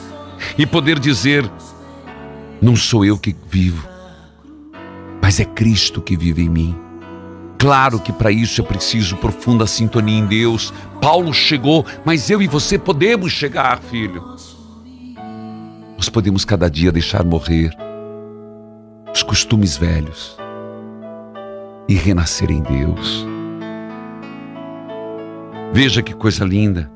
e 0.56 0.66
poder 0.66 0.98
dizer: 0.98 1.50
não 2.60 2.76
sou 2.76 3.04
eu 3.04 3.18
que 3.18 3.34
vivo, 3.48 3.88
mas 5.22 5.40
é 5.40 5.44
Cristo 5.44 6.00
que 6.00 6.16
vive 6.16 6.42
em 6.42 6.48
mim. 6.48 6.76
Claro 7.58 8.00
que 8.00 8.12
para 8.12 8.30
isso 8.30 8.60
é 8.62 8.64
preciso 8.64 9.16
profunda 9.16 9.66
sintonia 9.66 10.18
em 10.18 10.24
Deus. 10.24 10.72
Paulo 11.00 11.32
chegou, 11.34 11.84
mas 12.06 12.30
eu 12.30 12.40
e 12.40 12.46
você 12.46 12.78
podemos 12.78 13.32
chegar, 13.32 13.80
filho. 13.80 14.24
Nós 15.96 16.08
podemos 16.08 16.42
cada 16.46 16.70
dia 16.70 16.90
deixar 16.90 17.22
morrer 17.22 17.76
os 19.12 19.22
costumes 19.22 19.76
velhos 19.76 20.38
e 21.86 21.94
renascer 21.94 22.50
em 22.50 22.62
Deus. 22.62 23.29
Veja 25.72 26.02
que 26.02 26.12
coisa 26.12 26.44
linda. 26.44 26.90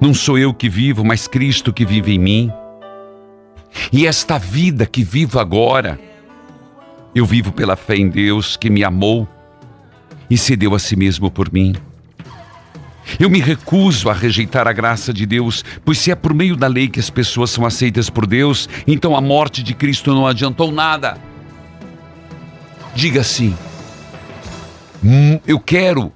Não 0.00 0.14
sou 0.14 0.38
eu 0.38 0.54
que 0.54 0.68
vivo, 0.68 1.04
mas 1.04 1.28
Cristo 1.28 1.72
que 1.72 1.84
vive 1.84 2.14
em 2.14 2.18
mim. 2.18 2.52
E 3.92 4.06
esta 4.06 4.38
vida 4.38 4.86
que 4.86 5.04
vivo 5.04 5.38
agora, 5.38 6.00
eu 7.14 7.26
vivo 7.26 7.52
pela 7.52 7.76
fé 7.76 7.96
em 7.96 8.08
Deus 8.08 8.56
que 8.56 8.70
me 8.70 8.82
amou 8.82 9.28
e 10.30 10.38
se 10.38 10.56
deu 10.56 10.74
a 10.74 10.78
si 10.78 10.96
mesmo 10.96 11.30
por 11.30 11.52
mim. 11.52 11.74
Eu 13.18 13.28
me 13.28 13.40
recuso 13.40 14.08
a 14.08 14.14
rejeitar 14.14 14.66
a 14.66 14.72
graça 14.72 15.12
de 15.12 15.26
Deus, 15.26 15.64
pois 15.84 15.98
se 15.98 16.10
é 16.10 16.14
por 16.14 16.32
meio 16.32 16.56
da 16.56 16.66
lei 16.66 16.88
que 16.88 17.00
as 17.00 17.10
pessoas 17.10 17.50
são 17.50 17.66
aceitas 17.66 18.08
por 18.08 18.26
Deus, 18.26 18.68
então 18.86 19.14
a 19.14 19.20
morte 19.20 19.62
de 19.62 19.74
Cristo 19.74 20.14
não 20.14 20.26
adiantou 20.26 20.72
nada. 20.72 21.18
Diga 22.94 23.20
assim: 23.20 23.54
hum, 25.04 25.38
eu 25.46 25.58
quero 25.58 26.12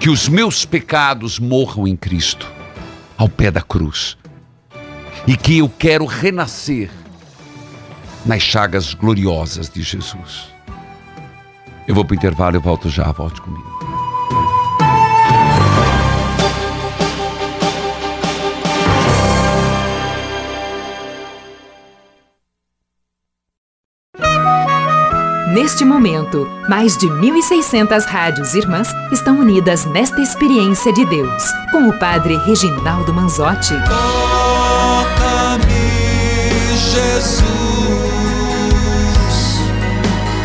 que 0.00 0.10
os 0.10 0.28
meus 0.28 0.64
pecados 0.64 1.38
morram 1.38 1.86
em 1.86 1.96
Cristo, 1.96 2.50
ao 3.16 3.28
pé 3.28 3.50
da 3.50 3.62
cruz, 3.62 4.16
e 5.26 5.36
que 5.36 5.58
eu 5.58 5.68
quero 5.68 6.04
renascer 6.04 6.90
nas 8.24 8.42
chagas 8.42 8.94
gloriosas 8.94 9.68
de 9.68 9.82
Jesus. 9.82 10.48
Eu 11.86 11.94
vou 11.94 12.04
para 12.04 12.14
o 12.14 12.16
intervalo, 12.16 12.56
eu 12.56 12.60
volto 12.60 12.88
já, 12.88 13.10
volte 13.12 13.40
comigo. 13.40 13.73
Neste 25.54 25.84
momento, 25.84 26.50
mais 26.68 26.96
de 26.96 27.06
1.600 27.06 28.04
rádios 28.06 28.54
irmãs 28.54 28.88
estão 29.12 29.38
unidas 29.38 29.84
nesta 29.84 30.20
experiência 30.20 30.92
de 30.92 31.06
Deus, 31.06 31.44
com 31.70 31.88
o 31.88 31.96
Padre 31.96 32.36
Reginaldo 32.38 33.14
Manzotti. 33.14 33.72
Toca-me, 33.86 35.64
Jesus, 36.76 37.44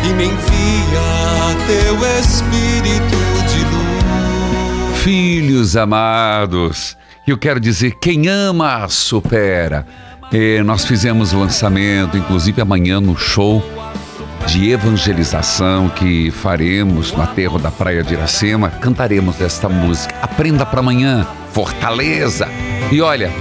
e 0.08 0.12
me 0.12 0.26
envia 0.26 1.56
teu 1.66 1.96
Espírito 2.20 3.18
de 3.48 3.64
luz. 3.64 5.00
Filhos 5.02 5.76
amados, 5.76 6.96
eu 7.26 7.36
quero 7.36 7.58
dizer: 7.58 7.96
quem 8.00 8.28
ama, 8.28 8.86
supera. 8.88 9.84
E 10.32 10.62
nós 10.62 10.84
fizemos 10.84 11.32
o 11.32 11.40
lançamento, 11.40 12.16
inclusive 12.16 12.62
amanhã 12.62 13.00
no 13.00 13.16
show 13.18 13.60
de 14.46 14.70
evangelização 14.70 15.88
que 15.88 16.30
faremos 16.30 17.12
no 17.12 17.22
aterro 17.22 17.58
da 17.58 17.70
Praia 17.70 18.02
de 18.02 18.14
Iracema, 18.14 18.68
cantaremos 18.68 19.40
esta 19.40 19.68
música. 19.68 20.14
Aprenda 20.20 20.66
para 20.66 20.80
amanhã, 20.80 21.26
Fortaleza. 21.52 22.48
E 22.90 23.00
olha, 23.00 23.32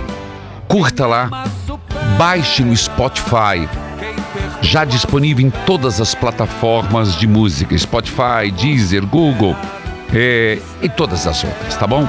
curta 0.67 1.07
lá, 1.07 1.45
baixe 2.17 2.63
no 2.63 2.75
Spotify. 2.75 3.67
Já 4.61 4.85
disponível 4.85 5.45
em 5.45 5.49
todas 5.49 5.99
as 5.99 6.13
plataformas 6.13 7.15
de 7.15 7.27
música, 7.27 7.77
Spotify, 7.77 8.51
Deezer, 8.55 9.05
Google 9.05 9.55
é, 10.13 10.59
e 10.81 10.89
todas 10.89 11.25
as 11.25 11.43
outras, 11.43 11.75
tá 11.75 11.87
bom? 11.87 12.05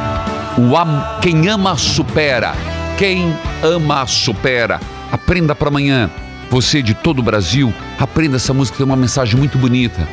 O 0.59 0.77
am, 0.77 1.21
quem 1.21 1.49
ama 1.49 1.77
supera. 1.77 2.53
Quem 2.99 3.35
ama 3.63 4.07
supera. 4.07 4.81
Aprenda 5.11 5.55
para 5.55 5.69
amanhã. 5.69 6.11
Você 6.51 6.83
de 6.83 6.95
todo 6.95 7.21
o 7.21 7.23
Brasil, 7.23 7.73
aprenda 7.97 8.35
essa 8.35 8.53
música, 8.53 8.77
tem 8.77 8.85
uma 8.85 8.97
mensagem 8.97 9.37
muito 9.37 9.57
bonita. 9.57 10.07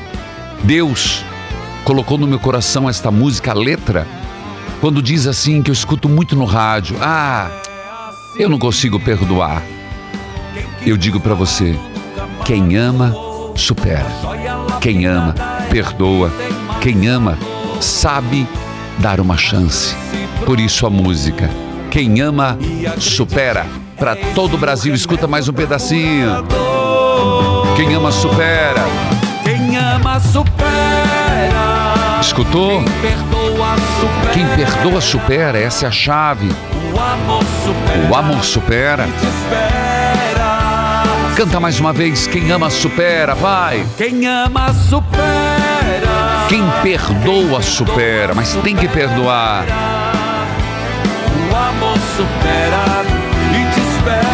Deus 0.63 1.25
colocou 1.83 2.15
no 2.15 2.27
meu 2.27 2.39
coração 2.39 2.87
esta 2.87 3.09
música, 3.09 3.49
a 3.49 3.55
letra, 3.55 4.07
quando 4.79 5.01
diz 5.01 5.25
assim 5.25 5.63
que 5.63 5.71
eu 5.71 5.73
escuto 5.73 6.07
muito 6.07 6.35
no 6.35 6.45
rádio: 6.45 6.95
Ah, 7.01 7.49
eu 8.37 8.47
não 8.47 8.59
consigo 8.59 8.99
perdoar. 8.99 9.63
Eu 10.85 10.95
digo 10.95 11.19
para 11.19 11.33
você: 11.33 11.75
quem 12.45 12.75
ama, 12.75 13.15
supera. 13.55 14.05
Quem 14.79 15.07
ama, 15.07 15.33
perdoa. 15.71 16.31
Quem 16.81 17.07
ama, 17.07 17.35
sabe 17.81 18.47
dar 18.99 19.19
uma 19.19 19.37
chance. 19.37 19.95
Por 20.45 20.59
isso 20.59 20.85
a 20.85 20.89
música: 20.91 21.49
quem 21.89 22.21
ama, 22.21 22.59
supera 22.99 23.65
para 23.97 24.15
todo 24.33 24.53
o 24.55 24.57
Brasil. 24.57 24.93
Escuta 24.93 25.27
mais 25.27 25.49
um 25.49 25.53
pedacinho. 25.53 26.45
Quem 27.75 27.93
ama 27.93 28.11
supera. 28.11 28.85
Quem 29.43 29.77
ama 29.77 30.19
supera. 30.19 30.67
Escutou? 32.21 32.83
Quem 32.83 32.85
perdoa 33.01 33.75
supera. 33.99 34.33
Quem 34.33 34.47
perdoa 34.47 35.01
supera. 35.01 35.59
Essa 35.59 35.85
é 35.85 35.87
a 35.89 35.91
chave. 35.91 36.49
O 36.93 36.99
amor 36.99 37.43
supera. 37.63 38.09
O 38.09 38.15
amor 38.15 38.43
supera. 38.43 39.07
Canta 41.35 41.59
mais 41.59 41.79
uma 41.79 41.93
vez, 41.93 42.25
quem 42.25 42.49
ama 42.51 42.67
supera, 42.71 43.35
vai. 43.35 43.85
Quem 43.95 44.25
ama 44.25 44.73
supera. 44.73 46.47
Quem 46.49 46.63
perdoa 46.81 47.61
supera, 47.61 48.33
mas 48.33 48.55
tem 48.63 48.75
que 48.75 48.87
perdoar. 48.87 49.65
O 51.51 51.55
amor 51.55 51.97
supera. 52.15 53.16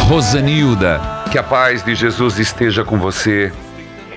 Rosanilda, 0.08 1.00
que 1.30 1.38
a 1.38 1.42
paz 1.42 1.82
de 1.82 1.94
Jesus 1.94 2.38
esteja 2.38 2.84
com 2.84 2.98
você. 2.98 3.52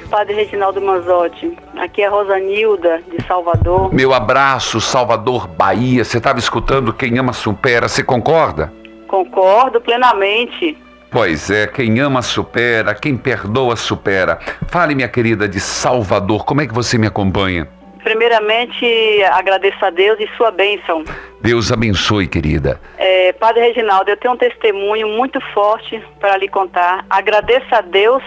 Padre 0.10 0.36
Reginaldo 0.36 0.82
Manzotti. 0.82 1.58
Aqui 1.78 2.02
é 2.02 2.08
Rosanilda, 2.08 3.02
de 3.12 3.26
Salvador. 3.26 3.93
Meu 3.93 4.13
abraço, 4.13 4.80
Salvador, 4.80 5.48
Bahia. 5.48 6.04
Você 6.04 6.17
estava 6.17 6.39
escutando 6.39 6.93
Quem 6.93 7.17
Ama 7.17 7.34
Supera, 7.34 7.88
você 7.88 8.04
concorda? 8.04 8.72
Concordo 9.08 9.82
plenamente. 9.82 10.78
Pois 11.10 11.50
é, 11.50 11.67
quem 11.67 12.00
ama 12.02 12.22
supera, 12.22 12.93
quem 12.93 13.15
perdoa 13.15 13.78
supera. 13.78 14.39
Fale, 14.67 14.93
minha 14.93 15.08
querida, 15.08 15.48
de 15.48 15.60
Salvador, 15.60 16.43
como 16.43 16.62
é 16.62 16.67
que 16.67 16.74
você 16.74 16.98
me 16.98 17.08
acompanha? 17.08 17.67
Primeiramente, 18.08 19.22
agradeço 19.34 19.84
a 19.84 19.89
Deus 19.89 20.17
e 20.17 20.30
sua 20.38 20.50
bênção. 20.50 21.04
Deus 21.41 21.74
abençoe, 21.74 22.26
querida. 22.26 22.80
É, 22.98 23.34
Padre 23.34 23.67
Reginaldo, 23.67 24.10
eu 24.10 24.15
tenho 24.15 24.34
um 24.34 24.38
testemunho 24.38 25.10
muito 25.10 25.41
forte 25.54 26.02
para 26.17 26.38
lhe 26.38 26.48
contar. 26.48 27.06
Agradeço 27.10 27.67
a 27.76 27.82
Deus 27.82 28.24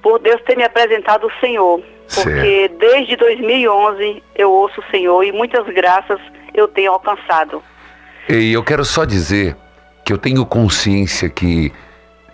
por 0.00 0.20
Deus 0.20 0.40
ter 0.42 0.56
me 0.56 0.62
apresentado 0.62 1.26
o 1.26 1.40
Senhor. 1.40 1.82
Porque 2.14 2.70
desde 2.78 3.16
2011 3.16 4.22
eu 4.36 4.52
ouço 4.52 4.80
o 4.80 4.90
Senhor 4.92 5.24
e 5.24 5.32
muitas 5.32 5.66
graças 5.74 6.20
eu 6.54 6.68
tenho 6.68 6.92
alcançado. 6.92 7.60
E 8.28 8.52
eu 8.52 8.62
quero 8.62 8.84
só 8.84 9.04
dizer 9.04 9.56
que 10.04 10.12
eu 10.12 10.18
tenho 10.18 10.46
consciência 10.46 11.28
que 11.28 11.72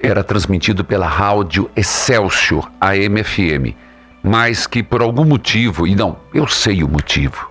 era 0.02 0.22
transmitido 0.22 0.84
pela 0.84 1.06
rádio 1.06 1.70
Excelsior, 1.74 2.70
a 2.78 2.94
MFM, 2.94 3.74
mas 4.22 4.66
que 4.66 4.82
por 4.82 5.02
algum 5.02 5.24
motivo, 5.24 5.86
e 5.86 5.94
não, 5.94 6.16
eu 6.34 6.46
sei 6.46 6.82
o 6.82 6.88
motivo, 6.88 7.50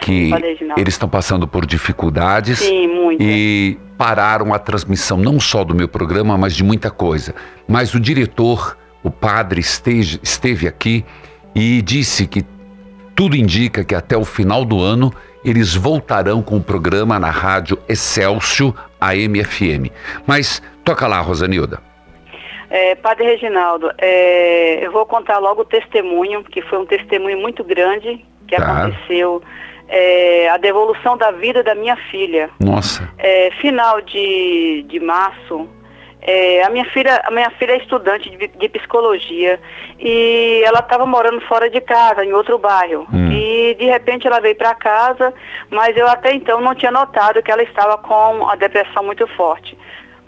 que 0.00 0.30
eles 0.76 0.94
estão 0.94 1.08
passando 1.08 1.46
por 1.46 1.66
dificuldades 1.66 2.60
Sim, 2.60 3.16
e 3.18 3.78
pararam 3.96 4.54
a 4.54 4.58
transmissão 4.58 5.16
não 5.16 5.40
só 5.40 5.64
do 5.64 5.74
meu 5.74 5.88
programa, 5.88 6.38
mas 6.38 6.54
de 6.54 6.62
muita 6.62 6.90
coisa. 6.90 7.34
Mas 7.66 7.94
o 7.94 8.00
diretor, 8.00 8.78
o 9.02 9.10
padre, 9.10 9.60
esteja, 9.60 10.18
esteve 10.22 10.68
aqui 10.68 11.04
e 11.54 11.82
disse 11.82 12.26
que 12.26 12.44
tudo 13.14 13.36
indica 13.36 13.82
que 13.82 13.94
até 13.94 14.16
o 14.16 14.24
final 14.24 14.64
do 14.64 14.80
ano 14.80 15.12
eles 15.44 15.74
voltarão 15.74 16.40
com 16.42 16.56
o 16.56 16.62
programa 16.62 17.18
na 17.18 17.30
rádio 17.30 17.78
Excelsior 17.88 18.72
AM/FM. 19.00 19.90
Mas 20.26 20.62
toca 20.84 21.06
lá, 21.06 21.20
Rosanilda. 21.20 21.87
É, 22.70 22.94
Padre 22.96 23.24
Reginaldo, 23.24 23.90
é, 23.98 24.78
eu 24.84 24.92
vou 24.92 25.06
contar 25.06 25.38
logo 25.38 25.62
o 25.62 25.64
testemunho, 25.64 26.44
que 26.44 26.60
foi 26.62 26.78
um 26.78 26.86
testemunho 26.86 27.38
muito 27.38 27.64
grande 27.64 28.24
que 28.46 28.56
Tá. 28.56 28.84
aconteceu. 28.84 29.42
É, 29.90 30.50
a 30.50 30.58
devolução 30.58 31.16
da 31.16 31.30
vida 31.30 31.62
da 31.62 31.74
minha 31.74 31.96
filha. 32.10 32.50
Nossa, 32.60 33.08
É, 33.16 33.50
final 33.52 34.02
de, 34.02 34.84
de 34.86 35.00
março, 35.00 35.66
é, 36.20 36.62
a 36.62 36.68
minha 36.68 36.84
filha, 36.86 37.22
a 37.24 37.30
minha 37.30 37.48
filha 37.52 37.72
é 37.72 37.78
estudante 37.78 38.28
de, 38.28 38.48
de 38.48 38.68
psicologia 38.68 39.58
e 39.98 40.62
ela 40.66 40.80
estava 40.80 41.06
morando 41.06 41.40
fora 41.42 41.70
de 41.70 41.80
casa, 41.80 42.22
em 42.22 42.34
outro 42.34 42.58
bairro. 42.58 43.06
Hum. 43.10 43.30
E 43.32 43.74
de 43.78 43.86
repente 43.86 44.26
ela 44.26 44.40
veio 44.40 44.56
para 44.56 44.74
casa, 44.74 45.32
mas 45.70 45.96
eu 45.96 46.06
até 46.06 46.34
então 46.34 46.60
não 46.60 46.74
tinha 46.74 46.90
notado 46.90 47.42
que 47.42 47.50
ela 47.50 47.62
estava 47.62 47.96
com 47.96 48.46
a 48.46 48.56
depressão 48.56 49.02
muito 49.04 49.26
forte. 49.28 49.78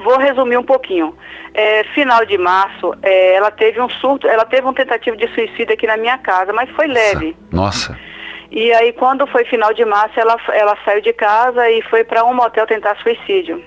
Vou 0.02 0.18
resumir 0.18 0.56
um 0.56 0.62
pouquinho. 0.62 1.14
É, 1.52 1.84
final 1.94 2.24
de 2.24 2.38
março, 2.38 2.94
é, 3.02 3.34
ela 3.34 3.50
teve 3.50 3.80
um 3.80 3.88
surto, 3.88 4.26
ela 4.26 4.44
teve 4.44 4.62
uma 4.62 4.74
tentativa 4.74 5.16
de 5.16 5.28
suicídio 5.34 5.74
aqui 5.74 5.86
na 5.86 5.96
minha 5.96 6.18
casa, 6.18 6.52
mas 6.52 6.70
foi 6.70 6.86
leve. 6.86 7.36
nossa, 7.50 7.98
E 8.50 8.72
aí, 8.72 8.92
quando 8.92 9.26
foi 9.26 9.44
final 9.44 9.72
de 9.72 9.84
março, 9.84 10.18
ela, 10.18 10.36
ela 10.52 10.76
saiu 10.84 11.00
de 11.00 11.12
casa 11.12 11.70
e 11.70 11.82
foi 11.82 12.02
para 12.02 12.24
um 12.24 12.34
motel 12.34 12.66
tentar 12.66 12.96
suicídio. 12.96 13.62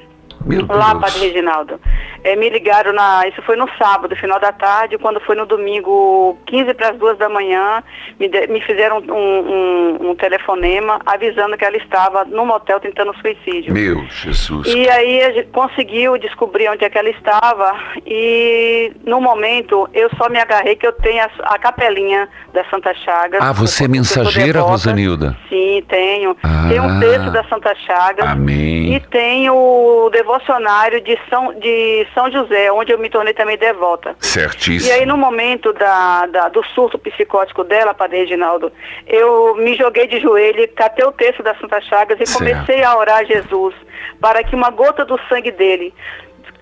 Meu 0.45 0.65
Lá, 0.67 0.91
Deus. 0.91 1.01
Padre 1.01 1.19
Reginaldo. 1.27 1.79
É, 2.23 2.35
me 2.37 2.49
ligaram 2.49 2.93
na. 2.93 3.27
Isso 3.27 3.41
foi 3.41 3.55
no 3.57 3.67
sábado, 3.77 4.15
final 4.15 4.39
da 4.39 4.51
tarde, 4.51 4.97
quando 4.97 5.19
foi 5.21 5.35
no 5.35 5.45
domingo, 5.45 6.37
15 6.45 6.73
para 6.73 6.89
as 6.91 6.97
duas 6.97 7.17
da 7.17 7.27
manhã, 7.27 7.83
me, 8.19 8.29
de- 8.29 8.47
me 8.47 8.61
fizeram 8.61 8.99
um, 8.99 9.11
um- 9.13 10.09
um 10.11 10.15
telefonema 10.15 10.99
avisando 11.05 11.57
que 11.57 11.65
ela 11.65 11.75
estava 11.77 12.23
no 12.25 12.45
motel 12.45 12.79
tentando 12.79 13.13
suicídio. 13.19 13.73
Meu 13.73 14.05
Jesus. 14.07 14.67
E 14.73 14.89
aí 14.89 15.21
a 15.23 15.31
gente 15.33 15.49
conseguiu 15.49 16.17
descobrir 16.17 16.69
onde 16.69 16.85
é 16.85 16.89
que 16.89 16.97
ela 16.97 17.09
estava 17.09 17.75
e 18.05 18.91
no 19.05 19.19
momento 19.19 19.89
eu 19.93 20.09
só 20.17 20.29
me 20.29 20.39
agarrei 20.39 20.75
que 20.75 20.87
eu 20.87 20.93
tenho 20.93 21.23
a, 21.23 21.29
a 21.55 21.59
capelinha 21.59 22.29
da 22.53 22.63
Santa 22.69 22.93
Chagas. 22.93 23.41
Ah, 23.41 23.51
você 23.51 23.85
é 23.85 23.87
mensageira. 23.87 24.61
Rosanilda? 24.61 25.35
Sim, 25.49 25.83
tenho. 25.89 26.37
Ah. 26.43 26.67
Tem 26.69 26.79
um 26.79 26.99
texto 26.99 27.31
da 27.31 27.43
Santa 27.45 27.73
Chagas. 27.75 28.25
Amém. 28.27 28.93
E 28.95 28.99
tem 28.99 29.49
o 29.49 30.09
devocionário 30.37 30.99
de 31.01 31.17
São, 31.29 31.53
de 31.53 32.07
São 32.13 32.31
José, 32.31 32.71
onde 32.71 32.91
eu 32.91 32.97
me 32.97 33.09
tornei 33.09 33.33
também 33.33 33.57
devota. 33.57 34.15
E 34.21 34.25
Certíssimo. 34.25 34.93
aí, 34.93 35.05
no 35.05 35.17
momento 35.17 35.71
da, 35.73 36.25
da- 36.27 36.49
do 36.49 36.63
surto 36.73 36.97
psicótico 36.97 37.63
dela, 37.63 37.93
Padre 37.93 38.17
Reginaldo, 38.19 38.71
eu 39.07 39.55
me 39.55 39.75
joguei 39.75 40.07
de 40.07 40.19
joelho, 40.19 40.67
catei 40.75 41.05
o 41.05 41.11
texto 41.11 41.43
da 41.43 41.55
Santa 41.55 41.79
Chagas 41.81 42.19
e 42.19 42.25
Certo. 42.25 42.39
comecei 42.39 42.83
a 42.83 42.97
orar 42.97 43.19
a 43.19 43.23
Jesus 43.23 43.75
para 44.19 44.43
que 44.43 44.55
uma 44.55 44.69
gota 44.69 45.05
do 45.05 45.19
sangue 45.29 45.51
dele 45.51 45.93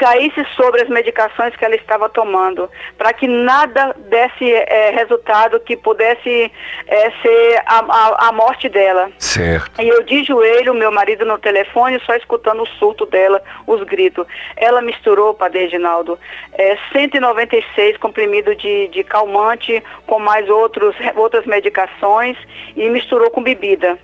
caísse 0.01 0.43
sobre 0.55 0.81
as 0.81 0.89
medicações 0.89 1.55
que 1.55 1.63
ela 1.63 1.75
estava 1.75 2.09
tomando, 2.09 2.67
para 2.97 3.13
que 3.13 3.27
nada 3.27 3.95
desse 4.09 4.51
eh, 4.51 4.89
resultado 4.95 5.59
que 5.59 5.77
pudesse 5.77 6.51
eh, 6.87 7.11
ser 7.21 7.61
a, 7.67 7.79
a- 7.87 8.29
a 8.29 8.31
morte 8.31 8.67
dela. 8.67 9.11
Certo. 9.19 9.79
E 9.79 9.87
eu 9.87 10.01
de 10.01 10.23
joelho, 10.23 10.73
meu 10.73 10.91
marido 10.91 11.23
no 11.23 11.37
telefone, 11.37 12.01
só 12.03 12.15
escutando 12.15 12.63
o 12.63 12.67
surto 12.79 13.05
dela, 13.05 13.43
os 13.67 13.83
gritos. 13.83 14.25
Ela 14.57 14.81
misturou, 14.81 15.35
Padre 15.35 15.59
Reginaldo, 15.59 16.17
é, 16.53 16.75
196 16.91 17.97
comprimidos 17.97 18.57
de, 18.57 18.87
de 18.87 19.03
calmante 19.03 19.83
com 20.07 20.17
mais 20.17 20.49
outros, 20.49 20.95
outras 21.15 21.45
medicações 21.45 22.35
e 22.75 22.89
misturou 22.89 23.29
com 23.29 23.43
bebida. 23.43 23.99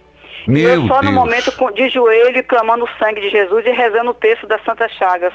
E 0.46 0.52
Meu 0.52 0.70
eu 0.70 0.88
só 0.88 0.96
no 0.98 1.02
Deus. 1.02 1.14
momento 1.14 1.52
com- 1.58 1.72
de 1.72 1.90
joelho 1.90 2.44
clamando 2.44 2.86
o 2.86 2.90
sangue 3.00 3.22
de 3.22 3.30
Jesus 3.30 3.66
e 3.66 3.72
rezando 3.72 4.12
o 4.12 4.14
texto 4.14 4.46
das 4.48 4.64
Santas 4.64 4.92
Chagas. 4.94 5.34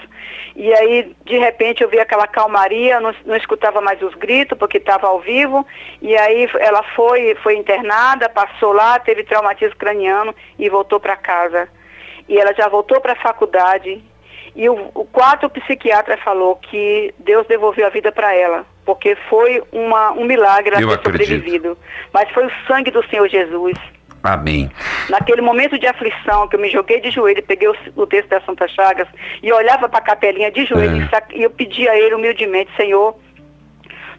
E 0.54 0.72
aí, 0.74 1.14
de 1.24 1.38
repente, 1.38 1.82
eu 1.82 1.88
vi 1.88 1.98
aquela 1.98 2.26
calmaria, 2.26 3.00
não, 3.00 3.14
não 3.26 3.36
escutava 3.36 3.80
mais 3.80 4.00
os 4.02 4.14
gritos, 4.14 4.56
porque 4.58 4.78
estava 4.78 5.06
ao 5.06 5.20
vivo. 5.20 5.66
E 6.00 6.16
aí 6.16 6.48
ela 6.58 6.82
foi, 6.94 7.34
foi 7.42 7.56
internada, 7.56 8.28
passou 8.28 8.72
lá, 8.72 8.98
teve 8.98 9.24
traumatismo 9.24 9.76
craniano 9.76 10.34
e 10.58 10.68
voltou 10.68 11.00
para 11.00 11.16
casa. 11.16 11.68
E 12.28 12.38
ela 12.38 12.54
já 12.54 12.68
voltou 12.68 13.00
para 13.00 13.12
a 13.12 13.16
faculdade. 13.16 14.02
E 14.54 14.68
o, 14.68 14.90
o 14.94 15.04
quarto 15.06 15.48
psiquiatra 15.48 16.16
falou 16.18 16.56
que 16.56 17.14
Deus 17.18 17.46
devolveu 17.46 17.86
a 17.86 17.90
vida 17.90 18.12
para 18.12 18.34
ela, 18.34 18.66
porque 18.84 19.16
foi 19.30 19.62
uma, 19.72 20.12
um 20.12 20.24
milagre 20.24 20.74
ela 20.74 20.80
ter 20.98 21.04
sobrevivido. 21.04 21.78
Mas 22.12 22.30
foi 22.30 22.46
o 22.46 22.52
sangue 22.66 22.90
do 22.90 23.02
Senhor 23.08 23.26
Jesus. 23.28 23.78
Amém. 24.22 24.70
Naquele 25.08 25.40
momento 25.42 25.78
de 25.78 25.86
aflição, 25.86 26.46
que 26.48 26.56
eu 26.56 26.60
me 26.60 26.70
joguei 26.70 27.00
de 27.00 27.10
joelho, 27.10 27.42
peguei 27.42 27.68
o, 27.68 27.74
o 27.96 28.06
texto 28.06 28.28
da 28.28 28.40
Santa 28.42 28.68
Chagas 28.68 29.08
e 29.42 29.52
olhava 29.52 29.88
para 29.88 29.98
a 29.98 30.02
capelinha 30.02 30.50
de 30.50 30.64
joelho 30.64 31.08
É. 31.12 31.36
e 31.36 31.42
eu 31.42 31.50
pedi 31.50 31.88
a 31.88 31.98
ele 31.98 32.14
humildemente, 32.14 32.70
Senhor, 32.76 33.16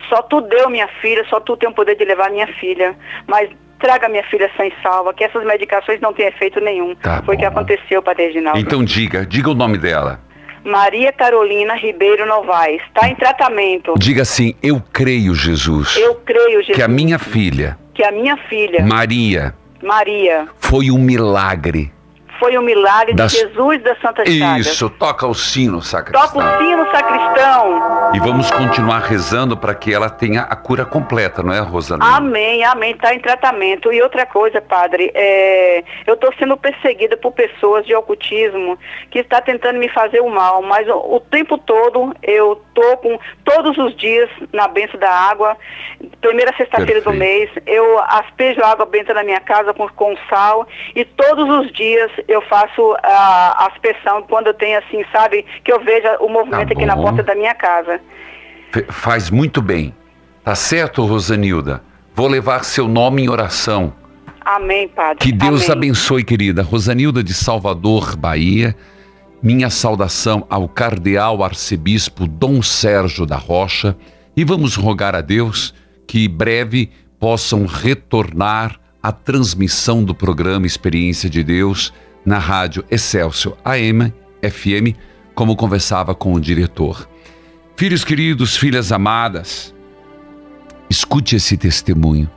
só 0.09 0.21
tu 0.21 0.41
deu 0.41 0.69
minha 0.69 0.87
filha, 1.01 1.25
só 1.29 1.39
tu 1.39 1.55
tem 1.55 1.69
o 1.69 1.73
poder 1.73 1.95
de 1.95 2.03
levar 2.03 2.29
minha 2.29 2.47
filha, 2.47 2.95
mas 3.27 3.49
traga 3.79 4.07
minha 4.09 4.23
filha 4.23 4.49
sem 4.57 4.71
salva, 4.81 5.13
que 5.13 5.23
essas 5.23 5.43
medicações 5.45 5.99
não 6.01 6.13
têm 6.13 6.27
efeito 6.27 6.59
nenhum. 6.59 6.95
Tá 6.95 7.21
Foi 7.25 7.35
o 7.35 7.39
que 7.39 7.45
aconteceu, 7.45 8.01
Padre 8.01 8.27
Reginaldo. 8.27 8.59
Então 8.59 8.83
diga, 8.83 9.25
diga 9.25 9.49
o 9.49 9.53
nome 9.53 9.77
dela. 9.77 10.19
Maria 10.63 11.11
Carolina 11.11 11.75
Ribeiro 11.75 12.25
Novaes, 12.25 12.81
está 12.83 13.09
em 13.09 13.15
tratamento. 13.15 13.93
Diga 13.97 14.21
assim: 14.21 14.55
Eu 14.63 14.81
creio, 14.93 15.35
Jesus, 15.35 15.97
Eu 15.97 16.15
creio, 16.15 16.59
Jesus, 16.61 16.75
que 16.77 16.81
a 16.81 16.87
minha 16.87 17.19
filha, 17.19 17.77
que 17.93 18.01
a 18.03 18.11
minha 18.11 18.37
filha, 18.47 18.81
Maria, 18.85 19.53
Maria, 19.83 20.47
foi 20.59 20.89
um 20.89 20.97
milagre. 20.97 21.91
Foi 22.43 22.57
um 22.57 22.61
milagre 22.61 23.13
Das- 23.13 23.31
de 23.31 23.37
Jesus 23.39 23.81
da 23.83 23.95
Santa 23.95 24.25
Chagas. 24.25 24.65
Isso, 24.67 24.89
toca 24.89 25.25
o 25.25 25.33
sino, 25.33 25.77
Toca 25.77 25.85
sacristão. 25.87 26.37
o 26.39 26.57
sino, 26.57 26.91
sacristão. 26.91 28.11
E 28.13 28.19
vamos 28.19 28.51
continuar 28.51 28.99
rezando 28.99 29.55
para 29.55 29.73
que 29.73 29.93
ela 29.93 30.09
tenha 30.09 30.41
a 30.41 30.55
cura 30.55 30.83
completa, 30.85 31.41
não 31.41 31.53
é, 31.53 31.59
Rosana? 31.61 32.05
Amém, 32.17 32.63
amém. 32.65 32.91
Está 32.91 33.13
em 33.13 33.19
tratamento. 33.19 33.93
E 33.93 34.01
outra 34.01 34.25
coisa, 34.25 34.61
padre, 34.61 35.09
é, 35.13 35.83
eu 36.05 36.15
estou 36.15 36.33
sendo 36.37 36.57
perseguida 36.57 37.15
por 37.15 37.31
pessoas 37.31 37.85
de 37.85 37.95
ocultismo 37.95 38.77
que 39.09 39.19
está 39.19 39.39
tentando 39.39 39.79
me 39.79 39.87
fazer 39.89 40.19
o 40.19 40.29
mal, 40.29 40.61
mas 40.61 40.87
o, 40.89 41.15
o 41.15 41.19
tempo 41.21 41.57
todo 41.57 42.13
eu 42.21 42.61
tô 42.73 42.97
com 42.97 43.17
todos 43.45 43.77
os 43.77 43.95
dias 43.95 44.29
na 44.51 44.67
benção 44.67 44.99
da 44.99 45.09
água, 45.11 45.55
primeira 46.21 46.53
sexta-feira 46.57 47.01
do 47.01 47.13
mês, 47.13 47.49
eu 47.65 47.99
aspejo 48.03 48.61
água 48.63 48.85
benta 48.85 49.13
na 49.13 49.23
minha 49.23 49.39
casa 49.39 49.73
com, 49.73 49.87
com 49.89 50.15
sal 50.29 50.67
e 50.95 51.05
todos 51.05 51.47
os 51.49 51.71
dias 51.71 52.11
eu 52.33 52.41
faço 52.41 52.95
a 53.03 53.67
aspersão 53.67 54.23
quando 54.23 54.47
eu 54.47 54.53
tenho 54.53 54.77
assim, 54.79 55.03
sabe, 55.11 55.45
que 55.63 55.71
eu 55.71 55.79
veja 55.83 56.17
o 56.19 56.29
movimento 56.29 56.67
Tá 56.67 56.73
aqui 56.73 56.85
na 56.85 56.95
porta 56.95 57.23
da 57.23 57.35
minha 57.35 57.53
casa. 57.53 57.99
Faz 58.89 59.29
muito 59.29 59.61
bem. 59.61 59.93
Tá 60.43 60.55
certo, 60.55 61.05
Rosanilda? 61.05 61.83
Vou 62.15 62.27
levar 62.27 62.63
seu 62.63 62.87
nome 62.87 63.23
em 63.23 63.29
oração. 63.29 63.93
Amém, 64.41 64.87
Padre. 64.87 65.19
Que 65.19 65.31
Deus 65.31 65.63
Amém. 65.65 65.89
abençoe, 65.89 66.23
querida. 66.23 66.61
Rosanilda 66.61 67.23
de 67.23 67.33
Salvador, 67.33 68.15
Bahia. 68.15 68.75
Minha 69.41 69.69
saudação 69.69 70.45
ao 70.49 70.67
cardeal 70.67 71.43
arcebispo 71.43 72.27
Dom 72.27 72.61
Sérgio 72.61 73.25
da 73.25 73.37
Rocha. 73.37 73.95
E 74.35 74.43
vamos 74.43 74.75
rogar 74.75 75.15
a 75.15 75.21
Deus 75.21 75.73
que 76.07 76.27
breve 76.27 76.91
possam 77.19 77.65
retornar 77.65 78.79
a 79.01 79.11
transmissão 79.11 80.03
do 80.03 80.15
programa 80.15 80.65
Experiência 80.65 81.29
de 81.29 81.43
Deus 81.43 81.93
na 82.25 82.39
rádio 82.39 82.83
Excelsior 82.89 83.57
AM, 83.63 84.13
FM, 84.41 84.97
como 85.35 85.55
conversava 85.55 86.13
com 86.13 86.33
o 86.33 86.39
diretor. 86.39 87.07
Filhos 87.75 88.03
queridos, 88.03 88.55
filhas 88.55 88.91
amadas, 88.91 89.73
escute 90.89 91.35
esse 91.35 91.57
testemunho. 91.57 92.29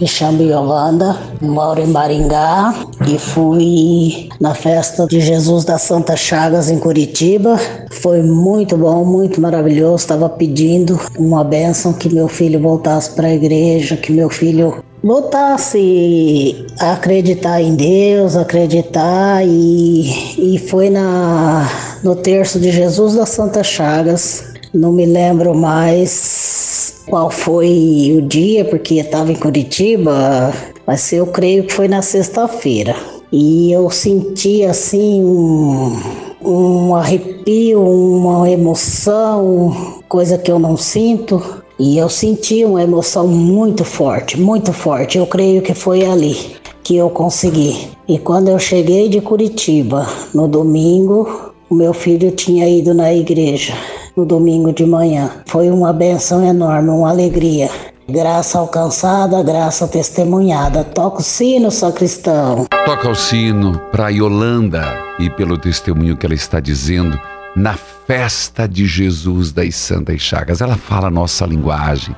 Me 0.00 0.06
chamo 0.06 0.44
Yolanda, 0.44 1.18
moro 1.42 1.80
em 1.80 1.88
Maringá 1.88 2.72
e 3.04 3.18
fui 3.18 4.28
na 4.40 4.54
festa 4.54 5.08
de 5.08 5.20
Jesus 5.20 5.64
das 5.64 5.82
Santas 5.82 6.20
Chagas 6.20 6.70
em 6.70 6.78
Curitiba. 6.78 7.58
Foi 7.90 8.22
muito 8.22 8.76
bom, 8.76 9.04
muito 9.04 9.40
maravilhoso. 9.40 9.96
Estava 9.96 10.28
pedindo 10.28 11.00
uma 11.18 11.42
bênção 11.42 11.92
que 11.92 12.08
meu 12.14 12.28
filho 12.28 12.60
voltasse 12.60 13.10
para 13.10 13.26
a 13.26 13.34
igreja, 13.34 13.96
que 13.96 14.12
meu 14.12 14.30
filho 14.30 14.84
voltasse 15.08 16.66
a 16.78 16.92
acreditar 16.92 17.62
em 17.62 17.74
Deus, 17.74 18.36
acreditar 18.36 19.42
e, 19.42 20.54
e 20.54 20.58
foi 20.58 20.90
na 20.90 21.66
no 22.04 22.14
terço 22.14 22.60
de 22.60 22.70
Jesus 22.70 23.14
das 23.14 23.30
Santas 23.30 23.66
Chagas. 23.66 24.52
Não 24.74 24.92
me 24.92 25.06
lembro 25.06 25.54
mais 25.54 27.02
qual 27.08 27.30
foi 27.30 28.14
o 28.18 28.20
dia, 28.20 28.66
porque 28.66 28.96
estava 28.96 29.32
em 29.32 29.34
Curitiba, 29.34 30.52
mas 30.86 31.10
eu 31.10 31.26
creio 31.28 31.64
que 31.64 31.72
foi 31.72 31.88
na 31.88 32.02
sexta-feira. 32.02 32.94
E 33.32 33.72
eu 33.72 33.88
senti 33.90 34.62
assim 34.62 35.24
um, 35.24 35.98
um 36.44 36.94
arrepio, 36.94 37.82
uma 37.82 38.48
emoção, 38.50 40.02
coisa 40.06 40.36
que 40.36 40.52
eu 40.52 40.58
não 40.58 40.76
sinto. 40.76 41.64
E 41.78 41.96
eu 41.96 42.08
senti 42.08 42.64
uma 42.64 42.82
emoção 42.82 43.28
muito 43.28 43.84
forte, 43.84 44.40
muito 44.40 44.72
forte. 44.72 45.16
Eu 45.16 45.26
creio 45.26 45.62
que 45.62 45.74
foi 45.74 46.04
ali 46.04 46.56
que 46.82 46.96
eu 46.96 47.08
consegui. 47.10 47.88
E 48.08 48.18
quando 48.18 48.48
eu 48.48 48.58
cheguei 48.58 49.08
de 49.08 49.20
Curitiba, 49.20 50.06
no 50.34 50.48
domingo, 50.48 51.52
o 51.70 51.74
meu 51.74 51.92
filho 51.92 52.30
tinha 52.30 52.68
ido 52.68 52.94
na 52.94 53.12
igreja 53.12 53.74
no 54.18 54.24
domingo 54.24 54.72
de 54.72 54.84
manhã. 54.84 55.30
Foi 55.46 55.70
uma 55.70 55.92
benção 55.92 56.44
enorme, 56.44 56.90
uma 56.90 57.08
alegria. 57.08 57.70
Graça 58.08 58.58
alcançada, 58.58 59.40
graça 59.44 59.86
testemunhada. 59.86 60.82
Toca 60.82 61.20
o 61.20 61.22
sino, 61.22 61.70
sacristão. 61.70 62.66
Toca 62.84 63.08
o 63.10 63.14
sino 63.14 63.78
para 63.92 64.08
Yolanda 64.08 64.82
e 65.20 65.30
pelo 65.30 65.56
testemunho 65.56 66.16
que 66.16 66.26
ela 66.26 66.34
está 66.34 66.58
dizendo 66.58 67.16
na 67.58 67.74
festa 67.74 68.68
de 68.68 68.86
Jesus 68.86 69.50
das 69.50 69.74
Santas 69.74 70.20
Chagas. 70.20 70.60
Ela 70.60 70.76
fala 70.76 71.08
a 71.08 71.10
nossa 71.10 71.44
linguagem. 71.44 72.14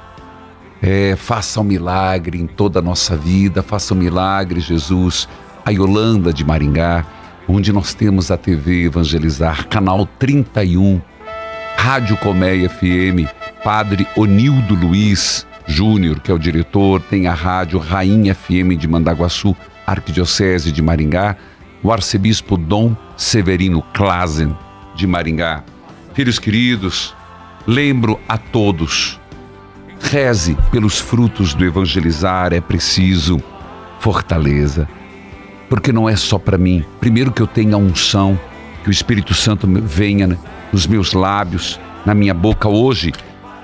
É, 0.82 1.16
faça 1.16 1.61
um 1.62 1.64
milagre 1.64 2.38
em 2.38 2.47
toda 2.47 2.78
a 2.78 2.82
nossa 2.82 3.16
vida, 3.16 3.62
faça 3.62 3.95
um 3.95 3.97
milagre, 3.97 4.61
Jesus. 4.61 5.26
A 5.64 5.70
Yolanda 5.70 6.30
de 6.30 6.45
Maringá, 6.45 7.07
onde 7.49 7.72
nós 7.72 7.95
temos 7.95 8.30
a 8.30 8.36
TV 8.36 8.84
Evangelizar, 8.84 9.66
canal 9.68 10.07
31, 10.18 11.01
Rádio 11.76 12.18
Colmeia 12.18 12.68
FM, 12.68 13.26
Padre 13.64 14.07
Onildo 14.16 14.74
Luiz 14.74 15.47
Júnior, 15.66 16.20
que 16.20 16.30
é 16.30 16.34
o 16.34 16.38
diretor, 16.38 17.01
tem 17.01 17.28
a 17.28 17.34
Rádio 17.34 17.78
Rainha 17.78 18.34
FM 18.34 18.76
de 18.78 18.86
Mandaguaçu, 18.86 19.57
Arquidiocese 19.86 20.70
de 20.70 20.82
Maringá, 20.82 21.36
o 21.82 21.91
arcebispo 21.91 22.59
Dom 22.59 22.95
Severino 23.16 23.82
Klazen 23.95 24.55
de 25.01 25.07
Maringá. 25.07 25.65
Filhos 26.13 26.39
queridos, 26.39 27.15
lembro 27.67 28.21
a 28.29 28.37
todos, 28.37 29.19
reze 29.99 30.57
pelos 30.71 30.99
frutos 31.01 31.55
do 31.55 31.65
evangelizar, 31.65 32.53
é 32.53 32.61
preciso 32.61 33.43
fortaleza, 33.99 34.87
porque 35.71 35.91
não 35.91 36.07
é 36.07 36.17
só 36.17 36.39
para 36.39 36.59
mim. 36.59 36.85
Primeiro 37.01 37.33
que 37.33 37.41
eu 37.41 37.47
tenha 37.47 37.79
unção, 37.79 38.39
que 38.83 38.91
o 38.91 38.93
Espírito 38.93 39.33
Santo 39.33 39.67
venha 39.67 40.39
nos 40.71 40.87
meus 40.87 41.15
lábios, 41.15 41.81
na 42.05 42.15
minha 42.15 42.35
boca. 42.35 42.69
Hoje 42.69 43.13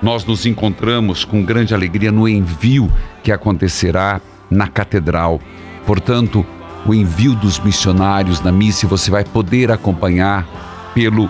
nós 0.01 0.25
nos 0.25 0.45
encontramos 0.45 1.23
com 1.23 1.43
grande 1.43 1.73
alegria 1.73 2.11
no 2.11 2.27
envio 2.27 2.91
que 3.23 3.31
acontecerá 3.31 4.19
na 4.49 4.67
catedral. 4.67 5.39
Portanto, 5.85 6.43
o 6.85 6.93
envio 6.95 7.35
dos 7.35 7.59
missionários 7.59 8.41
na 8.41 8.51
missa 8.51 8.87
você 8.87 9.11
vai 9.11 9.23
poder 9.23 9.71
acompanhar 9.71 10.66
pelo 10.97 11.29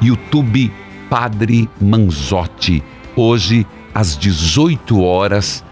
YouTube 0.00 0.72
Padre 1.10 1.68
Manzotti. 1.80 2.84
Hoje 3.16 3.66
às 3.92 4.16
18 4.16 5.02
horas 5.02 5.64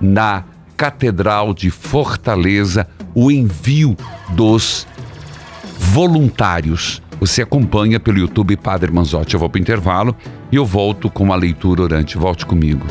na 0.00 0.44
Catedral 0.78 1.52
de 1.52 1.68
Fortaleza, 1.68 2.88
o 3.14 3.30
envio 3.30 3.94
dos 4.30 4.86
voluntários. 5.78 7.02
Você 7.20 7.42
acompanha 7.42 8.00
pelo 8.00 8.16
YouTube 8.16 8.56
Padre 8.56 8.90
Manzotti. 8.90 9.34
Eu 9.34 9.40
vou 9.40 9.50
para 9.50 9.58
o 9.58 9.60
intervalo 9.60 10.16
e 10.50 10.56
eu 10.56 10.64
volto 10.64 11.10
com 11.10 11.30
a 11.34 11.36
leitura 11.36 11.82
orante. 11.82 12.16
Volte 12.16 12.46
comigo. 12.46 12.86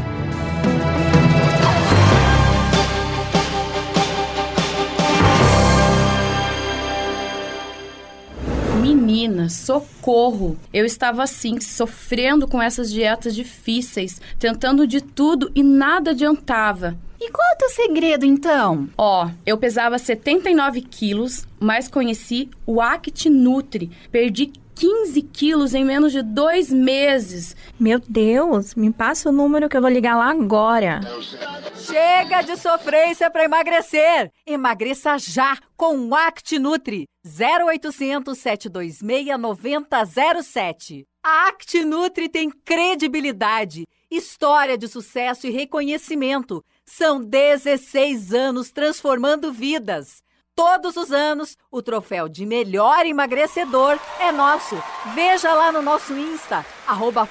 Menina, 9.15 9.47
socorro! 9.47 10.57
Eu 10.73 10.85
estava 10.85 11.23
assim, 11.23 11.61
sofrendo 11.61 12.45
com 12.45 12.61
essas 12.61 12.91
dietas 12.91 13.33
difíceis, 13.33 14.19
tentando 14.37 14.85
de 14.85 14.99
tudo 14.99 15.49
e 15.55 15.63
nada 15.63 16.11
adiantava. 16.11 16.97
E 17.17 17.31
qual 17.31 17.47
é 17.49 17.53
o 17.53 17.57
teu 17.57 17.69
segredo, 17.69 18.25
então? 18.25 18.89
Ó, 18.97 19.29
eu 19.45 19.57
pesava 19.57 19.97
79 19.97 20.81
quilos, 20.81 21.47
mas 21.57 21.87
conheci 21.87 22.49
o 22.65 22.81
Act 22.81 23.29
Nutri. 23.29 23.89
Perdi 24.11 24.51
15 24.75 25.21
quilos 25.21 25.73
em 25.73 25.85
menos 25.85 26.11
de 26.11 26.21
dois 26.21 26.69
meses. 26.69 27.55
Meu 27.79 27.99
Deus, 27.99 28.75
me 28.75 28.91
passa 28.91 29.29
o 29.29 29.31
número 29.31 29.69
que 29.69 29.77
eu 29.77 29.81
vou 29.81 29.89
ligar 29.89 30.17
lá 30.17 30.29
agora. 30.29 30.99
Chega 31.77 32.41
de 32.41 32.57
sofrência 32.57 33.29
para 33.29 33.45
emagrecer! 33.45 34.31
Emagreça 34.45 35.17
já 35.17 35.57
com 35.77 35.97
o 36.09 36.13
Act 36.13 36.59
Nutri 36.59 37.07
0800 37.25 38.37
726 38.37 39.39
9007. 39.39 41.05
A 41.23 41.47
Act 41.47 41.83
Nutri 41.83 42.29
tem 42.29 42.49
credibilidade, 42.49 43.87
história 44.11 44.77
de 44.77 44.87
sucesso 44.87 45.47
e 45.47 45.51
reconhecimento. 45.51 46.63
São 46.85 47.19
16 47.19 48.33
anos 48.33 48.71
transformando 48.71 49.51
vidas. 49.51 50.21
Todos 50.55 50.95
os 50.95 51.11
anos, 51.11 51.57
o 51.69 51.81
troféu 51.81 52.29
de 52.29 52.45
melhor 52.45 53.05
emagrecedor 53.05 53.99
é 54.21 54.31
nosso. 54.31 54.81
Veja 55.13 55.53
lá 55.53 55.69
no 55.69 55.81
nosso 55.81 56.13
Insta, 56.17 56.65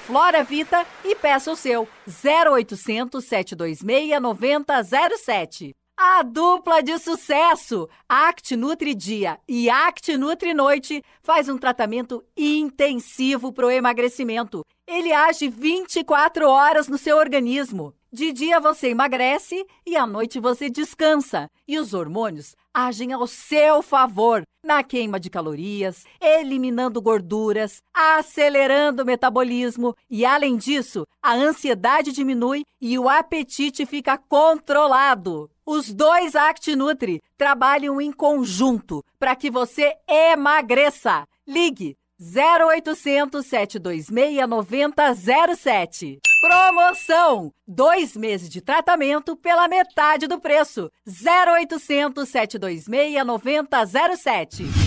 Floravita 0.05 0.85
e 1.03 1.15
peça 1.15 1.51
o 1.51 1.55
seu 1.55 1.87
0800 2.07 3.25
726 3.25 4.21
9007. 4.21 5.75
A 5.97 6.21
dupla 6.21 6.83
de 6.83 6.99
sucesso, 6.99 7.89
Act 8.07 8.55
Nutri 8.55 8.93
Dia 8.93 9.39
e 9.47 9.71
Act 9.71 10.15
Nutri 10.17 10.53
Noite, 10.53 11.01
faz 11.23 11.49
um 11.49 11.57
tratamento 11.57 12.23
intensivo 12.37 13.51
para 13.51 13.65
o 13.65 13.71
emagrecimento. 13.71 14.63
Ele 14.85 15.11
age 15.11 15.47
24 15.49 16.47
horas 16.47 16.87
no 16.87 16.97
seu 16.97 17.17
organismo. 17.17 17.91
De 18.13 18.31
dia 18.31 18.59
você 18.59 18.89
emagrece 18.89 19.65
e 19.85 19.97
à 19.97 20.05
noite 20.05 20.39
você 20.39 20.69
descansa. 20.69 21.49
E 21.67 21.79
os 21.79 21.93
hormônios 21.93 22.55
agem 22.75 23.13
ao 23.13 23.25
seu 23.25 23.81
favor 23.81 24.43
na 24.61 24.83
queima 24.83 25.17
de 25.17 25.29
calorias, 25.29 26.03
eliminando 26.19 27.01
gorduras, 27.01 27.81
acelerando 27.93 29.03
o 29.03 29.05
metabolismo 29.05 29.95
e, 30.09 30.25
além 30.25 30.57
disso, 30.57 31.07
a 31.23 31.33
ansiedade 31.33 32.11
diminui 32.11 32.65
e 32.81 32.99
o 32.99 33.07
apetite 33.07 33.85
fica 33.85 34.17
controlado. 34.17 35.49
Os 35.65 35.93
dois 35.93 36.35
Act 36.35 36.75
Nutri 36.75 37.21
trabalham 37.37 38.01
em 38.01 38.11
conjunto 38.11 39.01
para 39.17 39.35
que 39.37 39.49
você 39.49 39.95
emagreça. 40.07 41.25
Ligue 41.47 41.95
0800 42.19 43.45
726 43.45 44.47
9007. 44.47 46.19
Promoção! 46.39 47.51
Dois 47.67 48.15
meses 48.15 48.49
de 48.49 48.61
tratamento 48.61 49.35
pela 49.35 49.67
metade 49.67 50.27
do 50.27 50.39
preço. 50.39 50.89
0800 51.07 52.27
726 52.27 53.25
9007. 53.25 54.84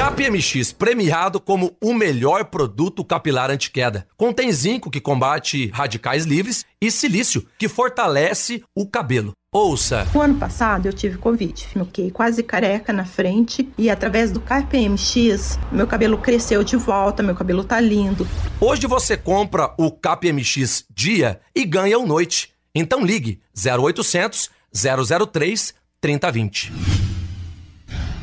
KPMX 0.00 0.72
premiado 0.72 1.38
como 1.38 1.76
o 1.78 1.92
melhor 1.92 2.46
produto 2.46 3.04
capilar 3.04 3.50
anti-queda. 3.50 4.06
Contém 4.16 4.50
zinco 4.50 4.90
que 4.90 4.98
combate 4.98 5.66
radicais 5.74 6.24
livres 6.24 6.64
e 6.80 6.90
silício 6.90 7.46
que 7.58 7.68
fortalece 7.68 8.64
o 8.74 8.88
cabelo. 8.88 9.32
Ouça. 9.52 10.08
O 10.14 10.20
ano 10.22 10.38
passado 10.38 10.86
eu 10.86 10.92
tive 10.94 11.18
Covid, 11.18 11.66
fiquei 11.66 12.10
quase 12.10 12.42
careca 12.42 12.94
na 12.94 13.04
frente 13.04 13.68
e 13.76 13.90
através 13.90 14.32
do 14.32 14.40
KPMX 14.40 15.58
meu 15.70 15.86
cabelo 15.86 16.16
cresceu 16.16 16.64
de 16.64 16.76
volta, 16.76 17.22
meu 17.22 17.34
cabelo 17.34 17.62
tá 17.62 17.78
lindo. 17.78 18.26
Hoje 18.58 18.86
você 18.86 19.18
compra 19.18 19.74
o 19.76 19.90
KPMX 19.90 20.86
dia 20.88 21.42
e 21.54 21.66
ganha 21.66 21.98
o 21.98 22.06
noite. 22.06 22.54
Então 22.74 23.04
ligue 23.04 23.38
0800 23.54 24.50
003 24.72 25.74
3020. 26.00 27.09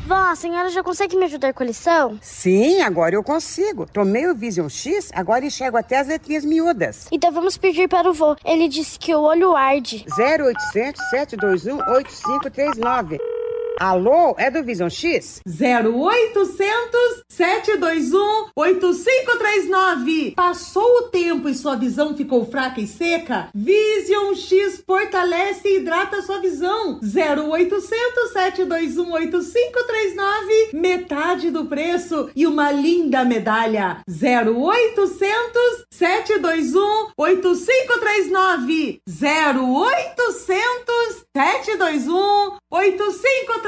Vó, 0.08 0.14
a 0.14 0.34
senhora 0.34 0.70
já 0.70 0.82
consegue 0.82 1.18
me 1.18 1.26
ajudar 1.26 1.52
com 1.52 1.62
a 1.62 1.66
lição? 1.66 2.18
Sim, 2.22 2.80
agora 2.80 3.14
eu 3.14 3.22
consigo. 3.22 3.84
Tomei 3.84 4.26
o 4.26 4.34
Vision 4.34 4.66
X, 4.66 5.10
agora 5.14 5.44
enxergo 5.44 5.76
até 5.76 5.98
as 5.98 6.06
letrinhas 6.08 6.46
miúdas. 6.46 7.08
Então 7.12 7.30
vamos 7.30 7.58
pedir 7.58 7.90
para 7.90 8.08
o 8.08 8.14
vô. 8.14 8.34
Ele 8.42 8.68
disse 8.68 8.98
que 8.98 9.14
o 9.14 9.20
olho 9.20 9.54
arde. 9.54 10.06
0800 10.18 11.10
721 11.10 11.76
8539. 11.76 13.18
Alô, 13.80 14.34
é 14.36 14.50
do 14.50 14.64
Vision 14.64 14.88
X? 14.88 15.40
0800 15.46 17.22
721 17.28 18.48
8539. 18.56 20.32
Passou 20.34 20.82
o 20.82 21.02
tempo 21.10 21.48
e 21.48 21.54
sua 21.54 21.76
visão 21.76 22.16
ficou 22.16 22.44
fraca 22.44 22.80
e 22.80 22.88
seca? 22.88 23.50
Vision 23.54 24.34
X 24.34 24.82
fortalece 24.84 25.68
e 25.68 25.76
hidrata 25.76 26.20
sua 26.22 26.40
visão. 26.40 26.98
0800 27.00 28.32
721 28.32 29.12
8539. 29.12 30.70
Metade 30.72 31.52
do 31.52 31.66
preço 31.66 32.30
e 32.34 32.48
uma 32.48 32.72
linda 32.72 33.24
medalha. 33.24 33.98
0800 34.08 35.86
721 35.88 37.12
8539. 37.16 39.00
0800 39.06 41.24
721 41.32 42.58
8539. 42.70 43.67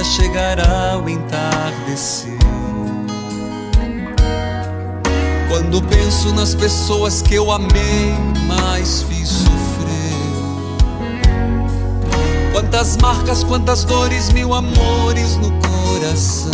Vida 0.00 0.04
chegará 0.04 1.00
o 1.04 1.08
entardecer. 1.08 2.38
Quando 5.48 5.82
penso 5.82 6.32
nas 6.34 6.54
pessoas 6.54 7.22
que 7.22 7.34
eu 7.34 7.50
amei, 7.50 8.14
mas 8.46 9.02
fiz 9.02 9.28
sofrer. 9.28 9.90
Quantas 12.52 12.96
marcas, 12.98 13.44
quantas 13.44 13.84
dores, 13.84 14.32
mil 14.32 14.54
amores 14.54 15.36
no 15.36 15.50
coração. 15.60 16.50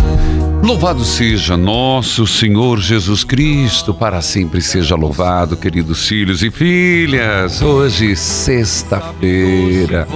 Louvado 0.63 1.05
seja 1.05 1.57
nosso 1.57 2.27
Senhor 2.27 2.81
Jesus 2.81 3.23
Cristo, 3.23 3.95
para 3.95 4.21
sempre 4.21 4.61
seja 4.61 4.97
louvado, 4.97 5.57
queridos 5.57 6.09
filhos 6.09 6.43
e 6.43 6.51
filhas. 6.51 7.63
Hoje, 7.63 8.17
sexta-feira. 8.17 10.09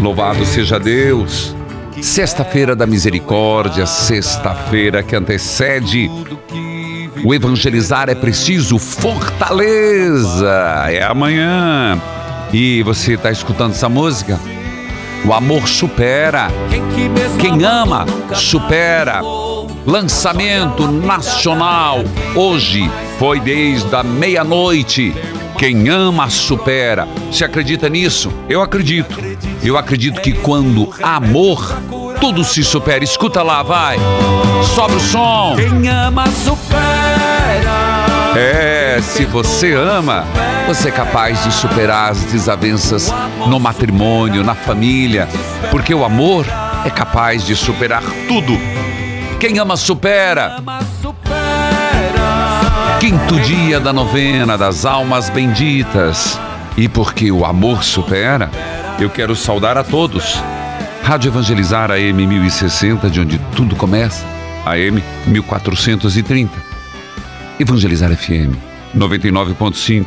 Louvado 0.00 0.46
seja 0.46 0.78
Deus. 0.78 1.55
Sexta-feira 2.02 2.76
da 2.76 2.86
misericórdia, 2.86 3.86
sexta-feira 3.86 5.02
que 5.02 5.16
antecede 5.16 6.10
o 7.24 7.34
evangelizar 7.34 8.08
é 8.08 8.14
preciso, 8.14 8.78
fortaleza 8.78 10.50
é 10.88 11.02
amanhã. 11.02 12.00
E 12.52 12.82
você 12.82 13.14
está 13.14 13.30
escutando 13.30 13.72
essa 13.72 13.88
música? 13.88 14.38
O 15.24 15.32
amor 15.32 15.66
supera. 15.66 16.48
Quem 17.40 17.64
ama, 17.64 18.06
supera. 18.34 19.20
Lançamento 19.84 20.86
nacional. 20.86 22.00
Hoje 22.34 22.90
foi 23.18 23.40
desde 23.40 23.94
a 23.94 24.02
meia-noite. 24.02 25.14
Quem 25.58 25.88
ama, 25.88 26.28
supera. 26.28 27.08
Você 27.30 27.44
acredita 27.44 27.88
nisso? 27.88 28.30
Eu 28.48 28.60
acredito. 28.60 29.16
Eu 29.62 29.78
acredito 29.78 30.20
que 30.20 30.32
quando 30.32 30.92
amor, 31.02 31.74
tudo 32.20 32.44
se 32.44 32.62
supera. 32.62 33.02
Escuta 33.02 33.42
lá, 33.42 33.62
vai. 33.62 33.98
Sobe 34.74 34.96
o 34.96 35.00
som. 35.00 35.54
Quem 35.56 35.88
ama 35.88 36.26
supera. 36.28 37.96
É, 38.36 39.00
se 39.00 39.24
você 39.24 39.72
ama, 39.72 40.24
você 40.66 40.88
é 40.88 40.92
capaz 40.92 41.42
de 41.42 41.52
superar 41.54 42.10
as 42.10 42.20
desavenças 42.24 43.10
no 43.48 43.58
matrimônio, 43.58 44.44
na 44.44 44.54
família, 44.54 45.26
porque 45.70 45.94
o 45.94 46.04
amor 46.04 46.44
é 46.84 46.90
capaz 46.90 47.46
de 47.46 47.56
superar 47.56 48.02
tudo. 48.28 48.58
Quem 49.40 49.58
ama, 49.58 49.76
supera. 49.76 50.58
Quinto 53.06 53.38
dia 53.38 53.78
da 53.78 53.92
novena 53.92 54.58
das 54.58 54.84
almas 54.84 55.30
benditas. 55.30 56.40
E 56.76 56.88
porque 56.88 57.30
o 57.30 57.44
amor 57.44 57.84
supera, 57.84 58.50
eu 58.98 59.08
quero 59.08 59.36
saudar 59.36 59.78
a 59.78 59.84
todos. 59.84 60.42
Rádio 61.04 61.28
Evangelizar 61.28 61.92
AM 61.92 62.26
1060, 62.26 63.08
de 63.08 63.20
onde 63.20 63.38
tudo 63.54 63.76
começa, 63.76 64.26
AM 64.64 65.00
1430. 65.24 66.50
Evangelizar 67.60 68.10
FM 68.10 68.56
99.5, 68.92 70.06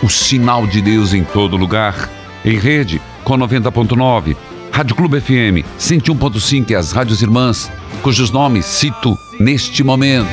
o 0.00 0.08
sinal 0.08 0.68
de 0.68 0.80
Deus 0.80 1.12
em 1.14 1.24
todo 1.24 1.56
lugar, 1.56 2.08
em 2.44 2.56
rede 2.56 3.02
com 3.24 3.36
90.9, 3.36 4.36
Rádio 4.76 4.94
Clube 4.94 5.18
FM 5.18 5.64
101.5 5.78 6.68
e 6.68 6.74
as 6.74 6.92
rádios 6.92 7.22
irmãs, 7.22 7.72
cujos 8.02 8.30
nomes 8.30 8.66
cito 8.66 9.16
neste 9.40 9.82
momento. 9.82 10.28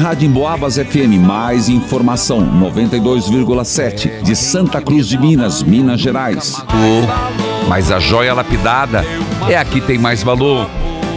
Rádio 0.00 0.28
Emboabas 0.28 0.76
FM, 0.76 1.18
mais 1.20 1.68
informação, 1.68 2.38
92,7, 2.62 4.22
de 4.22 4.36
Santa 4.36 4.80
Cruz 4.80 5.08
de 5.08 5.18
Minas, 5.18 5.64
Minas 5.64 6.00
Gerais. 6.00 6.62
Oh, 6.68 7.68
mas 7.68 7.90
a 7.90 7.98
joia 7.98 8.32
lapidada 8.32 9.04
é 9.48 9.56
a 9.56 9.64
que 9.64 9.80
tem 9.80 9.98
mais 9.98 10.22
valor. 10.22 10.70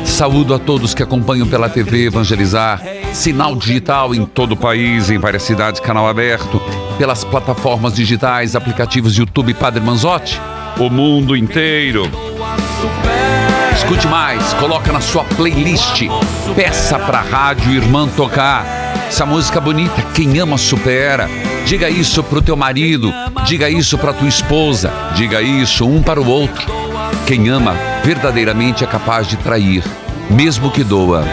Saúdo 0.03 0.55
a 0.55 0.57
todos 0.57 0.95
que 0.95 1.03
acompanham 1.03 1.45
pela 1.45 1.69
TV 1.69 2.07
Evangelizar, 2.07 2.81
sinal 3.13 3.55
digital 3.55 4.15
em 4.15 4.25
todo 4.25 4.53
o 4.53 4.57
país, 4.57 5.11
em 5.11 5.19
várias 5.19 5.43
cidades, 5.43 5.79
canal 5.79 6.07
aberto, 6.07 6.59
pelas 6.97 7.23
plataformas 7.23 7.93
digitais, 7.93 8.55
aplicativos 8.55 9.15
YouTube 9.15 9.53
Padre 9.53 9.79
Manzotti, 9.79 10.41
o 10.79 10.89
mundo 10.89 11.37
inteiro. 11.37 12.32
Escute 13.75 14.07
mais, 14.07 14.53
coloca 14.53 14.91
na 14.91 15.01
sua 15.01 15.23
playlist, 15.23 16.03
peça 16.55 16.97
pra 16.99 17.21
Rádio 17.21 17.71
Irmã 17.71 18.07
tocar. 18.07 18.65
Essa 19.07 19.25
música 19.25 19.59
bonita, 19.59 20.01
quem 20.13 20.39
ama 20.39 20.57
supera. 20.57 21.29
Diga 21.65 21.89
isso 21.89 22.23
pro 22.23 22.41
teu 22.41 22.55
marido, 22.55 23.13
diga 23.45 23.69
isso 23.69 23.97
pra 23.97 24.13
tua 24.13 24.27
esposa, 24.27 24.91
diga 25.15 25.41
isso 25.41 25.87
um 25.87 26.01
para 26.01 26.21
o 26.21 26.27
outro. 26.27 26.65
Quem 27.25 27.49
ama 27.49 27.75
verdadeiramente 28.03 28.83
é 28.83 28.87
capaz 28.87 29.27
de 29.27 29.37
trair, 29.37 29.83
mesmo 30.29 30.71
que 30.71 30.83
doa. 30.83 31.23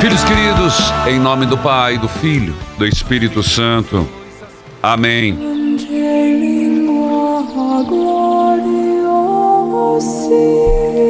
Filhos 0.00 0.24
queridos, 0.24 0.92
em 1.06 1.18
nome 1.18 1.46
do 1.46 1.56
Pai, 1.56 1.96
do 1.96 2.08
Filho, 2.08 2.54
do 2.76 2.86
Espírito 2.86 3.42
Santo. 3.42 4.08
Amém. 4.82 5.51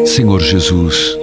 Senhor 0.06 0.40
Jesus, 0.40 1.16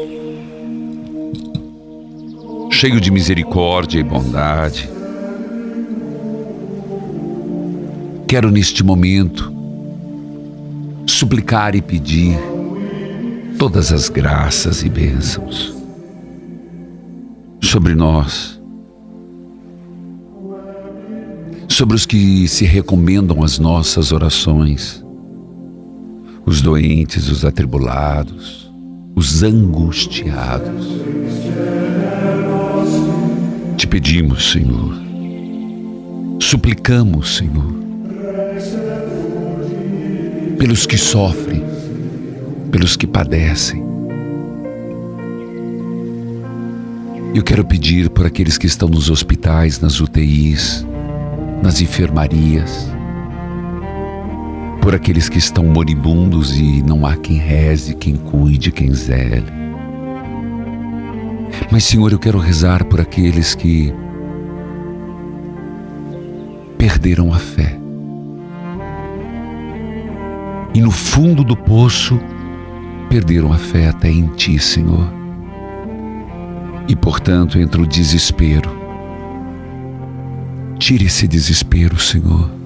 cheio 2.72 3.00
de 3.00 3.12
misericórdia 3.12 4.00
e 4.00 4.04
bondade, 4.04 4.89
quero 8.28 8.50
neste 8.52 8.84
momento 8.84 9.54
suplicar 11.06 11.76
e 11.76 11.82
pedir 11.82 12.38
todas 13.58 13.91
as 13.91 14.08
graças 14.10 14.84
e 14.84 14.89
bênçãos 14.89 15.76
sobre 17.62 17.93
nós, 17.93 18.60
sobre 21.68 21.95
os 21.95 22.06
que 22.06 22.47
se 22.47 22.66
recomendam 22.66 23.43
às 23.43 23.60
nossas 23.60 24.12
orações, 24.12 25.04
os 26.50 26.64
doentes, 26.64 27.30
os 27.30 27.45
atribulados, 27.45 28.72
os 29.16 29.43
angustiados. 29.43 30.88
Te 33.78 33.86
pedimos, 33.86 34.52
Senhor, 34.52 34.95
suplicamos, 36.39 37.38
Senhor, 37.38 37.72
pelos 40.58 40.88
que 40.88 40.97
sofrem, 40.97 41.64
pelos 42.72 42.95
que 42.95 43.06
padecem. 43.06 43.84
Eu 47.36 47.43
quero 47.43 47.64
pedir 47.64 48.10
por 48.10 48.26
aqueles 48.26 48.58
que 48.58 48.66
estão 48.66 48.89
nos 48.89 49.12
hospitais, 49.12 49.80
nas 49.80 50.02
UTIs, 50.02 50.84
nas 51.62 51.80
enfermarias, 51.80 52.89
por 54.90 54.96
aqueles 54.96 55.30
que 55.30 55.38
estão 55.38 55.64
moribundos 55.66 56.58
e 56.58 56.82
não 56.82 57.06
há 57.06 57.16
quem 57.16 57.38
reze, 57.38 57.94
quem 57.94 58.16
cuide, 58.16 58.72
quem 58.72 58.92
zele. 58.92 59.46
Mas, 61.72 61.84
Senhor, 61.84 62.12
eu 62.12 62.18
quero 62.18 62.40
rezar 62.40 62.84
por 62.86 63.00
aqueles 63.00 63.54
que 63.54 63.94
perderam 66.76 67.32
a 67.32 67.38
fé. 67.38 67.78
E 70.74 70.82
no 70.82 70.90
fundo 70.90 71.44
do 71.44 71.56
poço, 71.56 72.20
perderam 73.10 73.54
a 73.54 73.60
fé 73.60 73.90
até 73.90 74.10
em 74.10 74.26
Ti, 74.30 74.58
Senhor. 74.58 75.08
E, 76.88 76.96
portanto, 76.96 77.60
entra 77.60 77.80
o 77.80 77.86
desespero. 77.86 78.72
Tire 80.80 81.06
esse 81.06 81.28
desespero, 81.28 82.00
Senhor. 82.00 82.59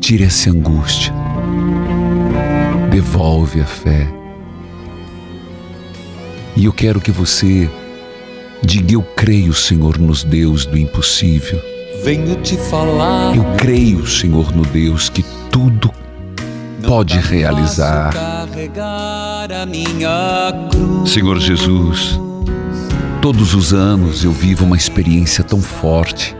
Tire 0.00 0.24
essa 0.24 0.50
angústia. 0.50 1.12
Devolve 2.90 3.60
a 3.60 3.66
fé. 3.66 4.08
E 6.56 6.64
eu 6.64 6.72
quero 6.72 7.00
que 7.00 7.10
você 7.10 7.70
diga: 8.62 8.94
Eu 8.94 9.02
creio, 9.02 9.52
Senhor, 9.52 9.98
nos 9.98 10.24
Deus 10.24 10.64
do 10.64 10.76
impossível. 10.76 11.60
Venho 12.02 12.34
te 12.36 12.56
falar. 12.56 13.36
Eu 13.36 13.44
creio, 13.58 14.06
Senhor, 14.06 14.50
no 14.56 14.62
Deus 14.62 15.10
que 15.10 15.22
tudo 15.50 15.92
pode 16.86 17.18
realizar. 17.18 18.12
Senhor 21.06 21.38
Jesus, 21.38 22.18
todos 23.20 23.54
os 23.54 23.74
anos 23.74 24.24
eu 24.24 24.32
vivo 24.32 24.64
uma 24.64 24.76
experiência 24.76 25.44
tão 25.44 25.60
forte. 25.60 26.34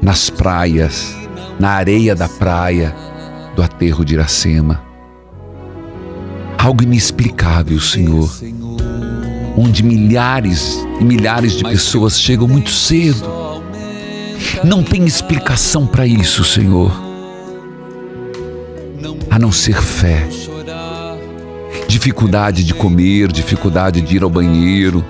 Nas 0.00 0.30
praias, 0.30 1.19
na 1.60 1.72
areia 1.72 2.14
da 2.14 2.26
praia 2.26 2.96
do 3.54 3.62
aterro 3.62 4.02
de 4.02 4.14
Iracema. 4.14 4.82
Algo 6.56 6.82
inexplicável, 6.82 7.78
Senhor. 7.78 8.30
Onde 9.58 9.82
milhares 9.82 10.78
e 10.98 11.04
milhares 11.04 11.52
de 11.52 11.62
pessoas 11.62 12.18
chegam 12.18 12.48
muito 12.48 12.70
cedo. 12.70 13.22
Não 14.64 14.82
tem 14.82 15.04
explicação 15.04 15.86
para 15.86 16.06
isso, 16.06 16.42
Senhor. 16.44 16.90
A 19.30 19.38
não 19.38 19.52
ser 19.52 19.82
fé. 19.82 20.26
Dificuldade 21.86 22.64
de 22.64 22.72
comer, 22.72 23.30
dificuldade 23.30 24.00
de 24.00 24.16
ir 24.16 24.22
ao 24.22 24.30
banheiro. 24.30 25.04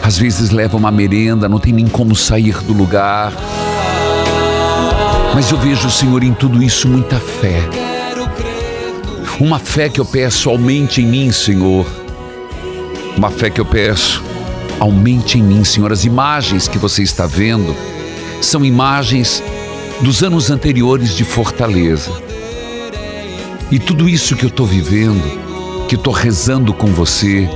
Às 0.00 0.16
vezes 0.16 0.50
leva 0.50 0.76
uma 0.76 0.92
merenda, 0.92 1.48
não 1.48 1.58
tem 1.58 1.72
nem 1.72 1.88
como 1.88 2.14
sair 2.14 2.56
do 2.62 2.72
lugar. 2.72 3.32
Mas 5.34 5.50
eu 5.50 5.58
vejo, 5.58 5.90
Senhor, 5.90 6.22
em 6.22 6.32
tudo 6.32 6.62
isso 6.62 6.88
muita 6.88 7.18
fé. 7.18 7.60
Uma 9.40 9.58
fé 9.58 9.88
que 9.88 10.00
eu 10.00 10.04
peço, 10.04 10.48
aumente 10.48 11.02
em 11.02 11.06
mim, 11.06 11.32
Senhor. 11.32 11.84
Uma 13.16 13.30
fé 13.30 13.50
que 13.50 13.60
eu 13.60 13.64
peço, 13.66 14.22
aumente 14.78 15.36
em 15.36 15.42
mim, 15.42 15.64
Senhor. 15.64 15.92
As 15.92 16.04
imagens 16.04 16.68
que 16.68 16.78
você 16.78 17.02
está 17.02 17.26
vendo 17.26 17.74
são 18.40 18.64
imagens 18.64 19.42
dos 20.00 20.22
anos 20.22 20.50
anteriores 20.50 21.16
de 21.16 21.24
Fortaleza. 21.24 22.12
E 23.72 23.78
tudo 23.80 24.08
isso 24.08 24.36
que 24.36 24.44
eu 24.44 24.50
estou 24.50 24.66
vivendo, 24.66 25.24
que 25.88 25.96
estou 25.96 26.12
rezando 26.12 26.72
com 26.72 26.86
você, 26.86 27.48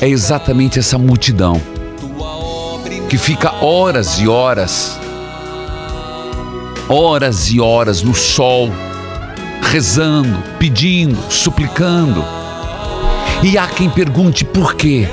é 0.00 0.08
exatamente 0.08 0.78
essa 0.78 0.96
multidão 0.98 1.60
que 3.08 3.18
fica 3.18 3.52
horas 3.64 4.20
e 4.20 4.28
horas, 4.28 4.98
horas 6.88 7.50
e 7.50 7.60
horas 7.60 8.02
no 8.02 8.14
sol, 8.14 8.70
rezando, 9.62 10.42
pedindo, 10.58 11.18
suplicando. 11.30 12.24
E 13.42 13.58
há 13.58 13.66
quem 13.66 13.90
pergunte 13.90 14.44
por 14.44 14.74
quê. 14.74 15.08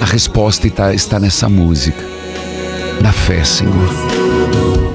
A 0.00 0.04
resposta 0.04 0.66
está, 0.66 1.18
nessa 1.18 1.48
música, 1.48 2.04
na 3.00 3.12
fé, 3.12 3.42
Senhor. 3.44 3.90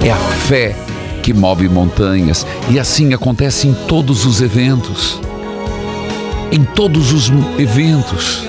É 0.03 0.11
a 0.11 0.15
fé 0.15 0.75
que 1.23 1.34
move 1.34 1.67
montanhas, 1.69 2.45
e 2.69 2.79
assim 2.79 3.13
acontece 3.13 3.67
em 3.67 3.73
todos 3.73 4.25
os 4.25 4.41
eventos. 4.41 5.19
Em 6.51 6.63
todos 6.63 7.11
os 7.11 7.32
eventos. 7.57 8.43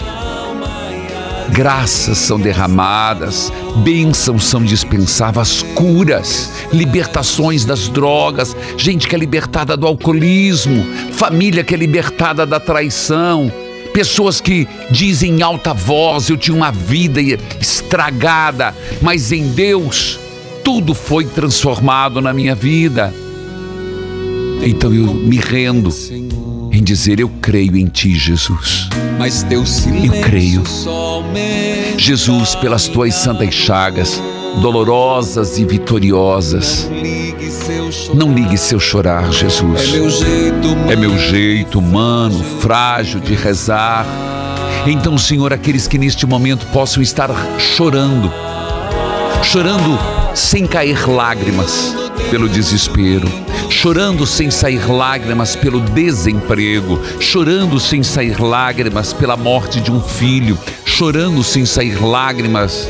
Graças 1.52 2.16
são 2.16 2.40
derramadas, 2.40 3.52
bênçãos 3.84 4.44
são 4.44 4.64
dispensáveis, 4.64 5.62
curas, 5.74 6.50
libertações 6.72 7.66
das 7.66 7.88
drogas, 7.88 8.56
gente 8.78 9.06
que 9.06 9.14
é 9.14 9.18
libertada 9.18 9.76
do 9.76 9.86
alcoolismo, 9.86 10.82
família 11.12 11.62
que 11.62 11.74
é 11.74 11.76
libertada 11.76 12.46
da 12.46 12.58
traição, 12.58 13.52
pessoas 13.92 14.40
que 14.40 14.66
dizem 14.90 15.32
em 15.32 15.42
alta 15.42 15.74
voz: 15.74 16.30
Eu 16.30 16.38
tinha 16.38 16.56
uma 16.56 16.72
vida 16.72 17.20
estragada, 17.60 18.74
mas 19.02 19.30
em 19.30 19.48
Deus 19.48 20.18
tudo 20.64 20.94
foi 20.94 21.26
transformado 21.26 22.22
na 22.22 22.32
minha 22.32 22.54
vida. 22.54 23.12
Então 24.64 24.94
eu 24.94 25.12
me 25.12 25.36
rendo 25.36 25.90
em 26.72 26.82
dizer: 26.82 27.20
Eu 27.20 27.28
creio 27.42 27.76
em 27.76 27.86
Ti, 27.88 28.14
Jesus. 28.14 28.88
Mas 29.18 29.42
teu 29.42 29.64
Eu 30.04 30.22
creio. 30.22 30.62
Jesus, 31.96 32.54
pelas 32.54 32.88
tuas 32.88 33.14
santas 33.14 33.54
chagas, 33.54 34.20
dolorosas 34.60 35.58
e 35.58 35.64
vitoriosas. 35.64 36.90
Não 38.14 38.32
ligue 38.32 38.56
seu 38.58 38.80
chorar, 38.80 39.30
Jesus. 39.30 39.80
É 39.80 39.92
meu 39.92 40.10
jeito, 40.10 40.68
É 40.90 40.96
meu 40.96 41.18
jeito 41.18 41.78
humano, 41.78 42.42
frágil 42.60 43.20
de 43.20 43.34
rezar. 43.34 44.06
Então, 44.86 45.16
Senhor, 45.16 45.52
aqueles 45.52 45.86
que 45.86 45.98
neste 45.98 46.26
momento 46.26 46.66
possam 46.66 47.02
estar 47.02 47.30
chorando, 47.58 48.32
chorando 49.42 49.98
sem 50.34 50.66
cair 50.66 51.08
lágrimas 51.08 52.01
pelo 52.32 52.48
desespero, 52.48 53.28
chorando 53.68 54.26
sem 54.26 54.50
sair 54.50 54.90
lágrimas 54.90 55.54
pelo 55.54 55.80
desemprego, 55.80 56.98
chorando 57.20 57.78
sem 57.78 58.02
sair 58.02 58.40
lágrimas 58.40 59.12
pela 59.12 59.36
morte 59.36 59.82
de 59.82 59.92
um 59.92 60.00
filho, 60.00 60.58
chorando 60.82 61.44
sem 61.44 61.66
sair 61.66 62.02
lágrimas 62.02 62.88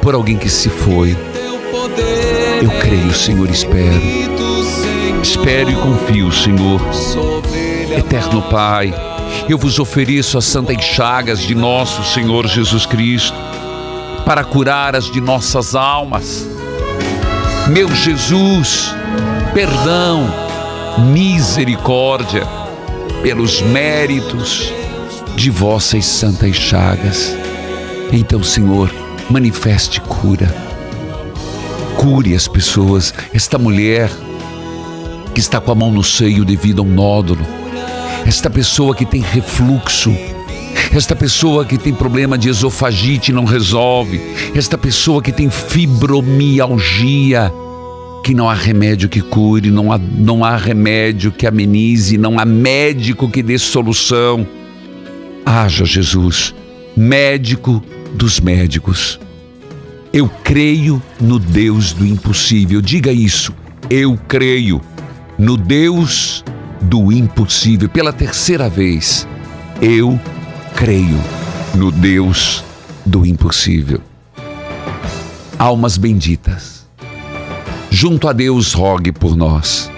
por 0.00 0.14
alguém 0.14 0.38
que 0.38 0.48
se 0.48 0.70
foi. 0.70 1.14
Eu 2.62 2.70
creio, 2.80 3.12
Senhor, 3.12 3.50
espero. 3.50 4.00
Espero 5.22 5.70
e 5.70 5.74
confio, 5.74 6.32
Senhor. 6.32 6.80
Eterno 7.94 8.40
Pai, 8.40 8.94
eu 9.50 9.58
vos 9.58 9.78
ofereço 9.78 10.38
as 10.38 10.46
santas 10.46 10.82
chagas 10.82 11.40
de 11.40 11.54
nosso 11.54 12.02
Senhor 12.14 12.46
Jesus 12.46 12.86
Cristo 12.86 13.36
para 14.24 14.42
curar 14.42 14.96
as 14.96 15.10
de 15.10 15.20
nossas 15.20 15.74
almas. 15.74 16.53
Meu 17.70 17.88
Jesus, 17.94 18.94
perdão, 19.54 20.26
misericórdia 21.12 22.46
pelos 23.22 23.62
méritos 23.62 24.70
de 25.34 25.48
vossas 25.48 26.04
santas 26.04 26.54
chagas. 26.56 27.34
Então, 28.12 28.42
Senhor, 28.42 28.92
manifeste 29.30 29.98
cura. 30.02 30.54
Cure 31.96 32.34
as 32.34 32.46
pessoas. 32.46 33.14
Esta 33.32 33.56
mulher 33.56 34.10
que 35.34 35.40
está 35.40 35.58
com 35.58 35.72
a 35.72 35.74
mão 35.74 35.90
no 35.90 36.04
seio 36.04 36.44
devido 36.44 36.82
a 36.82 36.84
um 36.84 36.94
nódulo. 36.94 37.46
Esta 38.26 38.50
pessoa 38.50 38.94
que 38.94 39.06
tem 39.06 39.22
refluxo. 39.22 40.14
Esta 40.94 41.16
pessoa 41.16 41.64
que 41.64 41.76
tem 41.76 41.92
problema 41.92 42.38
de 42.38 42.48
esofagite 42.48 43.32
não 43.32 43.44
resolve. 43.44 44.20
Esta 44.54 44.78
pessoa 44.78 45.20
que 45.20 45.32
tem 45.32 45.50
fibromialgia 45.50 47.52
que 48.22 48.32
não 48.32 48.48
há 48.48 48.54
remédio 48.54 49.08
que 49.08 49.20
cure, 49.20 49.72
não 49.72 49.90
há, 49.90 49.98
não 49.98 50.44
há 50.44 50.56
remédio 50.56 51.32
que 51.32 51.48
amenize, 51.48 52.16
não 52.16 52.38
há 52.38 52.44
médico 52.44 53.28
que 53.28 53.42
dê 53.42 53.58
solução. 53.58 54.46
Haja 55.44 55.84
Jesus, 55.84 56.54
médico 56.96 57.82
dos 58.14 58.38
médicos. 58.38 59.18
Eu 60.12 60.30
creio 60.44 61.02
no 61.20 61.40
Deus 61.40 61.92
do 61.92 62.06
impossível. 62.06 62.80
Diga 62.80 63.10
isso. 63.10 63.52
Eu 63.90 64.16
creio 64.28 64.80
no 65.36 65.56
Deus 65.56 66.44
do 66.80 67.10
impossível. 67.10 67.88
Pela 67.88 68.12
terceira 68.12 68.68
vez, 68.68 69.26
eu 69.82 70.20
creio 70.74 71.18
no 71.74 71.90
Deus 71.90 72.64
do 73.04 73.24
impossível. 73.24 74.00
Almas 75.58 75.96
benditas 75.96 76.84
junto 77.94 78.26
a 78.26 78.32
Deus, 78.32 78.72
rogue 78.72 79.12
por 79.12 79.36
nós. 79.36 79.88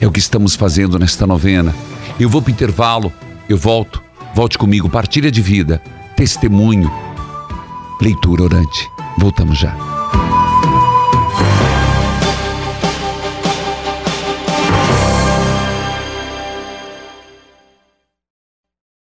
É 0.00 0.06
o 0.06 0.10
que 0.10 0.18
estamos 0.18 0.56
fazendo 0.56 0.98
nesta 0.98 1.24
novena. 1.24 1.72
Eu 2.18 2.28
vou 2.28 2.42
para 2.42 2.50
o 2.50 2.52
intervalo, 2.52 3.12
eu 3.48 3.56
volto, 3.56 4.02
volte 4.34 4.58
comigo, 4.58 4.90
partilha 4.90 5.30
de 5.30 5.40
vida, 5.40 5.80
testemunho, 6.16 6.90
leitura 8.00 8.42
orante. 8.42 8.90
Voltamos 9.16 9.56
já. 9.56 9.91